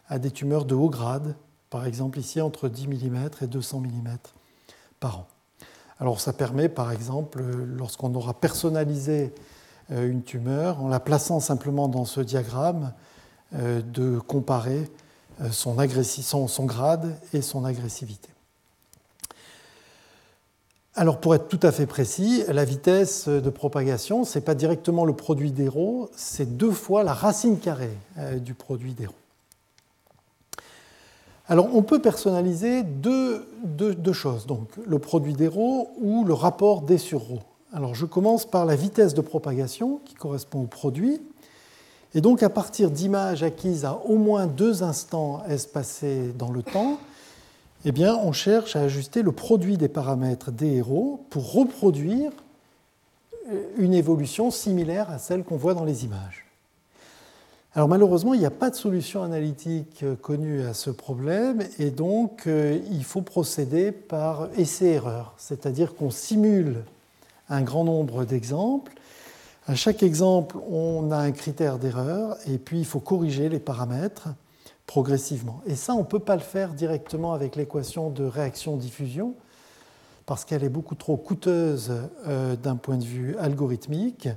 à 0.07 0.19
des 0.19 0.29
tumeurs 0.29 0.65
de 0.65 0.75
haut 0.75 0.91
grade, 0.91 1.33
par 1.71 1.87
exemple 1.87 2.19
ici 2.19 2.41
entre 2.41 2.69
10 2.69 2.89
mm 2.89 3.29
et 3.41 3.47
200 3.47 3.79
mm 3.79 4.17
alors 5.99 6.19
ça 6.19 6.33
permet 6.33 6.69
par 6.69 6.91
exemple, 6.91 7.41
lorsqu'on 7.41 8.13
aura 8.15 8.33
personnalisé 8.33 9.33
euh, 9.91 10.09
une 10.09 10.23
tumeur, 10.23 10.81
en 10.81 10.87
la 10.87 10.99
plaçant 10.99 11.39
simplement 11.39 11.87
dans 11.87 12.05
ce 12.05 12.21
diagramme, 12.21 12.93
euh, 13.55 13.81
de 13.81 14.19
comparer 14.19 14.89
euh, 15.41 15.51
son, 15.51 15.77
son 16.47 16.65
grade 16.65 17.15
et 17.33 17.41
son 17.41 17.65
agressivité. 17.65 18.29
Alors 20.95 21.19
pour 21.19 21.35
être 21.35 21.47
tout 21.47 21.59
à 21.63 21.71
fait 21.71 21.87
précis, 21.87 22.43
la 22.47 22.65
vitesse 22.65 23.27
de 23.27 23.49
propagation, 23.49 24.25
ce 24.25 24.37
n'est 24.37 24.45
pas 24.45 24.55
directement 24.55 25.05
le 25.05 25.13
produit 25.13 25.51
d'héros, 25.51 26.09
c'est 26.15 26.57
deux 26.57 26.71
fois 26.71 27.03
la 27.03 27.13
racine 27.13 27.59
carrée 27.59 27.97
du 28.41 28.53
produit 28.53 28.93
d'héros. 28.93 29.15
Alors 31.47 31.69
on 31.73 31.81
peut 31.83 31.99
personnaliser 31.99 32.83
deux, 32.83 33.45
choses, 34.13 34.45
donc 34.45 34.69
le 34.85 34.99
produit 34.99 35.33
des 35.33 35.49
ou 35.49 36.23
le 36.25 36.33
rapport 36.33 36.81
D 36.81 36.97
sur 36.97 37.21
ρ. 37.21 37.39
Alors 37.73 37.95
je 37.95 38.05
commence 38.05 38.45
par 38.45 38.65
la 38.65 38.75
vitesse 38.75 39.13
de 39.13 39.21
propagation 39.21 39.99
qui 40.05 40.13
correspond 40.13 40.61
au 40.61 40.67
produit. 40.67 41.21
Et 42.15 42.21
donc 42.21 42.43
à 42.43 42.49
partir 42.49 42.91
d'images 42.91 43.43
acquises 43.43 43.83
à 43.83 43.99
au 44.05 44.17
moins 44.17 44.47
deux 44.47 44.83
instants 44.83 45.43
espacés 45.49 46.31
dans 46.37 46.51
le 46.51 46.63
temps, 46.63 46.97
eh 47.85 47.91
on 48.07 48.31
cherche 48.31 48.77
à 48.77 48.81
ajuster 48.81 49.21
le 49.21 49.33
produit 49.33 49.77
des 49.77 49.89
paramètres 49.89 50.51
D 50.51 50.77
et 50.77 50.81
ρ 50.81 51.19
pour 51.29 51.53
reproduire 51.53 52.31
une 53.77 53.93
évolution 53.93 54.51
similaire 54.51 55.09
à 55.09 55.17
celle 55.17 55.43
qu'on 55.43 55.57
voit 55.57 55.73
dans 55.73 55.83
les 55.83 56.05
images. 56.05 56.45
Alors 57.75 57.89
malheureusement, 57.89 58.35
il 58.35 58.39
n'y 58.39 58.45
a 58.45 58.51
pas 58.51 58.69
de 58.69 58.75
solution 58.75 59.23
analytique 59.23 60.03
euh, 60.03 60.15
connue 60.15 60.61
à 60.61 60.75
ce 60.75 60.91
problème 60.91 61.63
et 61.79 61.89
donc 61.89 62.45
euh, 62.45 62.79
il 62.91 63.03
faut 63.03 63.23
procéder 63.23 63.91
par 63.91 64.47
essai-erreur, 64.55 65.33
c'est-à-dire 65.37 65.95
qu'on 65.95 66.11
simule 66.11 66.83
un 67.49 67.63
grand 67.63 67.83
nombre 67.83 68.25
d'exemples. 68.25 68.93
À 69.65 69.73
chaque 69.73 70.03
exemple, 70.03 70.57
on 70.69 71.09
a 71.09 71.17
un 71.17 71.31
critère 71.31 71.79
d'erreur 71.79 72.37
et 72.45 72.59
puis 72.59 72.77
il 72.77 72.85
faut 72.85 72.99
corriger 72.99 73.49
les 73.49 73.59
paramètres 73.59 74.27
progressivement. 74.85 75.61
Et 75.65 75.75
ça, 75.75 75.95
on 75.95 75.99
ne 75.99 76.03
peut 76.03 76.19
pas 76.19 76.35
le 76.35 76.41
faire 76.41 76.75
directement 76.75 77.33
avec 77.33 77.55
l'équation 77.55 78.11
de 78.11 78.23
réaction-diffusion 78.23 79.33
parce 80.27 80.45
qu'elle 80.45 80.63
est 80.63 80.69
beaucoup 80.69 80.95
trop 80.95 81.17
coûteuse 81.17 81.91
euh, 82.27 82.55
d'un 82.55 82.75
point 82.75 82.97
de 82.97 83.03
vue 83.03 83.35
algorithmique. 83.39 84.29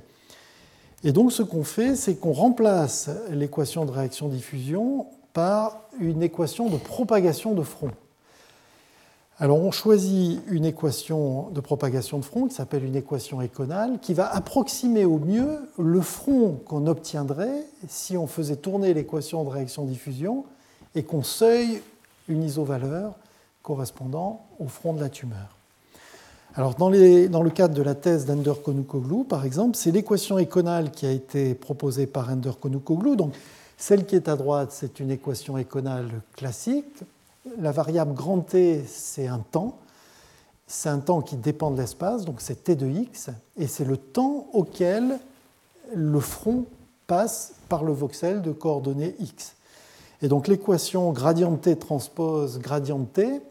Et 1.07 1.13
donc 1.13 1.31
ce 1.31 1.41
qu'on 1.41 1.63
fait, 1.63 1.95
c'est 1.95 2.15
qu'on 2.15 2.33
remplace 2.33 3.09
l'équation 3.31 3.85
de 3.85 3.91
réaction-diffusion 3.91 5.05
par 5.31 5.79
une 6.01 6.21
équation 6.21 6.67
de 6.67 6.75
propagation 6.75 7.53
de 7.53 7.61
front. 7.61 7.91
Alors 9.39 9.57
on 9.57 9.71
choisit 9.71 10.41
une 10.49 10.65
équation 10.65 11.49
de 11.51 11.61
propagation 11.61 12.19
de 12.19 12.25
front 12.25 12.47
qui 12.47 12.55
s'appelle 12.55 12.83
une 12.83 12.97
équation 12.97 13.41
éconale 13.41 13.99
qui 14.01 14.13
va 14.13 14.27
approximer 14.35 15.05
au 15.05 15.17
mieux 15.17 15.69
le 15.79 16.01
front 16.01 16.59
qu'on 16.65 16.87
obtiendrait 16.87 17.63
si 17.87 18.17
on 18.17 18.27
faisait 18.27 18.57
tourner 18.57 18.93
l'équation 18.93 19.45
de 19.45 19.49
réaction-diffusion 19.49 20.43
et 20.93 21.03
qu'on 21.03 21.23
seuille 21.23 21.81
une 22.27 22.43
isovaleur 22.43 23.15
correspondant 23.63 24.45
au 24.59 24.67
front 24.67 24.91
de 24.91 24.99
la 24.99 25.07
tumeur. 25.07 25.56
Alors, 26.57 26.73
dans, 26.73 26.89
le 26.89 27.49
cadre 27.51 27.75
de 27.75 27.83
la 27.83 27.93
thèse 27.93 28.25
d'Ender 28.25 28.53
Konukoglu, 28.65 29.25
par 29.25 29.45
exemple, 29.45 29.77
c'est 29.77 29.91
l'équation 29.91 30.39
éconale 30.39 30.89
qui 30.89 31.05
a 31.05 31.11
été 31.11 31.53
proposée 31.53 32.07
par 32.07 32.31
Ender 32.31 32.49
Konukoglu. 32.59 33.15
Donc, 33.15 33.35
celle 33.77 34.07
qui 34.07 34.15
est 34.15 34.27
à 34.27 34.35
droite, 34.35 34.69
c'est 34.71 34.99
une 34.99 35.11
équation 35.11 35.59
éconale 35.59 36.09
classique. 36.35 37.03
La 37.59 37.71
variable 37.71 38.15
grand 38.15 38.39
T, 38.39 38.83
c'est 38.87 39.27
un 39.27 39.37
temps. 39.37 39.77
C'est 40.65 40.89
un 40.89 40.97
temps 40.97 41.21
qui 41.21 41.35
dépend 41.35 41.69
de 41.69 41.79
l'espace, 41.79 42.25
donc 42.25 42.41
c'est 42.41 42.63
T 42.63 42.75
de 42.75 42.87
x, 42.87 43.29
et 43.55 43.67
c'est 43.67 43.85
le 43.85 43.95
temps 43.95 44.47
auquel 44.51 45.19
le 45.93 46.19
front 46.19 46.65
passe 47.05 47.53
par 47.69 47.83
le 47.83 47.93
voxel 47.93 48.41
de 48.41 48.51
coordonnées 48.51 49.15
x. 49.19 49.53
Et 50.23 50.27
donc 50.27 50.47
l'équation 50.47 51.11
gradient 51.11 51.55
T 51.55 51.75
transpose 51.75 52.57
gradient 52.57 53.03
T, 53.05 53.41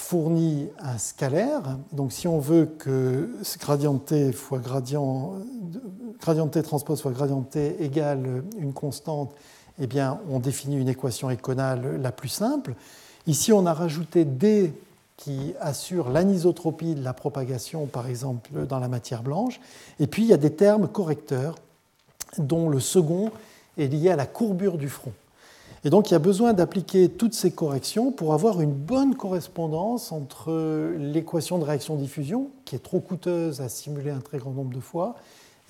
fournit 0.00 0.68
un 0.80 0.98
scalaire. 0.98 1.76
Donc 1.92 2.10
si 2.12 2.26
on 2.26 2.38
veut 2.38 2.66
que 2.78 3.28
gradient 3.60 3.98
t 3.98 4.32
fois 4.32 4.58
gradient, 4.58 5.34
gradient 6.20 6.48
t 6.48 6.62
transpose 6.62 7.02
fois 7.02 7.12
gradient 7.12 7.42
t 7.42 7.76
égale 7.84 8.42
une 8.58 8.72
constante, 8.72 9.32
eh 9.78 9.86
bien 9.86 10.18
on 10.30 10.40
définit 10.40 10.78
une 10.78 10.88
équation 10.88 11.30
éconale 11.30 12.00
la 12.00 12.12
plus 12.12 12.30
simple. 12.30 12.74
Ici 13.26 13.52
on 13.52 13.66
a 13.66 13.74
rajouté 13.74 14.24
d 14.24 14.72
qui 15.16 15.52
assure 15.60 16.08
l'anisotropie 16.08 16.94
de 16.94 17.04
la 17.04 17.12
propagation, 17.12 17.84
par 17.84 18.08
exemple 18.08 18.66
dans 18.66 18.78
la 18.78 18.88
matière 18.88 19.22
blanche. 19.22 19.60
Et 20.00 20.06
puis 20.06 20.22
il 20.22 20.28
y 20.28 20.32
a 20.32 20.38
des 20.38 20.54
termes 20.54 20.88
correcteurs 20.88 21.56
dont 22.38 22.70
le 22.70 22.80
second 22.80 23.30
est 23.76 23.86
lié 23.86 24.10
à 24.10 24.16
la 24.16 24.26
courbure 24.26 24.78
du 24.78 24.88
front. 24.88 25.12
Et 25.82 25.88
donc 25.88 26.10
il 26.10 26.12
y 26.12 26.16
a 26.16 26.20
besoin 26.20 26.52
d'appliquer 26.52 27.08
toutes 27.08 27.32
ces 27.32 27.52
corrections 27.52 28.12
pour 28.12 28.34
avoir 28.34 28.60
une 28.60 28.72
bonne 28.72 29.14
correspondance 29.14 30.12
entre 30.12 30.52
l'équation 30.98 31.58
de 31.58 31.64
réaction-diffusion, 31.64 32.50
qui 32.66 32.76
est 32.76 32.80
trop 32.80 33.00
coûteuse 33.00 33.62
à 33.62 33.70
simuler 33.70 34.10
un 34.10 34.20
très 34.20 34.36
grand 34.36 34.50
nombre 34.50 34.74
de 34.74 34.80
fois, 34.80 35.16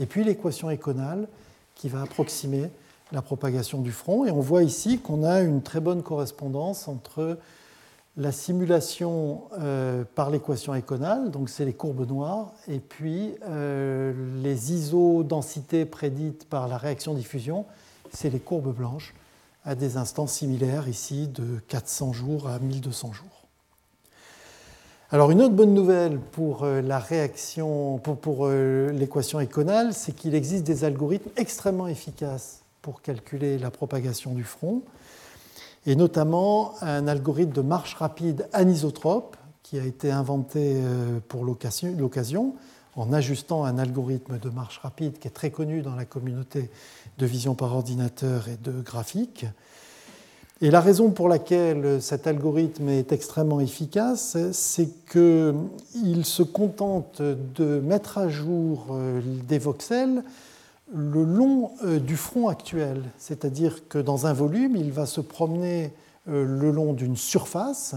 et 0.00 0.06
puis 0.06 0.24
l'équation 0.24 0.68
éconale, 0.68 1.28
qui 1.76 1.88
va 1.88 2.02
approximer 2.02 2.70
la 3.12 3.22
propagation 3.22 3.80
du 3.80 3.92
front. 3.92 4.24
Et 4.24 4.32
on 4.32 4.40
voit 4.40 4.64
ici 4.64 4.98
qu'on 4.98 5.22
a 5.22 5.40
une 5.42 5.62
très 5.62 5.80
bonne 5.80 6.02
correspondance 6.02 6.88
entre 6.88 7.38
la 8.16 8.32
simulation 8.32 9.42
euh, 9.60 10.02
par 10.16 10.30
l'équation 10.30 10.74
éconale, 10.74 11.30
donc 11.30 11.48
c'est 11.48 11.64
les 11.64 11.72
courbes 11.72 12.08
noires, 12.08 12.52
et 12.66 12.80
puis 12.80 13.36
euh, 13.48 14.12
les 14.42 14.72
isodensités 14.72 15.84
prédites 15.84 16.48
par 16.48 16.66
la 16.66 16.76
réaction-diffusion, 16.78 17.64
c'est 18.12 18.30
les 18.30 18.40
courbes 18.40 18.74
blanches 18.74 19.14
à 19.64 19.74
des 19.74 19.96
instants 19.96 20.26
similaires 20.26 20.88
ici 20.88 21.28
de 21.28 21.60
400 21.68 22.12
jours 22.12 22.48
à 22.48 22.58
1200 22.58 23.12
jours. 23.12 23.40
Alors 25.12 25.32
une 25.32 25.42
autre 25.42 25.54
bonne 25.54 25.74
nouvelle 25.74 26.20
pour 26.20 26.62
euh, 26.62 26.80
la 26.80 27.00
réaction, 27.00 27.98
pour, 27.98 28.46
euh, 28.46 28.92
l'équation 28.92 29.40
éconale, 29.40 29.92
c'est 29.92 30.12
qu'il 30.12 30.36
existe 30.36 30.62
des 30.62 30.84
algorithmes 30.84 31.30
extrêmement 31.36 31.88
efficaces 31.88 32.62
pour 32.80 33.02
calculer 33.02 33.58
la 33.58 33.72
propagation 33.72 34.32
du 34.34 34.44
front, 34.44 34.82
et 35.84 35.96
notamment 35.96 36.74
un 36.80 37.08
algorithme 37.08 37.52
de 37.52 37.60
marche 37.60 37.94
rapide 37.94 38.48
anisotrope 38.52 39.36
qui 39.64 39.80
a 39.80 39.84
été 39.84 40.12
inventé 40.12 40.74
euh, 40.76 41.18
pour 41.26 41.44
l'occasion 41.44 42.54
en 43.00 43.12
ajustant 43.12 43.64
un 43.64 43.78
algorithme 43.78 44.38
de 44.38 44.50
marche 44.50 44.78
rapide 44.78 45.18
qui 45.18 45.26
est 45.26 45.32
très 45.32 45.50
connu 45.50 45.80
dans 45.80 45.94
la 45.94 46.04
communauté 46.04 46.70
de 47.18 47.26
vision 47.26 47.54
par 47.54 47.74
ordinateur 47.74 48.48
et 48.48 48.58
de 48.62 48.80
graphique. 48.82 49.46
Et 50.60 50.70
la 50.70 50.82
raison 50.82 51.10
pour 51.10 51.28
laquelle 51.28 52.02
cet 52.02 52.26
algorithme 52.26 52.90
est 52.90 53.12
extrêmement 53.12 53.60
efficace, 53.60 54.36
c'est 54.52 54.90
qu'il 55.10 56.24
se 56.24 56.42
contente 56.42 57.22
de 57.22 57.80
mettre 57.80 58.18
à 58.18 58.28
jour 58.28 58.88
euh, 58.90 59.22
des 59.48 59.58
voxels 59.58 60.22
le 60.94 61.24
long 61.24 61.70
euh, 61.84 61.98
du 61.98 62.16
front 62.16 62.48
actuel. 62.48 63.04
C'est-à-dire 63.16 63.88
que 63.88 63.96
dans 63.96 64.26
un 64.26 64.34
volume, 64.34 64.76
il 64.76 64.92
va 64.92 65.06
se 65.06 65.22
promener 65.22 65.92
euh, 66.28 66.44
le 66.44 66.70
long 66.70 66.92
d'une 66.92 67.16
surface 67.16 67.94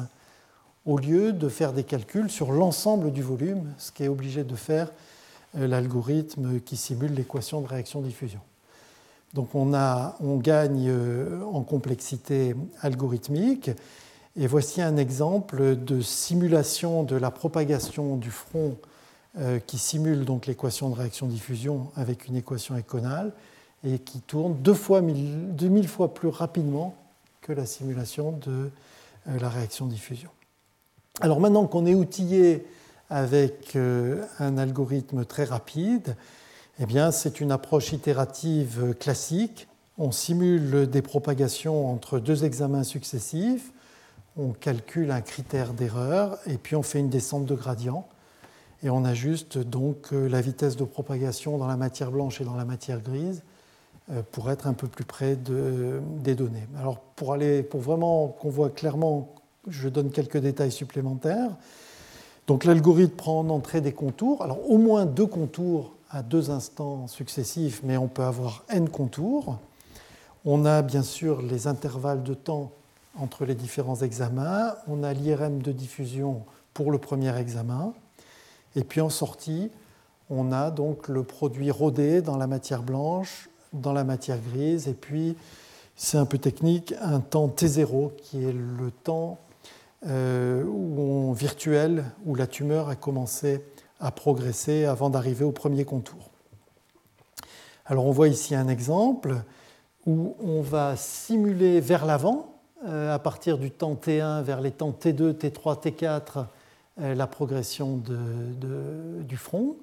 au 0.86 0.98
lieu 0.98 1.34
de 1.34 1.50
faire 1.50 1.74
des 1.74 1.84
calculs 1.84 2.30
sur 2.30 2.52
l'ensemble 2.52 3.12
du 3.12 3.22
volume, 3.22 3.74
ce 3.78 3.92
qui 3.92 4.04
est 4.04 4.08
obligé 4.08 4.44
de 4.44 4.56
faire 4.56 4.92
l'algorithme 5.54 6.60
qui 6.60 6.78
simule 6.78 7.14
l'équation 7.14 7.62
de 7.62 7.68
réaction-diffusion. 7.68 8.42
Donc 9.34 9.56
on, 9.56 10.38
gagne 10.38 10.88
euh, 10.90 11.44
en 11.44 11.64
complexité 11.64 12.56
algorithmique. 12.82 13.72
Et 14.36 14.48
voici 14.48 14.82
un 14.82 14.98
exemple 14.98 15.76
de 15.76 16.02
simulation 16.02 17.04
de 17.04 17.16
la 17.16 17.32
propagation 17.32 18.16
du 18.16 18.32
front 18.32 18.78
euh, 19.40 19.60
qui 19.60 19.80
simule 19.80 20.26
donc 20.26 20.46
l'équation 20.46 20.90
de 20.90 20.96
réaction-diffusion 20.96 21.92
avec 21.96 22.28
une 22.28 22.36
équation 22.36 22.78
éconale 22.78 23.34
et 23.84 24.00
qui 24.00 24.22
tourne 24.22 24.56
deux 24.62 24.74
fois, 24.74 25.02
2000 25.02 25.88
fois 25.88 26.14
plus 26.14 26.30
rapidement 26.30 26.96
que 27.42 27.54
la 27.54 27.66
simulation 27.66 28.34
de 28.34 28.70
euh, 29.28 29.40
la 29.40 29.50
réaction-diffusion. 29.50 30.30
Alors 31.22 31.40
maintenant 31.40 31.68
qu'on 31.68 31.86
est 31.86 31.94
outillé 31.94 32.66
avec 33.10 33.76
un 33.76 34.58
algorithme 34.58 35.26
très 35.26 35.44
rapide, 35.44 36.16
eh 36.80 36.86
bien, 36.88 37.12
c'est 37.12 37.40
une 37.40 37.52
approche 37.52 37.94
itérative 37.94 38.96
classique. 39.00 39.68
On 40.00 40.12
simule 40.12 40.90
des 40.90 41.04
propagations 41.04 41.92
entre 41.92 42.18
deux 42.18 42.46
examens 42.46 42.84
successifs, 42.84 43.72
on 44.38 44.54
calcule 44.54 45.12
un 45.12 45.22
critère 45.22 45.74
d'erreur 45.74 46.40
et 46.48 46.58
puis 46.58 46.76
on 46.76 46.82
fait 46.82 46.98
une 46.98 47.10
descente 47.10 47.46
de 47.46 47.54
gradient 47.54 48.08
et 48.82 48.90
on 48.90 49.06
ajuste 49.06 49.60
donc 49.60 50.12
euh, 50.12 50.28
la 50.28 50.42
vitesse 50.42 50.76
de 50.76 50.84
propagation 50.84 51.60
dans 51.60 51.68
la 51.68 51.78
matière 51.78 52.12
blanche 52.12 52.42
et 52.42 52.44
dans 52.44 52.56
la 52.56 52.66
matière 52.66 53.00
grise 53.00 53.44
euh, 54.12 54.24
pour 54.32 54.50
être 54.50 54.66
un 54.66 54.74
peu 54.74 54.88
plus 54.88 55.06
près 55.06 55.36
des 55.36 56.34
données. 56.34 56.68
Alors 56.80 57.00
pour, 57.00 57.34
aller, 57.34 57.62
pour 57.62 57.82
vraiment 57.82 58.28
qu'on 58.28 58.50
voit 58.50 58.72
clairement, 58.72 59.36
je 59.68 59.90
donne 59.90 60.12
quelques 60.12 60.38
détails 60.38 60.72
supplémentaires. 60.72 61.52
Donc 62.48 62.66
l'algorithme 62.66 63.16
prend 63.16 63.40
en 63.40 63.50
entrée 63.50 63.82
des 63.82 63.94
contours, 63.94 64.42
alors 64.44 64.70
au 64.70 64.78
moins 64.78 65.06
deux 65.06 65.26
contours 65.26 65.94
à 66.10 66.22
deux 66.22 66.52
instants 66.52 67.08
successifs, 67.08 67.82
mais 67.84 67.98
on 67.98 68.08
peut 68.08 68.24
avoir 68.24 68.64
n 68.70 68.90
contours. 68.90 69.58
On 70.46 70.66
a 70.66 70.82
bien 70.82 71.04
sûr 71.04 71.42
les 71.42 71.68
intervalles 71.68 72.24
de 72.24 72.34
temps 72.34 72.72
entre 73.18 73.46
les 73.46 73.56
différents 73.56 74.02
examens. 74.02 74.76
On 74.88 75.04
a 75.04 75.14
l'IRM 75.14 75.62
de 75.62 75.72
diffusion 75.72 76.44
pour 76.74 76.92
le 76.92 76.98
premier 76.98 77.36
examen. 77.38 77.94
Et 78.76 78.84
puis 78.84 79.02
en 79.02 79.10
sortie, 79.10 79.72
on 80.30 80.52
a 80.52 80.72
donc 80.72 81.08
le 81.08 81.24
produit 81.24 81.72
rodé 81.72 82.22
dans 82.22 82.38
la 82.38 82.48
matière 82.48 82.84
blanche, 82.84 83.50
dans 83.72 83.94
la 83.94 84.04
matière 84.04 84.40
grise, 84.40 84.88
et 84.88 84.94
puis 84.94 85.36
c'est 85.96 86.18
un 86.18 86.26
peu 86.26 86.38
technique, 86.38 86.94
un 87.02 87.20
temps 87.20 87.48
T0 87.48 88.12
qui 88.18 88.44
est 88.44 88.54
le 88.54 88.92
temps 88.92 89.38
euh, 90.08 90.64
où 90.64 91.34
virtuel 91.34 92.06
où 92.26 92.36
la 92.36 92.48
tumeur 92.48 92.90
a 92.90 92.96
commencé 92.96 93.64
à 94.00 94.12
progresser 94.12 94.86
avant 94.86 95.10
d'arriver 95.10 95.46
au 95.46 95.52
premier 95.52 95.86
contour. 95.86 96.30
Alors 97.86 98.06
on 98.06 98.12
voit 98.12 98.28
ici 98.28 98.56
un 98.56 98.68
exemple 98.68 99.36
où 100.06 100.36
on 100.44 100.62
va 100.62 100.96
simuler 100.96 101.80
vers 101.80 102.06
l'avant, 102.06 102.54
euh, 102.86 103.14
à 103.14 103.20
partir 103.20 103.58
du 103.58 103.72
temps 103.72 103.96
T1 103.96 104.42
vers 104.44 104.62
les 104.62 104.72
temps 104.72 104.92
T2, 104.92 105.34
T3, 105.34 105.82
T4, 105.82 106.46
la 106.98 107.26
progression 107.26 108.00
du 108.06 109.38
front. 109.38 109.78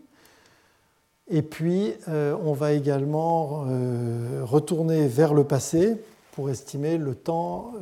Et 1.30 1.42
puis 1.42 1.94
euh, 2.08 2.36
on 2.44 2.52
va 2.52 2.72
également 2.72 3.64
euh, 3.68 4.42
retourner 4.42 5.06
vers 5.06 5.32
le 5.32 5.44
passé 5.44 6.02
pour 6.32 6.50
estimer 6.50 6.98
le 6.98 7.14
temps 7.14 7.72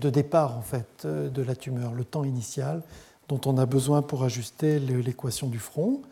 de 0.00 0.10
départ 0.10 0.56
en 0.56 0.62
fait, 0.62 1.06
de 1.06 1.42
la 1.42 1.56
tumeur, 1.56 1.92
le 1.92 2.04
temps 2.04 2.24
initial 2.24 2.82
dont 3.30 3.40
on 3.46 3.58
a 3.58 3.66
besoin 3.66 4.02
pour 4.02 4.24
ajuster 4.24 4.80
l'équation 4.80 5.46
du 5.46 5.58
front. 5.58 6.02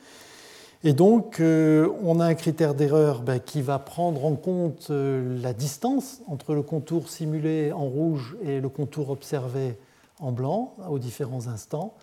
Et 0.85 0.93
donc, 0.93 1.41
euh, 1.41 1.89
on 2.05 2.21
a 2.21 2.27
un 2.27 2.35
critère 2.35 2.75
d'erreur 2.75 3.23
ben, 3.23 3.41
qui 3.41 3.63
va 3.63 3.81
prendre 3.81 4.25
en 4.25 4.37
compte 4.37 4.89
euh, 4.91 5.37
la 5.43 5.53
distance 5.53 6.21
entre 6.29 6.55
le 6.55 6.63
contour 6.63 7.09
simulé 7.09 7.73
en 7.73 7.85
rouge 7.85 8.37
et 8.45 8.61
le 8.61 8.69
contour 8.69 9.11
observé 9.11 9.77
en 10.21 10.31
blanc 10.31 10.77
aux 10.89 11.01
différents 11.01 11.49
instants. 11.49 11.95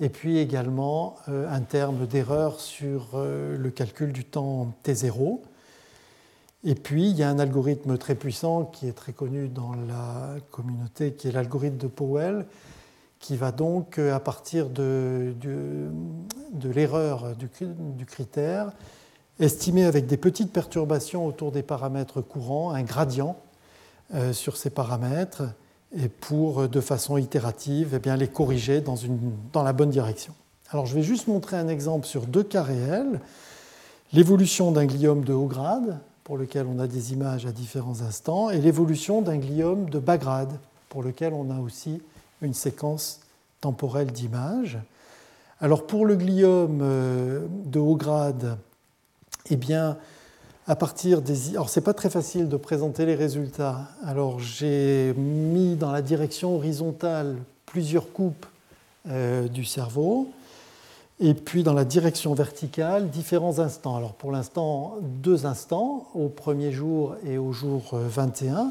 Et 0.00 0.08
puis 0.08 0.38
également 0.38 1.16
euh, 1.28 1.52
un 1.52 1.60
terme 1.60 2.06
d'erreur 2.06 2.60
sur 2.60 3.18
le 3.18 3.70
calcul 3.70 4.12
du 4.12 4.24
temps 4.24 4.72
T0. 4.84 5.40
Et 6.64 6.74
puis, 6.74 7.10
il 7.10 7.16
y 7.16 7.22
a 7.22 7.28
un 7.28 7.38
algorithme 7.38 7.96
très 7.98 8.14
puissant 8.14 8.64
qui 8.64 8.88
est 8.88 8.92
très 8.92 9.12
connu 9.12 9.48
dans 9.48 9.74
la 9.74 10.34
communauté, 10.50 11.12
qui 11.12 11.28
est 11.28 11.32
l'algorithme 11.32 11.76
de 11.76 11.86
Powell, 11.86 12.46
qui 13.20 13.36
va 13.36 13.52
donc, 13.52 13.98
euh, 13.98 14.14
à 14.14 14.20
partir 14.20 14.68
de, 14.68 15.34
de, 15.40 16.68
l'erreur 16.68 17.36
du, 17.36 18.04
critère, 18.04 18.72
estimer 19.40 19.84
avec 19.84 20.06
des 20.06 20.16
petites 20.16 20.52
perturbations 20.52 21.26
autour 21.26 21.52
des 21.52 21.62
paramètres 21.62 22.20
courants 22.20 22.72
un 22.72 22.82
gradient 22.82 23.36
euh, 24.14 24.32
sur 24.32 24.56
ces 24.56 24.70
paramètres 24.70 25.42
et 25.96 26.08
pour, 26.08 26.62
euh, 26.62 26.68
de 26.68 26.80
façon 26.80 27.16
itérative, 27.18 27.92
eh 27.94 27.98
bien, 27.98 28.16
les 28.16 28.28
corriger 28.28 28.80
dans, 28.80 28.96
une, 28.96 29.32
dans 29.52 29.62
la 29.62 29.72
bonne 29.72 29.90
direction. 29.90 30.34
Alors 30.70 30.86
je 30.86 30.94
vais 30.94 31.02
juste 31.02 31.28
montrer 31.28 31.56
un 31.56 31.68
exemple 31.68 32.06
sur 32.06 32.26
deux 32.26 32.42
cas 32.42 32.62
réels. 32.62 33.20
L'évolution 34.12 34.72
d'un 34.72 34.86
gliome 34.86 35.24
de 35.24 35.32
haut 35.32 35.46
grade, 35.46 35.98
pour 36.28 36.36
lequel 36.36 36.66
on 36.66 36.78
a 36.78 36.86
des 36.86 37.14
images 37.14 37.46
à 37.46 37.52
différents 37.52 38.02
instants, 38.02 38.50
et 38.50 38.60
l'évolution 38.60 39.22
d'un 39.22 39.38
gliome 39.38 39.88
de 39.88 39.98
bas 39.98 40.18
grade, 40.18 40.52
pour 40.90 41.02
lequel 41.02 41.32
on 41.32 41.50
a 41.50 41.58
aussi 41.58 42.02
une 42.42 42.52
séquence 42.52 43.20
temporelle 43.62 44.12
d'images. 44.12 44.76
Alors 45.58 45.86
pour 45.86 46.04
le 46.04 46.16
gliome 46.16 46.80
euh, 46.82 47.46
de 47.64 47.78
haut 47.78 47.96
grade, 47.96 48.58
eh 49.48 49.56
bien, 49.56 49.96
à 50.66 50.76
partir 50.76 51.22
des... 51.22 51.52
Alors 51.52 51.70
c'est 51.70 51.80
pas 51.80 51.94
très 51.94 52.10
facile 52.10 52.50
de 52.50 52.58
présenter 52.58 53.06
les 53.06 53.14
résultats. 53.14 53.88
Alors 54.04 54.38
j'ai 54.38 55.14
mis 55.14 55.76
dans 55.76 55.92
la 55.92 56.02
direction 56.02 56.54
horizontale 56.56 57.36
plusieurs 57.64 58.12
coupes 58.12 58.44
euh, 59.08 59.48
du 59.48 59.64
cerveau 59.64 60.28
et 61.20 61.34
puis 61.34 61.62
dans 61.62 61.72
la 61.72 61.84
direction 61.84 62.34
verticale 62.34 63.10
différents 63.10 63.58
instants. 63.58 63.96
Alors 63.96 64.14
pour 64.14 64.30
l'instant 64.30 64.96
deux 65.02 65.46
instants, 65.46 66.06
au 66.14 66.28
premier 66.28 66.72
jour 66.72 67.16
et 67.26 67.38
au 67.38 67.52
jour 67.52 67.90
21. 67.92 68.56
Euh, 68.56 68.64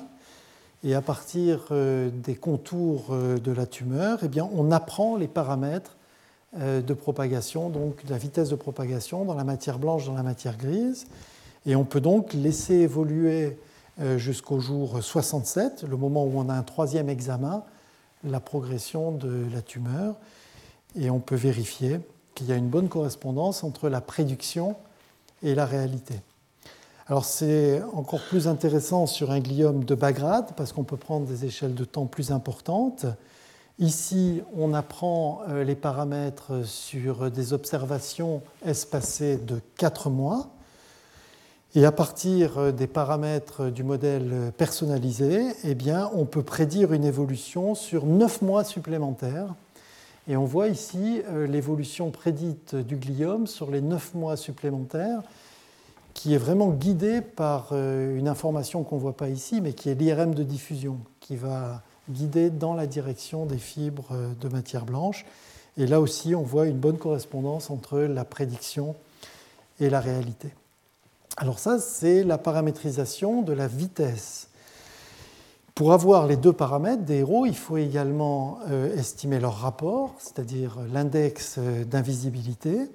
et 0.84 0.94
à 0.94 1.02
partir 1.02 1.66
euh, 1.72 2.10
des 2.12 2.36
contours 2.36 3.08
euh, 3.10 3.40
de 3.40 3.52
la 3.52 3.66
tumeur, 3.66 4.20
eh 4.24 4.28
bien, 4.28 4.48
on 4.56 4.72
apprend 4.72 5.18
les 5.18 5.28
paramètres 5.28 5.96
de 6.56 6.94
propagation, 6.94 7.70
donc 7.70 8.02
la 8.10 8.18
vitesse 8.18 8.50
de 8.50 8.56
propagation 8.56 9.26
dans 9.26 9.36
la 9.36 9.44
matière 9.44 9.78
blanche, 9.78 10.06
dans 10.06 10.16
la 10.16 10.24
matière 10.24 10.58
grise. 10.58 11.06
Et 11.66 11.76
on 11.76 11.84
peut 11.84 12.00
donc 12.00 12.34
laisser 12.34 12.76
évoluer 12.76 13.60
jusqu'au 14.16 14.60
jour 14.60 15.04
67, 15.04 15.84
le 15.84 15.98
moment 15.98 16.24
où 16.24 16.32
on 16.40 16.48
a 16.48 16.54
un 16.54 16.64
troisième 16.64 17.10
examen, 17.10 17.64
la 18.24 18.40
progression 18.40 19.12
de 19.12 19.46
la 19.54 19.62
tumeur. 19.62 20.16
Et 20.96 21.12
on 21.12 21.20
peut 21.20 21.36
vérifier 21.36 22.00
qu'il 22.38 22.48
y 22.48 22.52
a 22.52 22.56
une 22.56 22.70
bonne 22.70 22.88
correspondance 22.88 23.64
entre 23.64 23.90
la 23.90 24.00
prédiction 24.00 24.76
et 25.42 25.56
la 25.56 25.66
réalité. 25.66 26.14
Alors 27.08 27.26
c'est 27.26 27.82
encore 27.94 28.22
plus 28.30 28.48
intéressant 28.48 29.08
sur 29.08 29.32
un 29.32 29.40
gliome 29.40 29.86
de 29.86 29.96
bas 29.96 30.12
grade 30.12 30.52
parce 30.56 30.72
qu'on 30.72 30.84
peut 30.84 30.98
prendre 30.98 31.26
des 31.26 31.46
échelles 31.46 31.74
de 31.74 31.84
temps 31.84 32.06
plus 32.06 32.32
importantes. 32.32 33.08
Ici, 33.80 34.42
on 34.56 34.74
apprend 34.76 35.42
euh, 35.50 35.64
les 35.64 35.76
paramètres 35.76 36.64
sur 36.64 37.32
des 37.32 37.54
observations 37.54 38.44
espacées 38.66 39.38
de 39.38 39.60
4 39.78 40.10
mois. 40.12 40.50
Et 41.74 41.86
à 41.86 41.92
partir 41.92 42.58
euh, 42.58 42.72
des 42.72 42.88
paramètres 42.88 43.70
du 43.70 43.84
modèle 43.84 44.52
personnalisé, 44.58 45.54
eh 45.64 45.76
bien, 45.76 46.12
on 46.14 46.26
peut 46.26 46.44
prédire 46.44 46.94
une 46.94 47.04
évolution 47.04 47.74
sur 47.74 48.06
9 48.06 48.42
mois 48.42 48.64
supplémentaires. 48.64 49.54
Et 50.28 50.36
on 50.36 50.46
voit 50.46 50.68
ici 50.68 51.22
euh, 51.28 51.48
l'évolution 51.48 52.12
prédite 52.12 52.76
du 52.76 52.98
gliome 52.98 53.48
sur 53.48 53.72
les 53.72 53.82
9 53.82 54.14
mois 54.14 54.36
supplémentaires 54.36 55.22
qui 56.18 56.34
est 56.34 56.40
vraiment 56.40 56.70
guidé 56.70 57.22
par 57.22 57.70
euh, 57.72 58.18
une 58.18 58.28
information 58.28 58.84
qu'on 58.84 58.96
ne 58.96 59.02
voit 59.02 59.16
pas 59.16 59.30
ici, 59.30 59.62
mais 59.62 59.74
qui 59.74 59.90
est 59.90 59.94
l'IRM 59.94 60.34
de 60.34 60.42
diffusion, 60.42 60.98
qui 61.20 61.36
va 61.36 61.84
guider 62.10 62.50
dans 62.50 62.74
la 62.74 62.88
direction 62.88 63.46
des 63.46 63.60
fibres 63.60 64.10
euh, 64.12 64.34
de 64.42 64.50
matière 64.50 64.84
blanche. 64.84 65.26
Et 65.78 65.86
là 65.86 66.02
aussi, 66.02 66.34
on 66.34 66.42
voit 66.42 66.66
une 66.66 66.80
bonne 66.80 66.98
correspondance 66.98 67.70
entre 67.70 68.00
la 68.00 68.26
prédiction 68.26 68.96
et 69.80 69.92
la 69.92 70.00
réalité. 70.00 70.50
Alors 71.38 71.60
ça, 71.60 71.78
c'est 71.78 72.24
la 72.24 72.40
paramétrisation 72.40 73.44
de 73.44 73.54
la 73.54 73.68
vitesse. 73.68 74.50
Pour 75.78 75.94
avoir 75.94 76.26
les 76.26 76.38
deux 76.38 76.54
paramètres 76.54 77.04
des 77.04 77.18
héros, 77.18 77.46
il 77.46 77.56
faut 77.56 77.78
également 77.78 78.58
euh, 78.68 78.98
estimer 78.98 79.40
leur 79.40 79.60
rapport, 79.60 80.16
c'est-à-dire 80.18 80.80
l'index 80.92 81.60
d'invisibilité. 81.60 82.90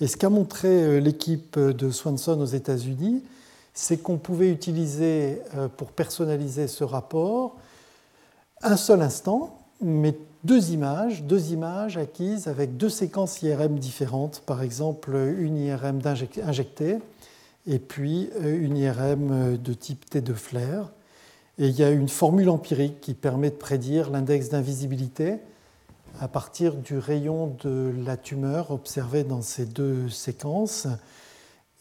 Et 0.00 0.06
ce 0.06 0.16
qu'a 0.16 0.28
montré 0.28 0.68
euh, 0.68 1.00
l'équipe 1.00 1.58
de 1.58 1.90
Swanson 1.90 2.40
aux 2.40 2.44
États-Unis, 2.44 3.24
c'est 3.72 3.96
qu'on 3.96 4.18
pouvait 4.18 4.52
utiliser 4.52 5.42
euh, 5.56 5.66
pour 5.66 5.88
personnaliser 5.88 6.68
ce 6.68 6.84
rapport 6.84 7.56
un 8.62 8.76
seul 8.76 9.02
instant, 9.02 9.58
mais 9.80 10.16
deux 10.44 10.70
images, 10.70 11.24
deux 11.24 11.50
images 11.50 11.96
acquises 11.96 12.46
avec 12.46 12.76
deux 12.76 12.90
séquences 12.90 13.42
IRM 13.42 13.76
différentes, 13.80 14.40
par 14.46 14.62
exemple 14.62 15.16
une 15.36 15.56
IRM 15.56 15.98
injectée 16.46 16.98
et 17.66 17.80
puis 17.80 18.30
une 18.40 18.76
IRM 18.76 19.56
de 19.56 19.74
type 19.74 20.08
T 20.08 20.20
de 20.20 20.32
flair. 20.32 20.92
Et 21.58 21.68
il 21.68 21.78
y 21.78 21.84
a 21.84 21.90
une 21.90 22.08
formule 22.08 22.48
empirique 22.48 23.00
qui 23.00 23.14
permet 23.14 23.50
de 23.50 23.54
prédire 23.54 24.10
l'index 24.10 24.48
d'invisibilité 24.48 25.38
à 26.20 26.28
partir 26.28 26.74
du 26.74 26.98
rayon 26.98 27.56
de 27.62 27.92
la 28.04 28.16
tumeur 28.16 28.70
observé 28.70 29.24
dans 29.24 29.42
ces 29.42 29.66
deux 29.66 30.08
séquences. 30.08 30.86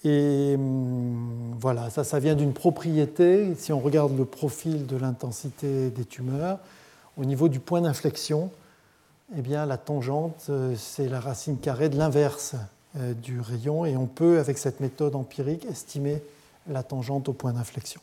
Et 0.04 0.54
hum, 0.56 1.56
voilà, 1.60 1.90
ça, 1.90 2.04
ça 2.04 2.20
vient 2.20 2.36
d'une 2.36 2.54
propriété. 2.54 3.56
Si 3.56 3.72
on 3.74 3.80
regarde 3.80 4.18
le 4.18 4.26
profil 4.26 4.86
de 4.86 4.98
l'intensité 4.98 5.90
des 5.90 6.06
tumeurs, 6.06 6.60
au 7.18 7.26
niveau 7.26 7.48
du 7.48 7.60
point 7.60 7.82
d'inflexion, 7.82 8.52
eh 9.36 9.42
bien, 9.42 9.66
la 9.66 9.78
tangente, 9.78 10.48
euh, 10.50 10.76
c'est 10.78 11.08
la 11.08 11.20
racine 11.20 11.58
carrée 11.58 11.90
de 11.90 11.98
l'inverse 11.98 12.56
euh, 12.98 13.14
du 13.14 13.40
rayon. 13.40 13.86
Et 13.86 13.98
on 13.98 14.06
peut, 14.06 14.40
avec 14.40 14.58
cette 14.58 14.80
méthode 14.80 15.16
empirique, 15.16 15.66
estimer 15.66 16.22
la 16.68 16.84
tangente 16.84 17.30
au 17.30 17.34
point 17.34 17.54
d'inflexion. 17.54 18.02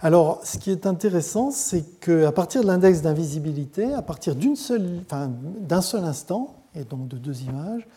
Alors, 0.00 0.40
ce 0.44 0.58
qui 0.58 0.70
est 0.70 0.86
intéressant, 0.86 1.50
c'est 1.50 1.82
qu'à 1.98 2.30
partir 2.30 2.62
de 2.62 2.68
l'index 2.68 3.02
d'invisibilité, 3.02 3.92
à 3.92 4.02
partir 4.02 4.36
d'un 4.36 4.54
seul, 4.54 6.04
instant, 6.04 6.54
et 6.76 6.84
donc 6.84 7.08
de 7.08 7.16
deux 7.16 7.42
images, 7.42 7.88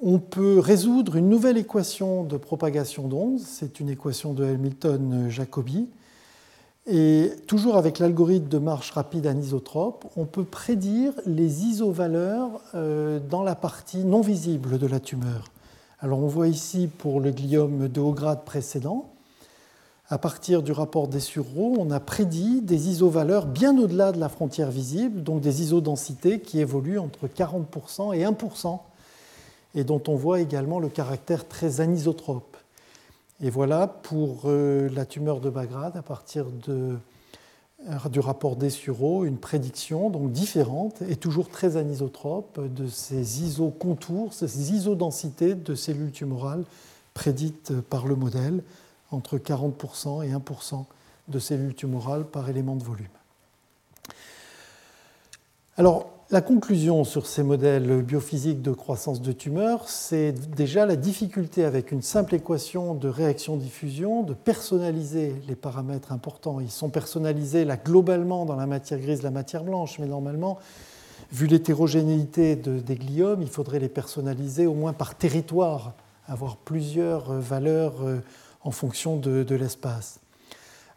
on 0.00 0.20
peut 0.20 0.60
résoudre 0.60 1.16
une 1.16 1.28
nouvelle 1.28 1.58
équation 1.58 2.22
de 2.22 2.36
propagation 2.36 3.08
d'ondes. 3.08 3.40
C'est 3.40 3.80
une 3.80 3.88
équation 3.88 4.32
de 4.32 4.44
Hamilton-Jacobi. 4.44 5.88
Et 6.86 7.32
toujours 7.48 7.76
avec 7.76 7.98
l'algorithme 7.98 8.48
de 8.48 8.58
marche 8.58 8.92
rapide 8.92 9.26
anisotrope, 9.26 10.06
on 10.16 10.24
peut 10.24 10.44
prédire 10.44 11.12
les 11.26 11.64
isovaleurs 11.64 12.62
euh, 12.76 13.18
dans 13.18 13.42
la 13.42 13.56
partie 13.56 14.04
non 14.04 14.20
visible 14.20 14.78
de 14.78 14.86
la 14.86 15.00
tumeur. 15.00 15.50
Alors 15.98 16.20
on 16.20 16.28
voit 16.28 16.46
ici 16.46 16.86
pour 16.86 17.20
le 17.20 17.32
gliome 17.32 17.88
de 17.88 18.00
haut 18.00 18.12
grade 18.12 18.44
précédent, 18.44 19.10
à 20.10 20.16
partir 20.16 20.62
du 20.62 20.72
rapport 20.72 21.06
des 21.06 21.18
Dessureau, 21.18 21.76
on 21.78 21.90
a 21.90 22.00
prédit 22.00 22.62
des 22.62 22.88
isovaleurs 22.88 23.46
bien 23.46 23.76
au-delà 23.76 24.12
de 24.12 24.18
la 24.18 24.30
frontière 24.30 24.70
visible, 24.70 25.22
donc 25.22 25.40
des 25.42 25.60
isodensités 25.60 26.40
qui 26.40 26.60
évoluent 26.60 26.98
entre 26.98 27.26
40% 27.26 28.16
et 28.16 28.24
1%, 28.24 28.78
et 29.74 29.84
dont 29.84 30.02
on 30.08 30.14
voit 30.14 30.40
également 30.40 30.80
le 30.80 30.88
caractère 30.88 31.46
très 31.46 31.80
anisotrope. 31.80 32.56
Et 33.42 33.50
voilà 33.50 33.86
pour 33.86 34.42
euh, 34.46 34.88
la 34.94 35.04
tumeur 35.04 35.40
de 35.40 35.50
Bagrade, 35.50 35.96
à 35.96 36.02
partir 36.02 36.46
euh, 36.70 36.96
du 38.10 38.20
rapport 38.20 38.56
Dessureau, 38.56 39.26
une 39.26 39.36
prédiction 39.36 40.08
donc 40.08 40.32
différente 40.32 41.02
et 41.02 41.16
toujours 41.16 41.50
très 41.50 41.76
anisotrope 41.76 42.60
de 42.74 42.88
ces 42.88 43.42
isocontours, 43.42 44.32
ces 44.32 44.72
isodensités 44.72 45.54
de 45.54 45.74
cellules 45.74 46.12
tumorales 46.12 46.64
prédites 47.12 47.72
par 47.82 48.06
le 48.06 48.16
modèle 48.16 48.62
entre 49.10 49.38
40% 49.38 50.24
et 50.24 50.32
1% 50.32 50.84
de 51.28 51.38
cellules 51.38 51.74
tumorales 51.74 52.24
par 52.24 52.48
élément 52.48 52.76
de 52.76 52.84
volume. 52.84 53.06
Alors, 55.76 56.10
la 56.30 56.42
conclusion 56.42 57.04
sur 57.04 57.26
ces 57.26 57.42
modèles 57.42 58.02
biophysiques 58.02 58.60
de 58.60 58.72
croissance 58.72 59.22
de 59.22 59.32
tumeurs, 59.32 59.88
c'est 59.88 60.32
déjà 60.32 60.84
la 60.84 60.96
difficulté 60.96 61.64
avec 61.64 61.90
une 61.90 62.02
simple 62.02 62.34
équation 62.34 62.94
de 62.94 63.08
réaction-diffusion 63.08 64.24
de 64.24 64.34
personnaliser 64.34 65.34
les 65.48 65.54
paramètres 65.54 66.12
importants. 66.12 66.60
Ils 66.60 66.70
sont 66.70 66.90
personnalisés 66.90 67.64
là 67.64 67.78
globalement 67.78 68.44
dans 68.44 68.56
la 68.56 68.66
matière 68.66 69.00
grise, 69.00 69.22
la 69.22 69.30
matière 69.30 69.64
blanche, 69.64 69.98
mais 69.98 70.06
normalement, 70.06 70.58
vu 71.32 71.46
l'hétérogénéité 71.46 72.56
des 72.56 72.96
gliomes, 72.96 73.40
il 73.40 73.48
faudrait 73.48 73.78
les 73.78 73.88
personnaliser 73.88 74.66
au 74.66 74.74
moins 74.74 74.92
par 74.92 75.14
territoire, 75.14 75.94
avoir 76.26 76.58
plusieurs 76.58 77.32
valeurs 77.32 78.02
euh, 78.02 78.18
en 78.62 78.70
fonction 78.70 79.16
de, 79.16 79.54
l'espace. 79.54 80.20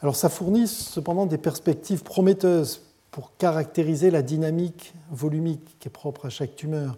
Alors 0.02 0.16
ça 0.16 0.30
fournit 0.30 0.68
cependant 0.68 1.26
des 1.26 1.38
perspectives 1.38 2.04
prometteuses 2.04 2.82
pour 3.12 3.36
caractériser 3.38 4.10
la 4.10 4.22
dynamique 4.22 4.94
volumique 5.12 5.78
qui 5.80 5.88
est 5.88 5.92
propre 5.92 6.28
à 6.28 6.30
chaque 6.30 6.56
tumeur, 6.56 6.98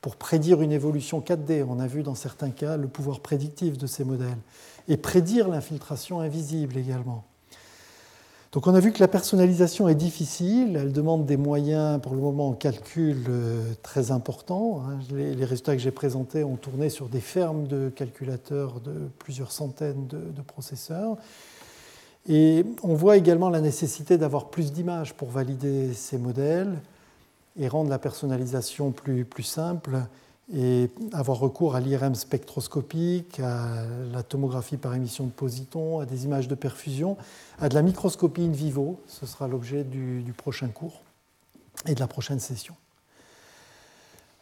pour 0.00 0.16
prédire 0.16 0.62
une 0.62 0.72
évolution 0.72 1.20
4D. 1.20 1.64
On 1.68 1.80
a 1.80 1.86
vu 1.86 2.02
dans 2.02 2.14
certains 2.14 2.50
cas 2.50 2.76
le 2.76 2.86
pouvoir 2.86 3.20
prédictif 3.20 3.76
de 3.76 3.86
ces 3.86 4.04
modèles, 4.04 4.38
et 4.86 4.96
prédire 4.96 5.48
l'infiltration 5.48 6.20
invisible 6.20 6.76
également. 6.78 7.24
Donc 8.58 8.66
on 8.66 8.74
a 8.74 8.80
vu 8.80 8.90
que 8.90 8.98
la 8.98 9.06
personnalisation 9.06 9.88
est 9.88 9.94
difficile, 9.94 10.76
elle 10.76 10.92
demande 10.92 11.24
des 11.26 11.36
moyens 11.36 12.00
pour 12.00 12.12
le 12.12 12.20
moment 12.20 12.48
en 12.48 12.54
calcul 12.54 13.16
euh, 13.28 13.62
très 13.84 14.10
importants. 14.10 14.82
Hein. 14.82 14.98
Les 15.12 15.44
résultats 15.44 15.76
que 15.76 15.80
j'ai 15.80 15.92
présentés 15.92 16.42
ont 16.42 16.56
tourné 16.56 16.90
sur 16.90 17.08
des 17.08 17.20
fermes 17.20 17.68
de 17.68 17.88
calculateurs 17.88 18.80
de 18.80 19.10
plusieurs 19.20 19.52
centaines 19.52 20.08
de, 20.08 20.42
processeurs. 20.42 21.18
Et 22.28 22.64
on 22.82 22.94
voit 22.94 23.16
également 23.16 23.48
la 23.48 23.60
nécessité 23.60 24.18
d'avoir 24.18 24.46
plus 24.46 24.72
d'images 24.72 25.14
pour 25.14 25.28
valider 25.28 25.94
ces 25.94 26.18
modèles 26.18 26.80
et 27.60 27.68
rendre 27.68 27.90
la 27.90 28.00
personnalisation 28.00 28.90
plus, 28.90 29.24
plus 29.24 29.44
simple 29.44 29.98
et 30.54 30.90
avoir 31.12 31.38
recours 31.38 31.74
à 31.74 31.80
l'IRM 31.80 32.14
spectroscopique, 32.14 33.38
à 33.40 33.84
la 34.12 34.22
tomographie 34.22 34.78
par 34.78 34.94
émission 34.94 35.24
de 35.24 35.30
positons, 35.30 36.00
à 36.00 36.06
des 36.06 36.24
images 36.24 36.48
de 36.48 36.54
perfusion, 36.54 37.16
à 37.60 37.68
de 37.68 37.74
la 37.74 37.82
microscopie 37.82 38.42
in 38.42 38.52
vivo. 38.52 39.00
Ce 39.06 39.26
sera 39.26 39.46
l'objet 39.46 39.84
du, 39.84 40.32
prochain 40.36 40.68
cours 40.68 41.02
et 41.86 41.94
de 41.94 42.00
la 42.00 42.06
prochaine 42.06 42.40
session. 42.40 42.74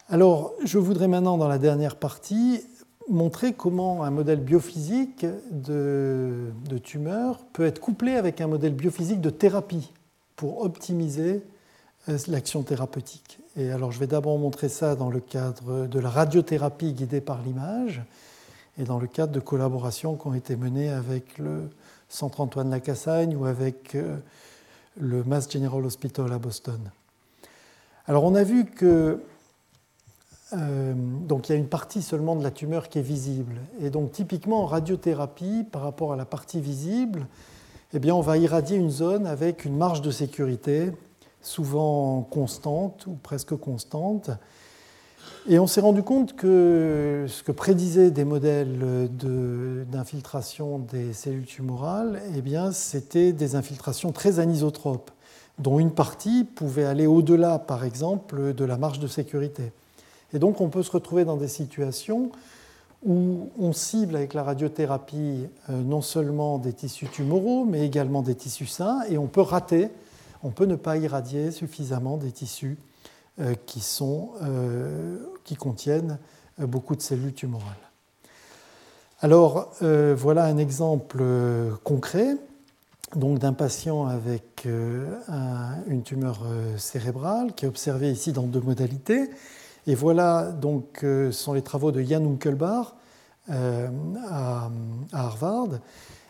Alors, 0.09 0.53
je 0.65 0.79
voudrais 0.79 1.09
maintenant, 1.09 1.37
dans 1.37 1.49
la 1.49 1.59
dernière 1.59 1.97
partie, 1.97 2.63
montrer 3.09 3.53
comment 3.53 4.05
un 4.05 4.11
modèle 4.11 4.41
biophysique 4.41 5.27
de, 5.51 6.53
tumeur 6.85 7.45
peut 7.53 7.67
être 7.67 7.81
couplé 7.81 8.15
avec 8.15 8.41
un 8.41 8.47
modèle 8.47 8.75
biophysique 8.75 9.21
de 9.21 9.31
thérapie 9.31 9.93
pour 10.37 10.63
optimiser 10.63 11.43
euh, 12.09 12.19
l'action 12.29 12.63
thérapeutique. 12.63 13.41
Et 13.57 13.71
alors 13.71 13.91
je 13.91 13.99
vais 13.99 14.07
d'abord 14.07 14.39
montrer 14.39 14.69
ça 14.69 14.97
dans 14.97 15.09
le 15.09 15.21
cadre 15.21 15.87
de 15.87 15.99
la 15.99 16.11
radiothérapie 16.11 16.93
guidée 16.93 17.21
par 17.21 17.41
l'image 17.43 18.03
et 18.79 18.85
dans 18.85 18.99
le 18.99 19.07
cadre 19.07 19.33
de 19.33 19.41
collaborations 19.41 20.17
qui 20.17 20.27
ont 20.27 20.35
été 20.35 20.57
menées 20.57 20.91
avec 20.91 21.39
le 21.39 21.71
Centre 22.09 22.41
Antoine 22.41 22.71
Lacassagne 22.71 23.35
ou 23.35 23.47
avec 23.47 23.95
euh, 23.95 24.19
le 25.01 25.25
Mass 25.25 25.51
General 25.51 25.85
Hospital 25.85 26.31
à 26.33 26.39
Boston. 26.39 26.81
Alors 28.07 28.25
on 28.25 28.35
a 28.35 28.43
vu 28.43 28.67
que 28.67 29.23
euh, 30.53 30.95
donc 30.95 31.49
il 31.49 31.53
y 31.53 31.55
a 31.55 31.59
une 31.59 31.69
partie 31.69 32.03
seulement 32.03 32.37
de 32.37 32.43
la 32.43 32.51
tumeur 32.51 32.91
qui 32.91 32.99
est 32.99 33.03
visible. 33.03 33.55
Et 33.81 33.89
donc 33.89 34.13
typiquement 34.13 34.63
en 34.63 34.67
radiothérapie, 34.67 35.65
par 35.73 35.83
rapport 35.83 36.13
à 36.13 36.17
la 36.17 36.27
partie 36.27 36.61
visible, 36.61 37.27
eh 37.95 37.99
bien, 37.99 38.15
on 38.15 38.21
va 38.21 38.37
irradier 38.37 38.77
une 38.77 38.91
zone 38.91 39.27
avec 39.27 39.65
une 39.65 39.77
marge 39.77 40.03
de 40.03 40.11
sécurité 40.11 40.93
souvent 41.47 42.23
constante 42.23 43.07
ou 43.07 43.17
presque 43.23 43.55
constante. 43.57 44.31
Et 45.49 45.59
on 45.59 45.67
s'est 45.67 45.81
rendu 45.81 46.03
compte 46.03 46.35
que 46.35 47.27
ce 47.29 47.43
que 47.43 47.53
prédisaient 47.53 48.11
des 48.11 48.25
modèles 48.25 49.09
d'infiltration 49.91 50.81
des 50.81 51.13
cellules 51.13 51.47
tumorales, 51.47 52.21
eh 52.35 52.59
c'était 52.73 53.33
des 53.33 53.55
infiltrations 53.55 54.11
très 54.11 54.41
anisotropes, 54.41 55.11
dont 55.59 55.79
une 55.79 55.93
partie 55.93 56.45
pouvait 56.45 56.85
aller 56.85 57.07
au-delà, 57.07 57.61
par 57.61 57.85
exemple, 57.85 58.55
de 58.55 58.65
la 58.65 58.77
marge 58.77 58.99
de 58.99 59.07
sécurité. 59.07 59.73
Et 60.33 60.41
donc, 60.41 60.61
on 60.61 60.69
peut 60.69 60.83
se 60.83 60.91
retrouver 60.91 61.25
dans 61.25 61.37
des 61.37 61.49
situations 61.49 62.33
où 63.05 63.51
on 63.59 63.73
cible 63.73 64.17
avec 64.17 64.35
la 64.35 64.43
radiothérapie 64.43 65.47
euh, 65.71 65.81
non 65.83 66.01
seulement 66.01 66.59
des 66.59 66.73
tissus 66.73 67.07
tumoraux, 67.07 67.65
mais 67.65 67.87
également 67.87 68.23
des 68.23 68.35
tissus 68.35 68.67
sains, 68.67 69.03
et 69.09 69.17
on 69.17 69.29
peut 69.29 69.43
rater 69.43 69.91
on 70.47 70.51
peut 70.51 70.67
ne 70.67 70.77
pas 70.77 70.97
irradier 70.97 71.51
suffisamment 71.51 72.17
des 72.19 72.31
tissus 72.31 72.79
euh, 73.41 73.55
euh, 73.73 75.17
qui 75.43 75.57
contiennent 75.57 76.19
euh, 76.61 76.67
beaucoup 76.67 76.95
de 76.95 77.03
cellules 77.03 77.35
tumorales. 77.35 77.75
Alors 79.23 79.71
voilà 79.81 80.45
un 80.45 80.59
exemple 80.59 81.25
concret 81.85 82.37
d'un 83.15 83.55
patient 83.55 84.07
avec 84.07 84.67
une 84.67 86.03
tumeur 86.05 86.41
cérébrale 86.77 87.55
qui 87.55 87.65
est 87.65 87.69
observé 87.69 88.13
ici 88.13 88.33
dans 88.33 88.43
deux 88.43 88.61
modalités 88.61 89.31
Et 89.87 89.95
voilà, 89.95 90.53
donc, 90.53 90.99
ce 91.01 91.31
sont 91.33 91.55
les 91.55 91.63
travaux 91.63 91.93
de 91.93 92.03
Jan 92.03 92.27
Unkelbar 92.27 92.95
à 93.49 94.71
Harvard. 95.15 95.81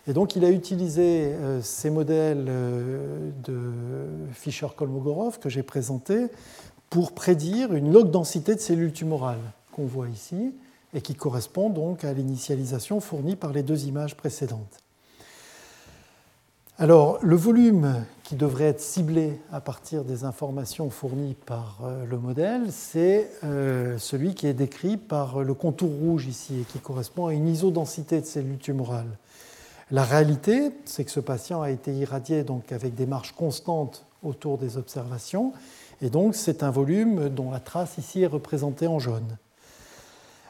Et 0.06 0.12
donc 0.12 0.36
il 0.36 0.44
a 0.44 0.50
utilisé 0.50 1.32
ces 1.62 1.90
modèles 1.90 2.44
de 2.44 3.72
Fischer-Kolmogorov 4.32 5.38
que 5.38 5.48
j'ai 5.48 5.64
présentés 5.64 6.28
pour 6.90 7.12
prédire 7.12 7.74
une 7.74 7.92
log 7.92 8.10
densité 8.10 8.54
de 8.54 8.60
cellules 8.60 8.92
tumorales 8.92 9.52
qu'on 9.72 9.86
voit 9.86 10.08
ici 10.08 10.54
et 10.94 11.00
qui 11.00 11.14
correspond 11.14 11.70
donc 11.70 12.04
à 12.04 12.12
l'initialisation 12.12 13.00
fournie 13.00 13.36
par 13.36 13.52
les 13.52 13.62
deux 13.62 13.86
images 13.86 14.16
précédentes. 14.16 14.78
Alors, 16.78 17.18
le 17.22 17.36
volume 17.36 18.04
qui 18.22 18.36
devrait 18.36 18.64
être 18.64 18.82
ciblé 18.82 19.40
à 19.50 19.62
partir 19.62 20.04
des 20.04 20.24
informations 20.24 20.90
fournies 20.90 21.34
par 21.46 21.78
euh, 21.82 22.04
le 22.04 22.18
modèle, 22.18 22.70
c'est 22.70 23.30
euh, 23.44 23.96
celui 23.96 24.34
qui 24.34 24.46
est 24.46 24.52
décrit 24.52 24.98
par 24.98 25.42
le 25.42 25.54
contour 25.54 25.88
rouge 25.88 26.26
ici 26.26 26.60
et 26.60 26.64
qui 26.64 26.78
correspond 26.78 27.28
à 27.28 27.32
une 27.32 27.48
isodensité 27.48 28.20
de 28.20 28.26
cellules 28.26 28.58
tumorales. 28.58 29.16
La 29.92 30.02
réalité, 30.02 30.72
c'est 30.84 31.04
que 31.04 31.12
ce 31.12 31.20
patient 31.20 31.62
a 31.62 31.70
été 31.70 31.92
irradié 31.92 32.42
donc 32.42 32.72
avec 32.72 32.96
des 32.96 33.06
marges 33.06 33.32
constantes 33.32 34.04
autour 34.24 34.58
des 34.58 34.78
observations, 34.78 35.52
et 36.02 36.10
donc 36.10 36.34
c'est 36.34 36.64
un 36.64 36.70
volume 36.72 37.28
dont 37.28 37.52
la 37.52 37.60
trace 37.60 37.96
ici 37.96 38.22
est 38.22 38.26
représentée 38.26 38.88
en 38.88 38.98
jaune. 38.98 39.36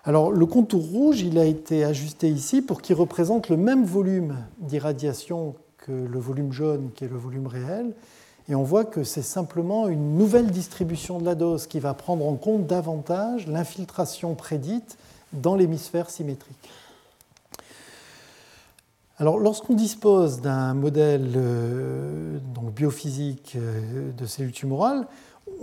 Alors 0.05 0.31
le 0.31 0.47
contour 0.47 0.83
rouge, 0.83 1.21
il 1.21 1.39
a 1.39 1.45
été 1.45 1.85
ajusté 1.85 2.31
ici 2.31 2.63
pour 2.63 2.81
qu'il 2.81 2.97
représente 2.97 3.51
le 3.51 3.59
même 3.59 3.85
volume 3.85 4.37
d'irradiation 4.59 5.55
que 5.79 5.93
le 5.93 6.19
volume 6.19 6.53
jaune 6.53 6.91
qui 6.95 7.05
est 7.05 7.09
le 7.09 7.19
volume 7.19 7.47
réel. 7.47 7.93
Et 8.49 8.55
on 8.55 8.63
voit 8.63 8.85
que 8.85 9.05
c'est 9.05 9.23
simplement 9.23 9.89
une 9.89 10.17
nouvelle 10.17 10.51
distribution 10.51 11.19
de 11.19 11.25
la 11.25 11.35
dose 11.35 11.67
qui 11.67 11.81
va 11.81 11.93
prendre 11.93 12.25
en 12.27 12.37
compte 12.37 12.67
davantage 12.67 13.49
l'infiltration 13.49 14.35
prédite 14.35 14.97
dans 15.33 15.57
l'hémisphère 15.57 16.09
symétrique. 16.09 16.57
Alors, 19.19 19.39
lorsqu'on 19.39 19.73
dispose 19.73 20.43
d'un 20.43 20.75
modèle 20.75 21.33
euh, 21.37 22.39
donc 22.55 22.75
biophysique 22.75 23.55
euh, 23.57 24.13
de 24.13 24.27
cellules 24.27 24.53
tumorales, 24.53 25.07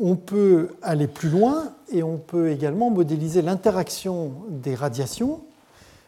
on 0.01 0.16
peut 0.16 0.70
aller 0.82 1.06
plus 1.06 1.30
loin 1.30 1.74
et 1.91 2.01
on 2.01 2.18
peut 2.18 2.49
également 2.49 2.89
modéliser 2.89 3.43
l'interaction 3.43 4.34
des 4.49 4.74
radiations 4.74 5.41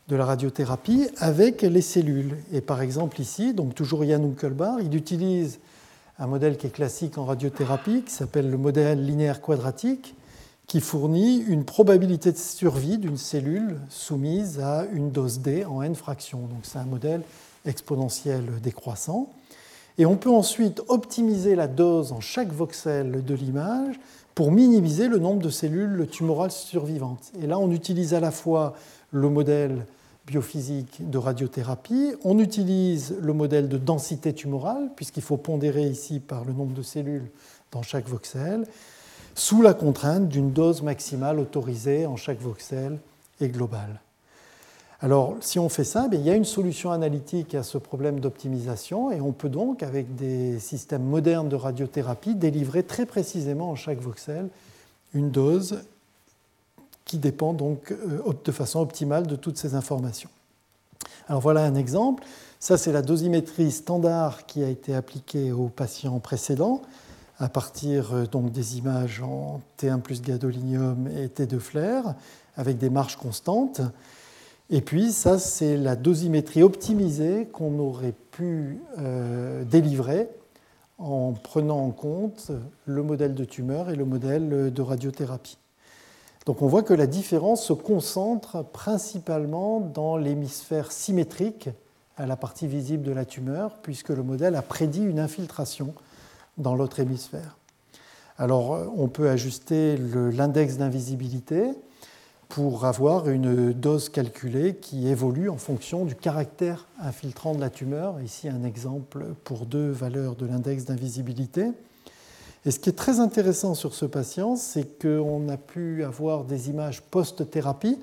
de 0.08 0.16
la 0.16 0.26
radiothérapie 0.26 1.08
avec 1.20 1.62
les 1.62 1.82
cellules. 1.82 2.38
Et 2.52 2.62
par 2.62 2.82
exemple 2.82 3.22
ici, 3.22 3.54
donc 3.54 3.76
toujours 3.76 4.04
Yann 4.04 4.24
Unkelbar, 4.24 4.82
il 4.82 4.96
utilise 4.96 5.60
un 6.18 6.26
modèle 6.26 6.58
qui 6.58 6.66
est 6.66 6.72
classique 6.72 7.20
en 7.20 7.26
radiothérapie, 7.26 8.02
qui 8.04 8.12
s'appelle 8.12 8.50
le 8.50 8.58
modèle 8.58 9.06
linéaire 9.06 9.42
quadratique, 9.42 10.16
qui 10.68 10.82
fournit 10.82 11.38
une 11.38 11.64
probabilité 11.64 12.32
de 12.32 12.38
survie 12.38 12.98
d'une 12.98 13.18
cellule 13.18 13.80
soumise 13.90 14.60
à 14.60 14.86
une 14.92 15.12
dose 15.12 15.40
D 15.40 15.66
en 15.66 15.82
n 15.82 15.96
fractions. 15.96 16.42
Donc 16.42 16.60
c'est 16.64 16.80
un 16.80 16.86
modèle 16.86 17.22
exponentiel 17.66 18.46
décroissant. 18.62 19.30
Et 19.98 20.06
on 20.06 20.18
peut 20.18 20.32
ensuite 20.32 20.82
optimiser 20.88 21.56
la 21.56 21.68
dose 21.68 22.12
en 22.12 22.20
chaque 22.20 22.52
voxel 22.52 23.24
de 23.24 23.34
l'image 23.34 24.00
pour 24.34 24.52
minimiser 24.52 25.08
le 25.08 25.20
nombre 25.20 25.42
de 25.42 25.50
cellules 25.50 26.08
tumorales 26.12 26.52
survivantes. 26.52 27.32
Et 27.42 27.48
là, 27.48 27.58
on 27.58 27.72
utilise 27.72 28.14
à 28.14 28.20
la 28.20 28.32
fois 28.32 28.76
le 29.12 29.30
modèle 29.30 29.86
biophysique 30.28 31.10
de 31.10 31.18
radiothérapie, 31.18 32.14
on 32.24 32.40
utilise 32.40 33.16
le 33.22 33.32
modèle 33.32 33.70
de 33.70 33.78
densité 33.78 34.34
tumorale, 34.34 34.90
puisqu'il 34.96 35.22
faut 35.22 35.38
pondérer 35.38 35.84
ici 35.84 36.20
par 36.20 36.44
le 36.44 36.52
nombre 36.52 36.74
de 36.74 36.82
cellules 36.82 37.30
dans 37.72 37.84
chaque 37.84 38.10
voxel, 38.10 38.66
sous 39.36 39.62
la 39.62 39.74
contrainte 39.74 40.30
d'une 40.30 40.52
dose 40.52 40.82
maximale 40.82 41.40
autorisée 41.40 42.06
en 42.06 42.16
chaque 42.16 42.40
voxel 42.40 42.98
et 43.42 43.50
globale. 43.50 44.00
Alors, 45.02 45.36
si 45.42 45.60
on 45.60 45.68
fait 45.68 45.84
ça, 45.84 46.08
il 46.12 46.22
y 46.22 46.30
a 46.30 46.36
une 46.36 46.46
solution 46.46 46.92
analytique 46.92 47.54
à 47.54 47.64
ce 47.64 47.78
problème 47.78 48.22
d'optimisation 48.22 49.12
et 49.12 49.20
on 49.20 49.34
peut 49.34 49.50
donc, 49.50 49.84
avec 49.84 50.16
des 50.16 50.58
systèmes 50.60 51.04
modernes 51.04 51.50
de 51.50 51.58
radiothérapie, 51.58 52.34
délivrer 52.34 52.84
très 52.84 53.06
précisément 53.06 53.70
en 53.70 53.76
chaque 53.76 54.00
voxel 54.00 54.48
une 55.14 55.32
dose 55.32 55.82
qui 57.04 57.18
dépend 57.18 57.54
donc 57.54 57.92
euh, 57.92 58.22
de 58.44 58.52
façon 58.52 58.80
optimale 58.80 59.28
de 59.28 59.36
toutes 59.36 59.58
ces 59.58 59.76
informations. 59.76 60.30
Alors 61.28 61.42
voilà 61.42 61.66
un 61.66 61.76
exemple. 61.76 62.24
Ça, 62.60 62.78
c'est 62.78 62.92
la 62.92 63.02
dosimétrie 63.02 63.72
standard 63.72 64.46
qui 64.46 64.64
a 64.64 64.70
été 64.70 64.96
appliquée 64.96 65.52
aux 65.52 65.68
patients 65.68 66.20
précédents 66.20 66.82
à 67.40 67.50
partir 67.50 68.14
euh, 68.14 68.26
donc 68.26 68.52
des 68.52 68.78
images 68.78 69.22
en 69.22 69.62
T1 69.80 70.02
plus 70.02 70.22
gadolinium 70.22 71.08
et 71.08 71.28
T2 71.28 71.60
flair 71.60 72.16
avec 72.56 72.78
des 72.78 72.90
marges 72.90 73.18
constantes. 73.18 73.82
Et 74.70 74.82
puis, 74.82 75.12
ça, 75.12 75.38
c'est 75.38 75.78
la 75.78 75.96
dosimétrie 75.96 76.64
optimisée 76.64 77.48
qu'on 77.52 77.78
aurait 77.80 78.16
pu 78.32 78.80
euh, 78.98 79.64
délivrer 79.64 80.30
en 80.98 81.34
prenant 81.34 81.86
en 81.86 81.92
compte 81.92 82.52
le 82.86 83.04
modèle 83.04 83.36
de 83.36 83.44
tumeur 83.44 83.90
et 83.90 83.96
le 83.96 84.06
modèle 84.06 84.74
de 84.74 84.82
radiothérapie. 84.82 85.58
Donc 86.46 86.62
on 86.62 86.68
voit 86.68 86.84
que 86.84 86.94
la 86.94 87.08
différence 87.08 87.66
se 87.66 87.74
concentre 87.74 88.64
principalement 88.64 89.80
dans 89.80 90.16
l'hémisphère 90.16 90.92
symétrique 90.92 91.70
à 92.18 92.26
la 92.26 92.38
partie 92.38 92.68
visible 92.68 93.04
de 93.04 93.12
la 93.12 93.26
tumeur, 93.26 93.80
puisque 93.82 94.10
le 94.10 94.24
modèle 94.24 94.56
a 94.56 94.62
prédit 94.62 95.04
une 95.04 95.20
infiltration 95.20 95.94
dans 96.58 96.76
l'autre 96.76 97.00
hémisphère. 97.00 97.58
Alors 98.38 98.92
on 98.98 99.08
peut 99.08 99.30
ajuster 99.30 99.98
l'index 99.98 100.78
d'invisibilité 100.78 101.72
pour 102.50 102.86
avoir 102.86 103.30
une 103.30 103.74
dose 103.74 104.10
calculée 104.10 104.76
qui 104.76 105.08
évolue 105.08 105.50
en 105.50 105.58
fonction 105.58 106.06
du 106.06 106.16
caractère 106.16 106.88
infiltrant 107.02 107.56
de 107.56 107.60
la 107.60 107.70
tumeur. 107.70 108.22
Ici, 108.22 108.48
un 108.48 108.64
exemple 108.64 109.26
pour 109.44 109.66
deux 109.66 109.90
valeurs 109.90 110.36
de 110.36 110.46
l'index 110.46 110.86
d'invisibilité. 110.86 111.72
Et 112.66 112.72
ce 112.72 112.80
qui 112.80 112.90
est 112.90 112.94
très 112.94 113.20
intéressant 113.20 113.76
sur 113.76 113.94
ce 113.94 114.06
patient, 114.06 114.56
c'est 114.56 115.00
qu'on 115.00 115.50
a 115.50 115.58
pu 115.58 116.04
avoir 116.04 116.46
des 116.46 116.70
images 116.70 117.02
post-thérapie. 117.02 118.00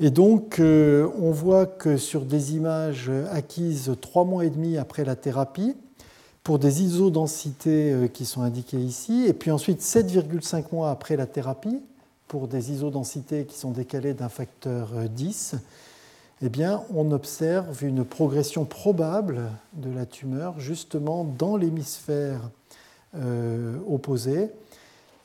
Et 0.00 0.10
donc, 0.10 0.58
euh, 0.58 1.08
on 1.20 1.30
voit 1.30 1.66
que 1.66 1.96
sur 1.96 2.22
des 2.22 2.56
images 2.56 3.10
acquises 3.30 3.92
trois 4.00 4.24
mois 4.24 4.44
et 4.44 4.50
demi 4.50 4.76
après 4.76 5.04
la 5.04 5.16
thérapie, 5.16 5.76
pour 6.44 6.60
des 6.60 6.82
isodensités 6.82 7.92
euh, 7.92 8.06
qui 8.06 8.24
sont 8.24 8.42
indiquées 8.42 8.78
ici, 8.78 9.24
et 9.26 9.32
puis 9.32 9.50
ensuite 9.50 9.80
7,5 9.80 10.66
mois 10.70 10.90
après 10.90 11.16
la 11.16 11.26
thérapie, 11.26 11.80
pour 12.28 12.46
des 12.46 12.70
isodensités 12.70 13.44
qui 13.44 13.58
sont 13.58 13.72
décalées 13.72 14.14
d'un 14.14 14.28
facteur 14.28 14.90
10, 15.10 15.56
eh 16.42 16.48
bien, 16.48 16.82
on 16.94 17.10
observe 17.12 17.84
une 17.84 18.04
progression 18.04 18.64
probable 18.64 19.50
de 19.72 19.90
la 19.90 20.04
tumeur 20.04 20.58
justement 20.60 21.24
dans 21.24 21.56
l'hémisphère 21.56 22.50
euh, 23.16 23.76
opposé 23.88 24.50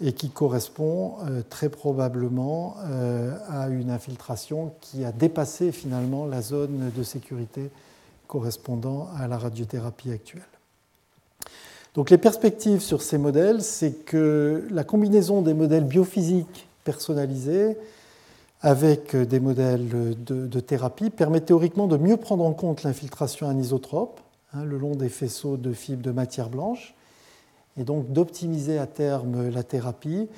et 0.02 0.14
qui 0.14 0.30
correspond 0.30 1.16
euh, 1.26 1.42
très 1.50 1.70
probablement 1.70 2.78
euh, 2.86 3.36
à 3.50 3.68
une 3.68 3.90
infiltration 3.90 4.72
qui 4.80 5.04
a 5.04 5.12
dépassé 5.12 5.72
finalement 5.72 6.26
la 6.26 6.42
zone 6.42 6.92
de 6.96 7.04
sécurité 7.04 7.70
correspondant 8.28 9.10
à 9.18 9.28
la 9.28 9.38
radiothérapie 9.38 10.12
actuelle. 10.12 10.44
Donc 12.00 12.12
les 12.12 12.18
perspectives 12.18 12.80
sur 12.80 13.02
ces 13.02 13.18
modèles, 13.18 13.62
c'est 13.62 14.06
que 14.06 14.66
la 14.72 14.86
combinaison 14.86 15.42
des 15.42 15.54
modèles 15.54 15.84
biophysiques 15.84 16.70
personnalisés 16.86 17.76
avec 18.62 19.18
des 19.18 19.42
modèles 19.42 20.16
de, 20.24 20.60
thérapie 20.62 21.10
permet 21.10 21.42
théoriquement 21.42 21.88
de 21.88 21.98
mieux 21.98 22.16
prendre 22.16 22.46
en 22.46 22.54
compte 22.54 22.84
l'infiltration 22.84 23.50
anisotrope 23.50 24.22
hein, 24.54 24.64
le 24.64 24.78
long 24.78 24.96
des 24.96 25.10
faisceaux 25.10 25.58
de 25.58 25.74
fibres 25.74 26.02
de 26.02 26.12
matière 26.12 26.50
blanche 26.50 26.96
et 27.78 27.84
donc 27.84 28.14
d'optimiser 28.14 28.78
à 28.78 28.88
terme 28.88 29.50
la 29.50 29.64
thérapie. 29.64 30.30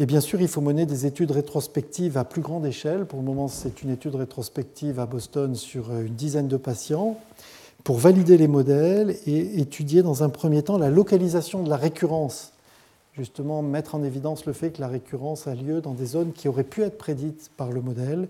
Et 0.00 0.06
bien 0.06 0.20
sûr, 0.20 0.40
il 0.40 0.48
faut 0.48 0.62
mener 0.62 0.84
des 0.84 1.06
études 1.06 1.30
rétrospectives 1.30 2.18
à 2.18 2.24
plus 2.24 2.42
grande 2.42 2.66
échelle. 2.66 3.04
Pour 3.04 3.20
le 3.20 3.24
moment, 3.24 3.46
c'est 3.46 3.84
une 3.84 3.90
étude 3.90 4.16
rétrospective 4.16 4.98
à 4.98 5.06
Boston 5.06 5.54
sur 5.54 5.96
une 5.96 6.16
dizaine 6.16 6.48
de 6.48 6.56
patients 6.56 7.20
pour 7.84 7.98
valider 7.98 8.36
les 8.36 8.48
modèles 8.48 9.16
et 9.26 9.60
étudier 9.60 10.02
dans 10.02 10.22
un 10.22 10.28
premier 10.28 10.62
temps 10.62 10.78
la 10.78 10.90
localisation 10.90 11.62
de 11.62 11.70
la 11.70 11.76
récurrence 11.76 12.52
justement 13.14 13.62
mettre 13.62 13.94
en 13.94 14.02
évidence 14.02 14.46
le 14.46 14.52
fait 14.52 14.70
que 14.70 14.80
la 14.80 14.88
récurrence 14.88 15.46
a 15.46 15.54
lieu 15.54 15.80
dans 15.80 15.94
des 15.94 16.06
zones 16.06 16.32
qui 16.32 16.48
auraient 16.48 16.64
pu 16.64 16.82
être 16.82 16.98
prédites 16.98 17.50
par 17.56 17.70
le 17.70 17.80
modèle, 17.80 18.28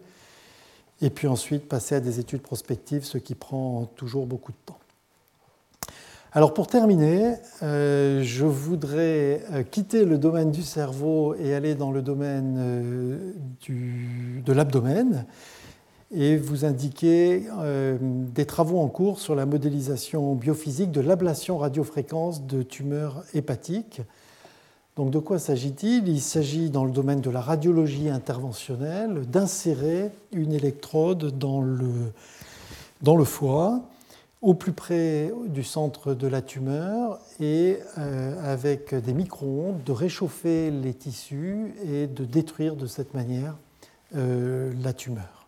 et 1.01 1.11
puis 1.11 1.29
ensuite 1.29 1.69
passer 1.69 1.95
à 1.95 2.01
des 2.01 2.21
études 2.21 2.43
prospectives, 2.43 3.05
ce 3.05 3.19
qui 3.19 3.35
prend 3.35 3.87
toujours 3.97 4.27
beaucoup 4.27 4.53
de 4.53 4.57
temps. 4.67 4.79
Alors 6.35 6.55
pour 6.55 6.67
terminer, 6.67 7.35
euh, 7.63 8.23
je 8.23 8.47
voudrais 8.47 9.43
euh, 9.53 9.63
quitter 9.63 10.07
le 10.07 10.17
domaine 10.17 10.51
du 10.51 10.63
cerveau 10.63 11.35
et 11.35 11.55
aller 11.55 11.75
dans 11.75 11.91
le 11.91 12.01
domaine 12.01 12.57
euh, 12.59 13.33
de 13.69 14.53
l'abdomen 14.53 15.27
et 16.15 16.37
vous 16.37 16.65
indiquer 16.65 17.45
des 18.01 18.45
travaux 18.45 18.81
en 18.81 18.89
cours 18.89 19.19
sur 19.19 19.35
la 19.35 19.47
modélisation 19.47 20.35
biophysique 20.35 20.91
de 20.91 21.01
l'ablation 21.01 21.59
radiofréquence 21.59 22.47
de 22.47 22.63
tumeurs 22.63 23.25
hépatiques 23.35 24.03
Donc 24.97 25.11
de 25.11 25.19
quoi 25.19 25.39
s'agit-il? 25.39 26.07
Il 26.09 26.21
s'agit 26.21 26.69
dans 26.69 26.85
le 26.85 26.91
domaine 26.91 27.23
de 27.23 27.31
la 27.31 27.41
radiologie 27.41 28.11
interventionnelle 28.11 29.27
d'insérer 29.27 30.11
une 30.33 30.53
électrode 30.53 31.39
dans 31.39 31.63
le, 31.63 31.91
dans 33.01 33.17
le 33.17 33.25
foie 33.25 33.81
au 34.43 34.55
plus 34.55 34.73
près 34.73 35.33
du 35.47 35.63
centre 35.63 36.15
de 36.15 36.27
la 36.27 36.43
tumeur 36.43 37.21
et 37.41 37.79
euh, 37.97 38.53
avec 38.53 38.95
des 38.95 39.15
micro-ondes 39.15 39.83
de 39.85 39.93
réchauffer 39.93 40.71
les 40.71 40.95
tissus 40.95 41.73
et 41.85 42.09
de 42.09 42.25
détruire 42.25 42.75
de 42.75 42.87
cette 42.87 43.15
manière 43.15 43.57
euh, 44.17 44.73
la 44.83 44.93
tumeur. 44.93 45.41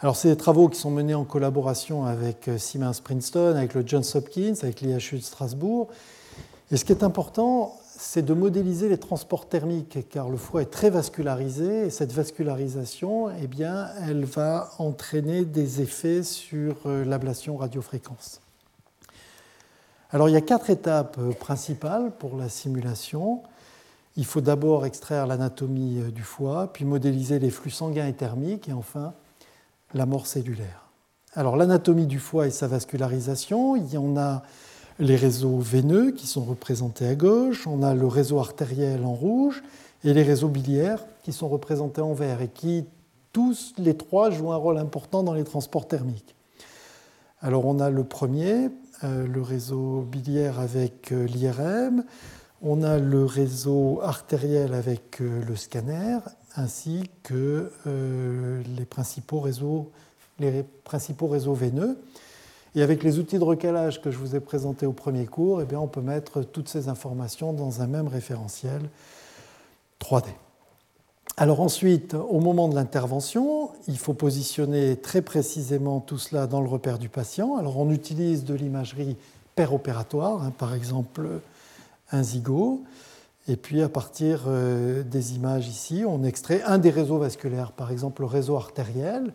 Alors, 0.00 0.14
c'est 0.14 0.28
des 0.28 0.36
travaux 0.36 0.68
qui 0.68 0.78
sont 0.78 0.92
menés 0.92 1.16
en 1.16 1.24
collaboration 1.24 2.04
avec 2.04 2.46
euh, 2.46 2.56
Siemens 2.56 3.00
Princeton, 3.02 3.56
avec 3.56 3.74
le 3.74 3.82
Johns 3.84 4.04
Hopkins, 4.14 4.54
avec 4.62 4.80
l'IHU 4.80 5.16
de 5.16 5.22
Strasbourg. 5.22 5.88
Et 6.70 6.76
ce 6.76 6.84
qui 6.84 6.92
est 6.92 7.02
important, 7.02 7.76
c'est 7.96 8.22
de 8.22 8.32
modéliser 8.32 8.88
les 8.88 8.98
transports 8.98 9.48
thermiques, 9.48 10.08
car 10.08 10.28
le 10.28 10.36
foie 10.36 10.62
est 10.62 10.70
très 10.70 10.88
vascularisé, 10.88 11.86
et 11.86 11.90
cette 11.90 12.12
vascularisation, 12.12 13.30
eh 13.42 13.48
bien, 13.48 13.88
elle 14.08 14.24
va 14.24 14.70
entraîner 14.78 15.44
des 15.44 15.80
effets 15.80 16.22
sur 16.22 16.76
euh, 16.86 17.04
l'ablation 17.04 17.56
radiofréquence. 17.56 18.40
Alors, 20.12 20.28
il 20.28 20.32
y 20.32 20.36
a 20.36 20.42
quatre 20.42 20.70
étapes 20.70 21.16
euh, 21.18 21.32
principales 21.32 22.12
pour 22.20 22.36
la 22.36 22.48
simulation. 22.48 23.42
Il 24.16 24.26
faut 24.26 24.42
d'abord 24.42 24.86
extraire 24.86 25.26
l'anatomie 25.26 26.02
du 26.12 26.22
foie, 26.22 26.72
puis 26.72 26.84
modéliser 26.84 27.40
les 27.40 27.50
flux 27.50 27.70
sanguins 27.72 28.06
et 28.06 28.12
thermiques, 28.12 28.68
et 28.68 28.72
enfin 28.72 29.12
la 29.94 30.06
mort 30.06 30.26
cellulaire. 30.26 30.90
Alors 31.34 31.56
l'anatomie 31.56 32.06
du 32.06 32.18
foie 32.18 32.46
et 32.46 32.50
sa 32.50 32.66
vascularisation, 32.66 33.76
il 33.76 33.92
y 33.92 33.98
en 33.98 34.16
a 34.16 34.42
les 34.98 35.16
réseaux 35.16 35.58
veineux 35.58 36.10
qui 36.10 36.26
sont 36.26 36.44
représentés 36.44 37.06
à 37.06 37.14
gauche, 37.14 37.66
on 37.66 37.82
a 37.82 37.94
le 37.94 38.06
réseau 38.06 38.38
artériel 38.38 39.04
en 39.04 39.14
rouge 39.14 39.62
et 40.04 40.12
les 40.12 40.22
réseaux 40.22 40.48
biliaires 40.48 41.04
qui 41.22 41.32
sont 41.32 41.48
représentés 41.48 42.00
en 42.00 42.14
vert 42.14 42.42
et 42.42 42.48
qui 42.48 42.84
tous 43.32 43.74
les 43.78 43.96
trois 43.96 44.30
jouent 44.30 44.52
un 44.52 44.56
rôle 44.56 44.78
important 44.78 45.22
dans 45.22 45.34
les 45.34 45.44
transports 45.44 45.86
thermiques. 45.86 46.34
Alors 47.40 47.66
on 47.66 47.78
a 47.78 47.90
le 47.90 48.02
premier, 48.02 48.70
euh, 49.04 49.26
le 49.26 49.42
réseau 49.42 50.00
biliaire 50.02 50.58
avec 50.58 51.12
euh, 51.12 51.26
l'IRM, 51.26 52.04
on 52.62 52.82
a 52.82 52.98
le 52.98 53.24
réseau 53.24 54.00
artériel 54.02 54.74
avec 54.74 55.20
euh, 55.20 55.44
le 55.44 55.54
scanner 55.54 56.18
ainsi 56.58 57.04
que 57.22 57.70
euh, 57.86 58.62
les, 58.76 58.84
principaux 58.84 59.38
réseaux, 59.38 59.90
les 60.40 60.64
principaux 60.84 61.28
réseaux 61.28 61.54
veineux. 61.54 61.98
Et 62.74 62.82
avec 62.82 63.02
les 63.02 63.18
outils 63.18 63.38
de 63.38 63.44
recalage 63.44 64.02
que 64.02 64.10
je 64.10 64.18
vous 64.18 64.34
ai 64.34 64.40
présentés 64.40 64.84
au 64.84 64.92
premier 64.92 65.24
cours, 65.24 65.62
eh 65.62 65.64
bien, 65.64 65.78
on 65.78 65.86
peut 65.86 66.00
mettre 66.00 66.42
toutes 66.42 66.68
ces 66.68 66.88
informations 66.88 67.52
dans 67.52 67.80
un 67.80 67.86
même 67.86 68.08
référentiel 68.08 68.82
3D. 70.00 70.24
Alors 71.36 71.60
ensuite, 71.60 72.14
au 72.14 72.40
moment 72.40 72.68
de 72.68 72.74
l'intervention, 72.74 73.70
il 73.86 73.96
faut 73.96 74.14
positionner 74.14 74.96
très 74.96 75.22
précisément 75.22 76.00
tout 76.00 76.18
cela 76.18 76.48
dans 76.48 76.60
le 76.60 76.68
repère 76.68 76.98
du 76.98 77.08
patient. 77.08 77.56
Alors 77.56 77.78
on 77.78 77.92
utilise 77.92 78.44
de 78.44 78.54
l'imagerie 78.54 79.16
péropératoire, 79.54 80.42
hein, 80.42 80.52
par 80.58 80.74
exemple 80.74 81.28
un 82.10 82.24
zygote. 82.24 82.80
Et 83.48 83.56
puis 83.56 83.80
à 83.82 83.88
partir 83.88 84.42
euh, 84.46 85.02
des 85.02 85.34
images 85.34 85.68
ici, 85.68 86.04
on 86.06 86.22
extrait 86.22 86.62
un 86.66 86.76
des 86.76 86.90
réseaux 86.90 87.16
vasculaires, 87.16 87.72
par 87.72 87.90
exemple 87.90 88.20
le 88.20 88.26
réseau 88.26 88.56
artériel. 88.56 89.32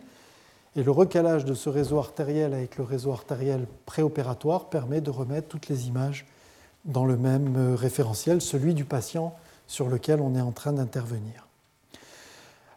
Et 0.76 0.84
le 0.84 0.90
recalage 0.92 1.44
de 1.44 1.54
ce 1.54 1.68
réseau 1.68 1.98
artériel 1.98 2.54
avec 2.54 2.78
le 2.78 2.84
réseau 2.84 3.12
artériel 3.12 3.66
préopératoire 3.86 4.70
permet 4.70 5.00
de 5.00 5.10
remettre 5.10 5.48
toutes 5.48 5.68
les 5.68 5.88
images 5.88 6.26
dans 6.84 7.04
le 7.04 7.16
même 7.16 7.56
euh, 7.56 7.74
référentiel, 7.74 8.40
celui 8.40 8.74
du 8.74 8.84
patient 8.84 9.34
sur 9.66 9.88
lequel 9.88 10.20
on 10.20 10.36
est 10.36 10.40
en 10.40 10.52
train 10.52 10.72
d'intervenir. 10.72 11.48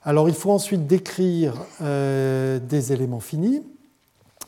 Alors 0.03 0.29
il 0.29 0.35
faut 0.35 0.51
ensuite 0.51 0.88
décrire 0.88 1.53
euh, 1.81 2.59
des 2.59 2.93
éléments 2.93 3.19
finis. 3.19 3.61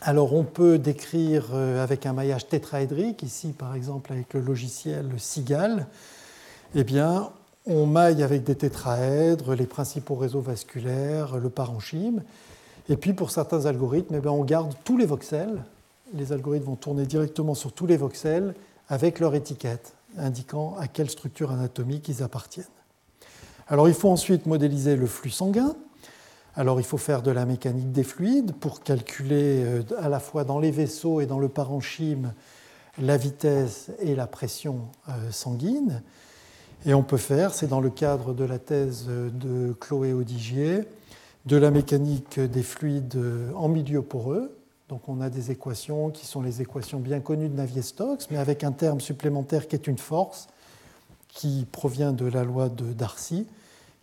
Alors 0.02 0.34
on 0.34 0.44
peut 0.44 0.80
décrire 0.80 1.54
avec 1.54 2.06
un 2.06 2.14
maillage 2.14 2.48
tétraédrique, 2.48 3.22
ici 3.22 3.50
par 3.50 3.76
exemple 3.76 4.14
avec 4.14 4.34
le 4.34 4.40
logiciel 4.40 5.12
SIGAL, 5.18 5.88
eh 6.76 6.84
bien, 6.84 7.32
on 7.66 7.86
maille 7.86 8.24
avec 8.24 8.44
des 8.44 8.56
tétraèdres 8.56 9.56
les 9.56 9.66
principaux 9.66 10.16
réseaux 10.16 10.42
vasculaires, 10.42 11.38
le 11.38 11.50
parenchyme. 11.50 12.24
Et 12.90 12.98
puis, 12.98 13.14
pour 13.14 13.32
certains 13.32 13.66
algorithmes, 13.66 14.20
eh 14.24 14.28
on 14.28 14.44
garde 14.44 14.74
tous 14.84 14.98
les 14.98 15.06
voxels. 15.06 15.64
Les 16.14 16.32
algorithmes 16.32 16.66
vont 16.66 16.76
tourner 16.76 17.06
directement 17.06 17.54
sur 17.56 17.72
tous 17.72 17.86
les 17.86 17.98
voxels 17.98 18.56
avec 18.88 19.20
leur 19.20 19.36
étiquette 19.36 19.94
indiquant 20.18 20.76
à 20.80 20.88
quelle 20.88 21.10
structure 21.10 21.52
anatomique 21.52 22.08
ils 22.10 22.24
appartiennent. 22.24 22.66
Alors, 23.68 23.88
il 23.88 23.94
faut 23.94 24.10
ensuite 24.10 24.48
modéliser 24.48 24.96
le 24.96 25.06
flux 25.06 25.30
sanguin. 25.30 25.76
Alors, 26.56 26.80
il 26.80 26.86
faut 26.86 26.98
faire 26.98 27.22
de 27.22 27.30
la 27.30 27.46
mécanique 27.46 27.92
des 27.92 28.04
fluides 28.04 28.54
pour 28.54 28.82
calculer 28.82 29.64
euh, 29.64 29.84
à 30.00 30.10
la 30.10 30.20
fois 30.20 30.44
dans 30.44 30.60
les 30.60 30.72
vaisseaux 30.72 31.22
et 31.22 31.28
dans 31.28 31.40
le 31.40 31.50
parenchyme 31.50 32.34
la 33.02 33.18
vitesse 33.18 33.92
et 34.00 34.16
la 34.16 34.28
pression 34.28 34.88
euh, 35.08 35.32
sanguine. 35.32 36.02
Et 36.86 36.94
on 36.94 37.04
peut 37.04 37.18
faire, 37.18 37.54
c'est 37.54 37.68
dans 37.68 37.82
le 37.82 37.90
cadre 37.90 38.34
de 38.34 38.46
la 38.46 38.58
thèse 38.58 39.08
de 39.08 39.74
Chloé 39.82 40.14
Odigier, 40.14 40.86
de 41.46 41.58
la 41.58 41.72
mécanique 41.72 42.40
des 42.40 42.64
fluides 42.64 43.22
en 43.56 43.68
milieu 43.68 44.02
poreux. 44.02 44.56
Donc 44.88 45.10
on 45.10 45.20
a 45.20 45.30
des 45.30 45.52
équations 45.52 46.10
qui 46.10 46.26
sont 46.26 46.42
les 46.42 46.62
équations 46.62 47.00
bien 47.00 47.20
connues 47.20 47.50
de 47.50 47.56
Navier-Stokes, 47.56 48.32
mais 48.32 48.38
avec 48.38 48.64
un 48.64 48.72
terme 48.72 49.02
supplémentaire 49.02 49.68
qui 49.68 49.76
est 49.76 49.88
une 49.88 49.98
force, 49.98 50.48
qui 51.28 51.68
provient 51.70 52.14
de 52.14 52.26
la 52.26 52.46
loi 52.46 52.70
de 52.70 52.94
Darcy, 52.94 53.46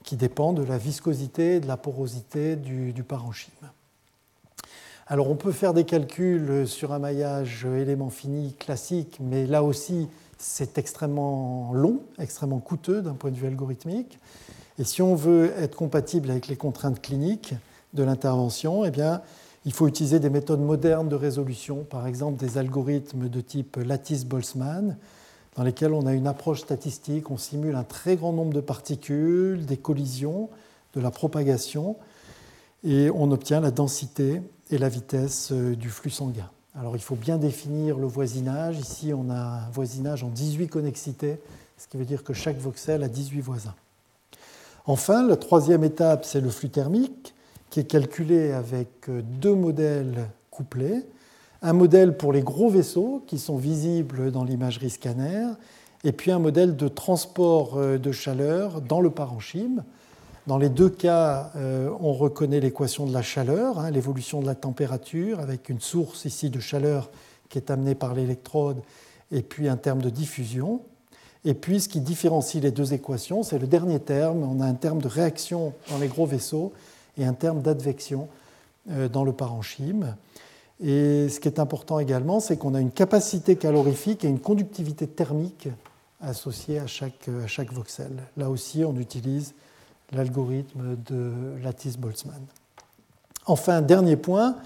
qui 0.04 0.16
dépend 0.16 0.52
de 0.52 0.62
la 0.62 0.76
viscosité 0.76 1.56
et 1.56 1.60
de 1.60 1.66
la 1.66 1.78
porosité 1.78 2.56
du, 2.56 2.92
du 2.92 3.02
parenchyme. 3.04 3.52
Alors 5.06 5.30
on 5.30 5.36
peut 5.36 5.52
faire 5.52 5.72
des 5.72 5.84
calculs 5.84 6.68
sur 6.68 6.92
un 6.92 6.98
maillage 6.98 7.64
élément 7.64 8.10
fini 8.10 8.52
classique, 8.52 9.16
mais 9.20 9.46
là 9.46 9.62
aussi 9.62 10.08
c'est 10.38 10.78
extrêmement 10.78 11.72
long, 11.72 12.00
extrêmement 12.18 12.58
coûteux 12.58 13.02
d'un 13.02 13.14
point 13.14 13.30
de 13.30 13.36
vue 13.36 13.46
algorithmique. 13.46 14.18
Et 14.78 14.84
si 14.84 15.02
on 15.02 15.14
veut 15.14 15.52
être 15.58 15.76
compatible 15.76 16.30
avec 16.30 16.48
les 16.48 16.56
contraintes 16.56 17.00
cliniques 17.00 17.54
de 17.94 18.02
l'intervention, 18.02 18.84
eh 18.84 18.90
bien, 18.90 19.22
il 19.64 19.72
faut 19.72 19.88
utiliser 19.88 20.20
des 20.20 20.30
méthodes 20.30 20.60
modernes 20.60 21.08
de 21.08 21.16
résolution, 21.16 21.84
par 21.84 22.06
exemple 22.06 22.38
des 22.38 22.58
algorithmes 22.58 23.28
de 23.28 23.40
type 23.40 23.76
Lattice-Boltzmann, 23.76 24.96
dans 25.56 25.62
lesquels 25.64 25.92
on 25.92 26.06
a 26.06 26.12
une 26.12 26.26
approche 26.26 26.60
statistique, 26.60 27.30
on 27.30 27.38
simule 27.38 27.74
un 27.74 27.82
très 27.82 28.16
grand 28.16 28.32
nombre 28.32 28.52
de 28.52 28.60
particules, 28.60 29.64
des 29.64 29.78
collisions, 29.78 30.50
de 30.94 31.00
la 31.00 31.10
propagation, 31.10 31.96
et 32.84 33.10
on 33.10 33.30
obtient 33.32 33.60
la 33.60 33.70
densité 33.70 34.42
et 34.70 34.78
la 34.78 34.88
vitesse 34.88 35.50
euh, 35.52 35.74
du 35.74 35.88
flux 35.88 36.10
sanguin. 36.10 36.50
Alors 36.78 36.94
il 36.94 37.02
faut 37.02 37.16
bien 37.16 37.38
définir 37.38 37.98
le 37.98 38.06
voisinage. 38.06 38.78
Ici, 38.78 39.12
on 39.14 39.30
a 39.30 39.64
un 39.66 39.70
voisinage 39.70 40.22
en 40.22 40.28
18 40.28 40.68
connexités, 40.68 41.40
ce 41.78 41.88
qui 41.88 41.96
veut 41.96 42.04
dire 42.04 42.22
que 42.22 42.34
chaque 42.34 42.58
voxel 42.58 43.02
a 43.02 43.08
18 43.08 43.40
voisins. 43.40 43.74
Enfin, 44.84 45.26
la 45.26 45.36
troisième 45.36 45.84
étape, 45.84 46.26
c'est 46.26 46.40
le 46.40 46.50
flux 46.50 46.68
thermique, 46.68 47.34
qui 47.70 47.80
est 47.80 47.84
calculé 47.84 48.52
avec 48.52 49.08
deux 49.08 49.54
modèles 49.54 50.28
couplés. 50.50 51.02
Un 51.62 51.72
modèle 51.72 52.16
pour 52.16 52.32
les 52.34 52.42
gros 52.42 52.68
vaisseaux, 52.68 53.22
qui 53.26 53.38
sont 53.38 53.56
visibles 53.56 54.30
dans 54.30 54.44
l'imagerie 54.44 54.90
scanner, 54.90 55.46
et 56.04 56.12
puis 56.12 56.30
un 56.30 56.38
modèle 56.38 56.76
de 56.76 56.88
transport 56.88 57.80
de 57.80 58.12
chaleur 58.12 58.82
dans 58.82 59.00
le 59.00 59.10
parenchyme, 59.10 59.82
dans 60.46 60.58
les 60.58 60.68
deux 60.68 60.90
cas, 60.90 61.50
euh, 61.56 61.90
on 62.00 62.12
reconnaît 62.12 62.60
l'équation 62.60 63.04
de 63.04 63.12
la 63.12 63.22
chaleur, 63.22 63.80
hein, 63.80 63.90
l'évolution 63.90 64.40
de 64.40 64.46
la 64.46 64.54
température, 64.54 65.40
avec 65.40 65.68
une 65.68 65.80
source 65.80 66.24
ici 66.24 66.50
de 66.50 66.60
chaleur 66.60 67.10
qui 67.48 67.58
est 67.58 67.70
amenée 67.70 67.96
par 67.96 68.14
l'électrode, 68.14 68.78
et 69.32 69.42
puis 69.42 69.68
un 69.68 69.76
terme 69.76 70.00
de 70.00 70.10
diffusion. 70.10 70.82
Et 71.44 71.54
puis 71.54 71.80
ce 71.80 71.88
qui 71.88 72.00
différencie 72.00 72.62
les 72.62 72.70
deux 72.70 72.92
équations, 72.92 73.42
c'est 73.42 73.58
le 73.58 73.66
dernier 73.66 73.98
terme. 73.98 74.42
On 74.44 74.60
a 74.60 74.66
un 74.66 74.74
terme 74.74 75.00
de 75.00 75.08
réaction 75.08 75.72
dans 75.90 75.98
les 75.98 76.08
gros 76.08 76.26
vaisseaux 76.26 76.72
et 77.18 77.24
un 77.24 77.34
terme 77.34 77.60
d'advection 77.60 78.28
euh, 78.90 79.08
dans 79.08 79.24
le 79.24 79.32
parenchyme. 79.32 80.14
Et 80.80 81.28
ce 81.28 81.40
qui 81.40 81.48
est 81.48 81.58
important 81.58 81.98
également, 81.98 82.38
c'est 82.38 82.56
qu'on 82.56 82.74
a 82.74 82.80
une 82.80 82.90
capacité 82.90 83.56
calorifique 83.56 84.24
et 84.24 84.28
une 84.28 84.40
conductivité 84.40 85.06
thermique 85.08 85.68
associées 86.20 86.78
à 86.78 86.86
chaque, 86.86 87.28
à 87.28 87.46
chaque 87.46 87.72
voxel. 87.72 88.12
Là 88.36 88.48
aussi, 88.50 88.84
on 88.84 88.96
utilise 88.96 89.54
l'algorithme 90.12 90.96
de 91.08 91.32
Lattice-Boltzmann. 91.62 92.42
Enfin, 93.46 93.82
dernier 93.82 94.16
point, 94.16 94.56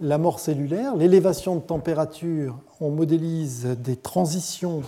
la 0.00 0.18
mort 0.18 0.40
cellulaire, 0.40 0.96
l'élévation 0.96 1.56
de 1.56 1.60
température, 1.60 2.58
on 2.80 2.90
modélise 2.90 3.66
des 3.78 3.96
transitions 3.96 4.82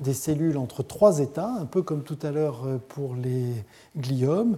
des 0.00 0.14
cellules 0.14 0.56
entre 0.56 0.82
trois 0.82 1.18
états, 1.18 1.52
un 1.60 1.64
peu 1.64 1.82
comme 1.82 2.02
tout 2.02 2.18
à 2.22 2.30
l'heure 2.30 2.62
pour 2.88 3.14
les 3.14 3.64
gliomes, 3.96 4.56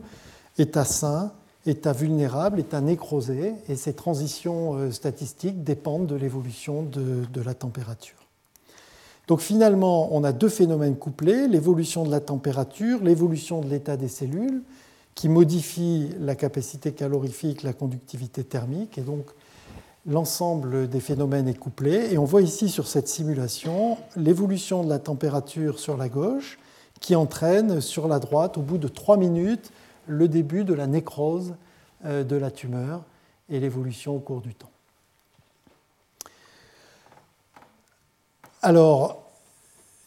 état 0.58 0.84
sain, 0.84 1.32
état 1.66 1.92
vulnérable, 1.92 2.60
état 2.60 2.80
nécrosé, 2.80 3.54
et 3.68 3.76
ces 3.76 3.92
transitions 3.92 4.74
euh, 4.74 4.90
statistiques 4.90 5.62
dépendent 5.62 6.06
de 6.06 6.14
l'évolution 6.14 6.82
de, 6.82 7.24
de, 7.30 7.42
la 7.42 7.54
température. 7.54 8.16
Donc 9.28 9.40
finalement, 9.40 10.14
on 10.14 10.24
a 10.24 10.32
deux 10.32 10.48
phénomènes 10.48 10.96
couplés, 10.96 11.48
l'évolution 11.48 12.04
de 12.04 12.10
la 12.10 12.20
température, 12.20 13.02
l'évolution 13.02 13.60
de 13.60 13.68
l'état 13.68 13.96
des 13.96 14.08
cellules, 14.08 14.62
qui 15.20 15.28
modifie 15.28 16.08
la 16.18 16.34
capacité 16.34 16.92
calorifique, 16.92 17.62
la 17.62 17.74
conductivité 17.74 18.42
thermique, 18.42 18.96
et 18.96 19.02
donc 19.02 19.26
l'ensemble 20.06 20.88
des 20.88 21.00
phénomènes 21.00 21.46
est 21.46 21.58
couplé. 21.58 22.10
Et 22.10 22.16
on 22.16 22.24
voit 22.24 22.40
ici 22.40 22.70
sur 22.70 22.88
cette 22.88 23.06
simulation 23.06 23.98
l'évolution 24.16 24.82
de 24.82 24.88
la 24.88 24.98
température 24.98 25.78
sur 25.78 25.98
la 25.98 26.08
gauche, 26.08 26.58
qui 27.00 27.14
entraîne 27.16 27.82
sur 27.82 28.08
la 28.08 28.18
droite, 28.18 28.56
au 28.56 28.62
bout 28.62 28.78
de 28.78 28.88
trois 28.88 29.18
minutes, 29.18 29.72
le 30.06 30.26
début 30.26 30.64
de 30.64 30.72
la 30.72 30.86
nécrose 30.86 31.52
euh, 32.06 32.24
de 32.24 32.36
la 32.36 32.50
tumeur 32.50 33.02
et 33.50 33.60
l'évolution 33.60 34.16
au 34.16 34.20
cours 34.20 34.40
du 34.40 34.54
temps. 34.54 34.70
Alors, 38.62 39.29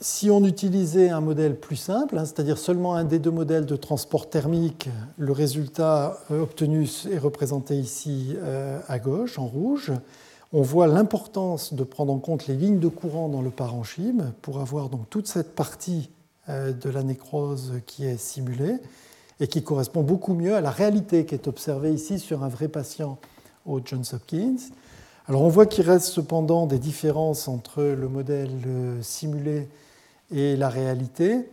si 0.04 0.30
on 0.30 0.44
utilisait 0.44 1.10
un 1.10 1.22
modèle 1.22 1.56
plus 1.58 1.78
simple, 1.78 2.18
hein, 2.18 2.26
c'est-à-dire 2.26 2.58
seulement 2.58 2.96
un 2.96 3.06
des 3.06 3.20
deux 3.20 3.32
modèles 3.32 3.66
de 3.66 3.78
transport 3.78 4.30
thermique, 4.30 4.90
le 5.18 5.32
résultat 5.32 6.20
euh, 6.30 6.44
obtenu 6.44 6.90
est 7.10 7.18
représenté 7.18 7.76
ici 7.76 8.36
euh, 8.40 8.80
à 8.90 9.00
gauche, 9.00 9.40
en 9.40 9.48
rouge. 9.48 9.94
On 10.52 10.62
voit 10.62 10.88
l'importance 10.88 11.74
de 11.74 11.86
prendre 11.86 12.12
en 12.12 12.20
compte 12.20 12.48
les 12.48 12.56
lignes 12.56 12.80
de 12.80 12.90
courant 12.90 13.30
dans 13.30 13.42
le 13.42 13.50
parenchyme 13.50 14.34
pour 14.42 14.60
avoir 14.60 14.90
donc 14.90 15.10
toute 15.10 15.28
cette 15.28 15.56
partie 15.56 16.10
euh, 16.50 16.74
de 16.74 16.90
la 16.90 17.02
nécrose 17.02 17.72
qui 17.86 18.06
est 18.06 18.20
simulée 18.20 18.76
et 19.40 19.48
qui 19.48 19.64
correspond 19.64 20.02
beaucoup 20.02 20.34
mieux 20.34 20.54
à 20.54 20.62
la 20.62 20.72
réalité 20.72 21.26
qui 21.26 21.34
est 21.34 21.48
observée 21.48 21.94
ici 21.94 22.20
sur 22.20 22.44
un 22.44 22.50
vrai 22.50 22.68
patient 22.68 23.20
au 23.66 23.80
Johns 23.84 24.04
Hopkins. 24.12 24.58
Alors 25.30 25.44
on 25.44 25.50
voit 25.50 25.66
qu'il 25.66 25.90
reste 25.90 26.08
cependant 26.08 26.68
des 26.68 26.78
différences 26.78 27.48
entre 27.48 27.82
le 27.82 28.10
modèle 28.10 28.52
simulé 29.02 29.70
et 30.34 30.56
la 30.56 30.70
réalité, 30.70 31.46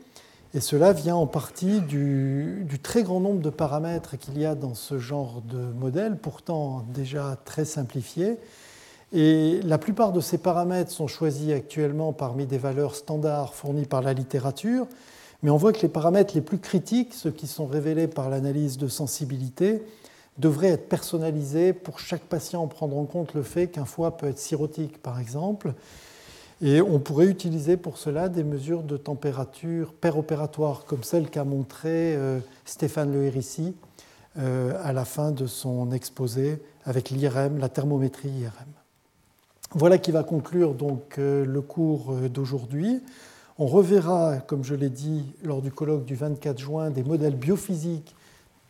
et 0.52 0.60
cela 0.60 0.92
vient 0.92 1.14
en 1.14 1.28
partie 1.28 1.80
du, 1.80 2.66
très 2.82 3.04
grand 3.04 3.20
nombre 3.20 3.40
de 3.40 3.50
paramètres 3.50 4.18
qu'il 4.18 4.36
y 4.36 4.44
a 4.44 4.56
dans 4.56 4.74
ce 4.74 4.98
genre 4.98 5.42
de 5.42 5.58
modèle, 5.58 6.16
pourtant 6.16 6.84
déjà 6.92 7.36
très 7.44 7.64
simplifié. 7.64 8.36
Et 9.12 9.60
la 9.62 9.78
plupart 9.78 10.12
de 10.12 10.20
ces 10.20 10.38
paramètres 10.38 10.90
sont 10.90 11.06
choisis 11.06 11.52
actuellement 11.52 12.12
parmi 12.12 12.46
des 12.46 12.58
valeurs 12.58 12.96
standards 12.96 13.54
fournies 13.54 13.86
par 13.86 14.02
la 14.02 14.12
littérature, 14.12 14.88
mais 15.42 15.50
on 15.50 15.56
voit 15.56 15.72
que 15.72 15.82
les 15.82 15.88
paramètres 15.88 16.34
les 16.34 16.40
plus 16.40 16.58
critiques, 16.58 17.14
ceux 17.14 17.30
qui 17.30 17.46
sont 17.46 17.66
révélés 17.66 18.08
par 18.08 18.28
l'analyse 18.28 18.76
de 18.76 18.88
sensibilité, 18.88 19.82
devrait 20.38 20.68
être 20.68 20.88
personnalisé 20.88 21.72
pour 21.72 22.00
chaque 22.00 22.22
patient, 22.22 22.66
prendre 22.66 22.96
en 22.96 23.04
compte 23.04 23.34
le 23.34 23.42
fait 23.42 23.68
qu'un 23.68 23.84
foie 23.84 24.16
peut 24.16 24.26
être 24.26 24.38
cirrhotique, 24.38 25.00
par 25.00 25.20
exemple. 25.20 25.74
Et 26.62 26.82
on 26.82 26.98
pourrait 26.98 27.26
utiliser 27.26 27.76
pour 27.76 27.96
cela 27.96 28.28
des 28.28 28.44
mesures 28.44 28.82
de 28.82 28.96
température 28.96 29.94
péropératoire, 29.94 30.84
comme 30.84 31.02
celle 31.02 31.30
qu'a 31.30 31.44
montré 31.44 32.14
euh, 32.14 32.38
Stéphane 32.64 33.12
Le 33.12 33.24
Hérissi 33.24 33.74
euh, 34.38 34.78
à 34.82 34.92
la 34.92 35.04
fin 35.04 35.32
de 35.32 35.46
son 35.46 35.90
exposé 35.92 36.62
avec 36.84 37.10
l'IRM, 37.10 37.58
la 37.58 37.68
thermométrie 37.68 38.28
IRM. 38.28 38.68
Voilà 39.72 39.98
qui 39.98 40.10
va 40.10 40.22
conclure 40.22 40.74
donc 40.74 41.18
euh, 41.18 41.44
le 41.46 41.60
cours 41.62 42.14
d'aujourd'hui. 42.28 43.00
On 43.62 43.66
reverra, 43.66 44.38
comme 44.38 44.64
je 44.64 44.74
l'ai 44.74 44.88
dit 44.88 45.24
lors 45.44 45.60
du 45.60 45.70
colloque 45.70 46.06
du 46.06 46.14
24 46.14 46.58
juin, 46.58 46.90
des 46.90 47.02
modèles 47.02 47.36
biophysiques 47.36 48.14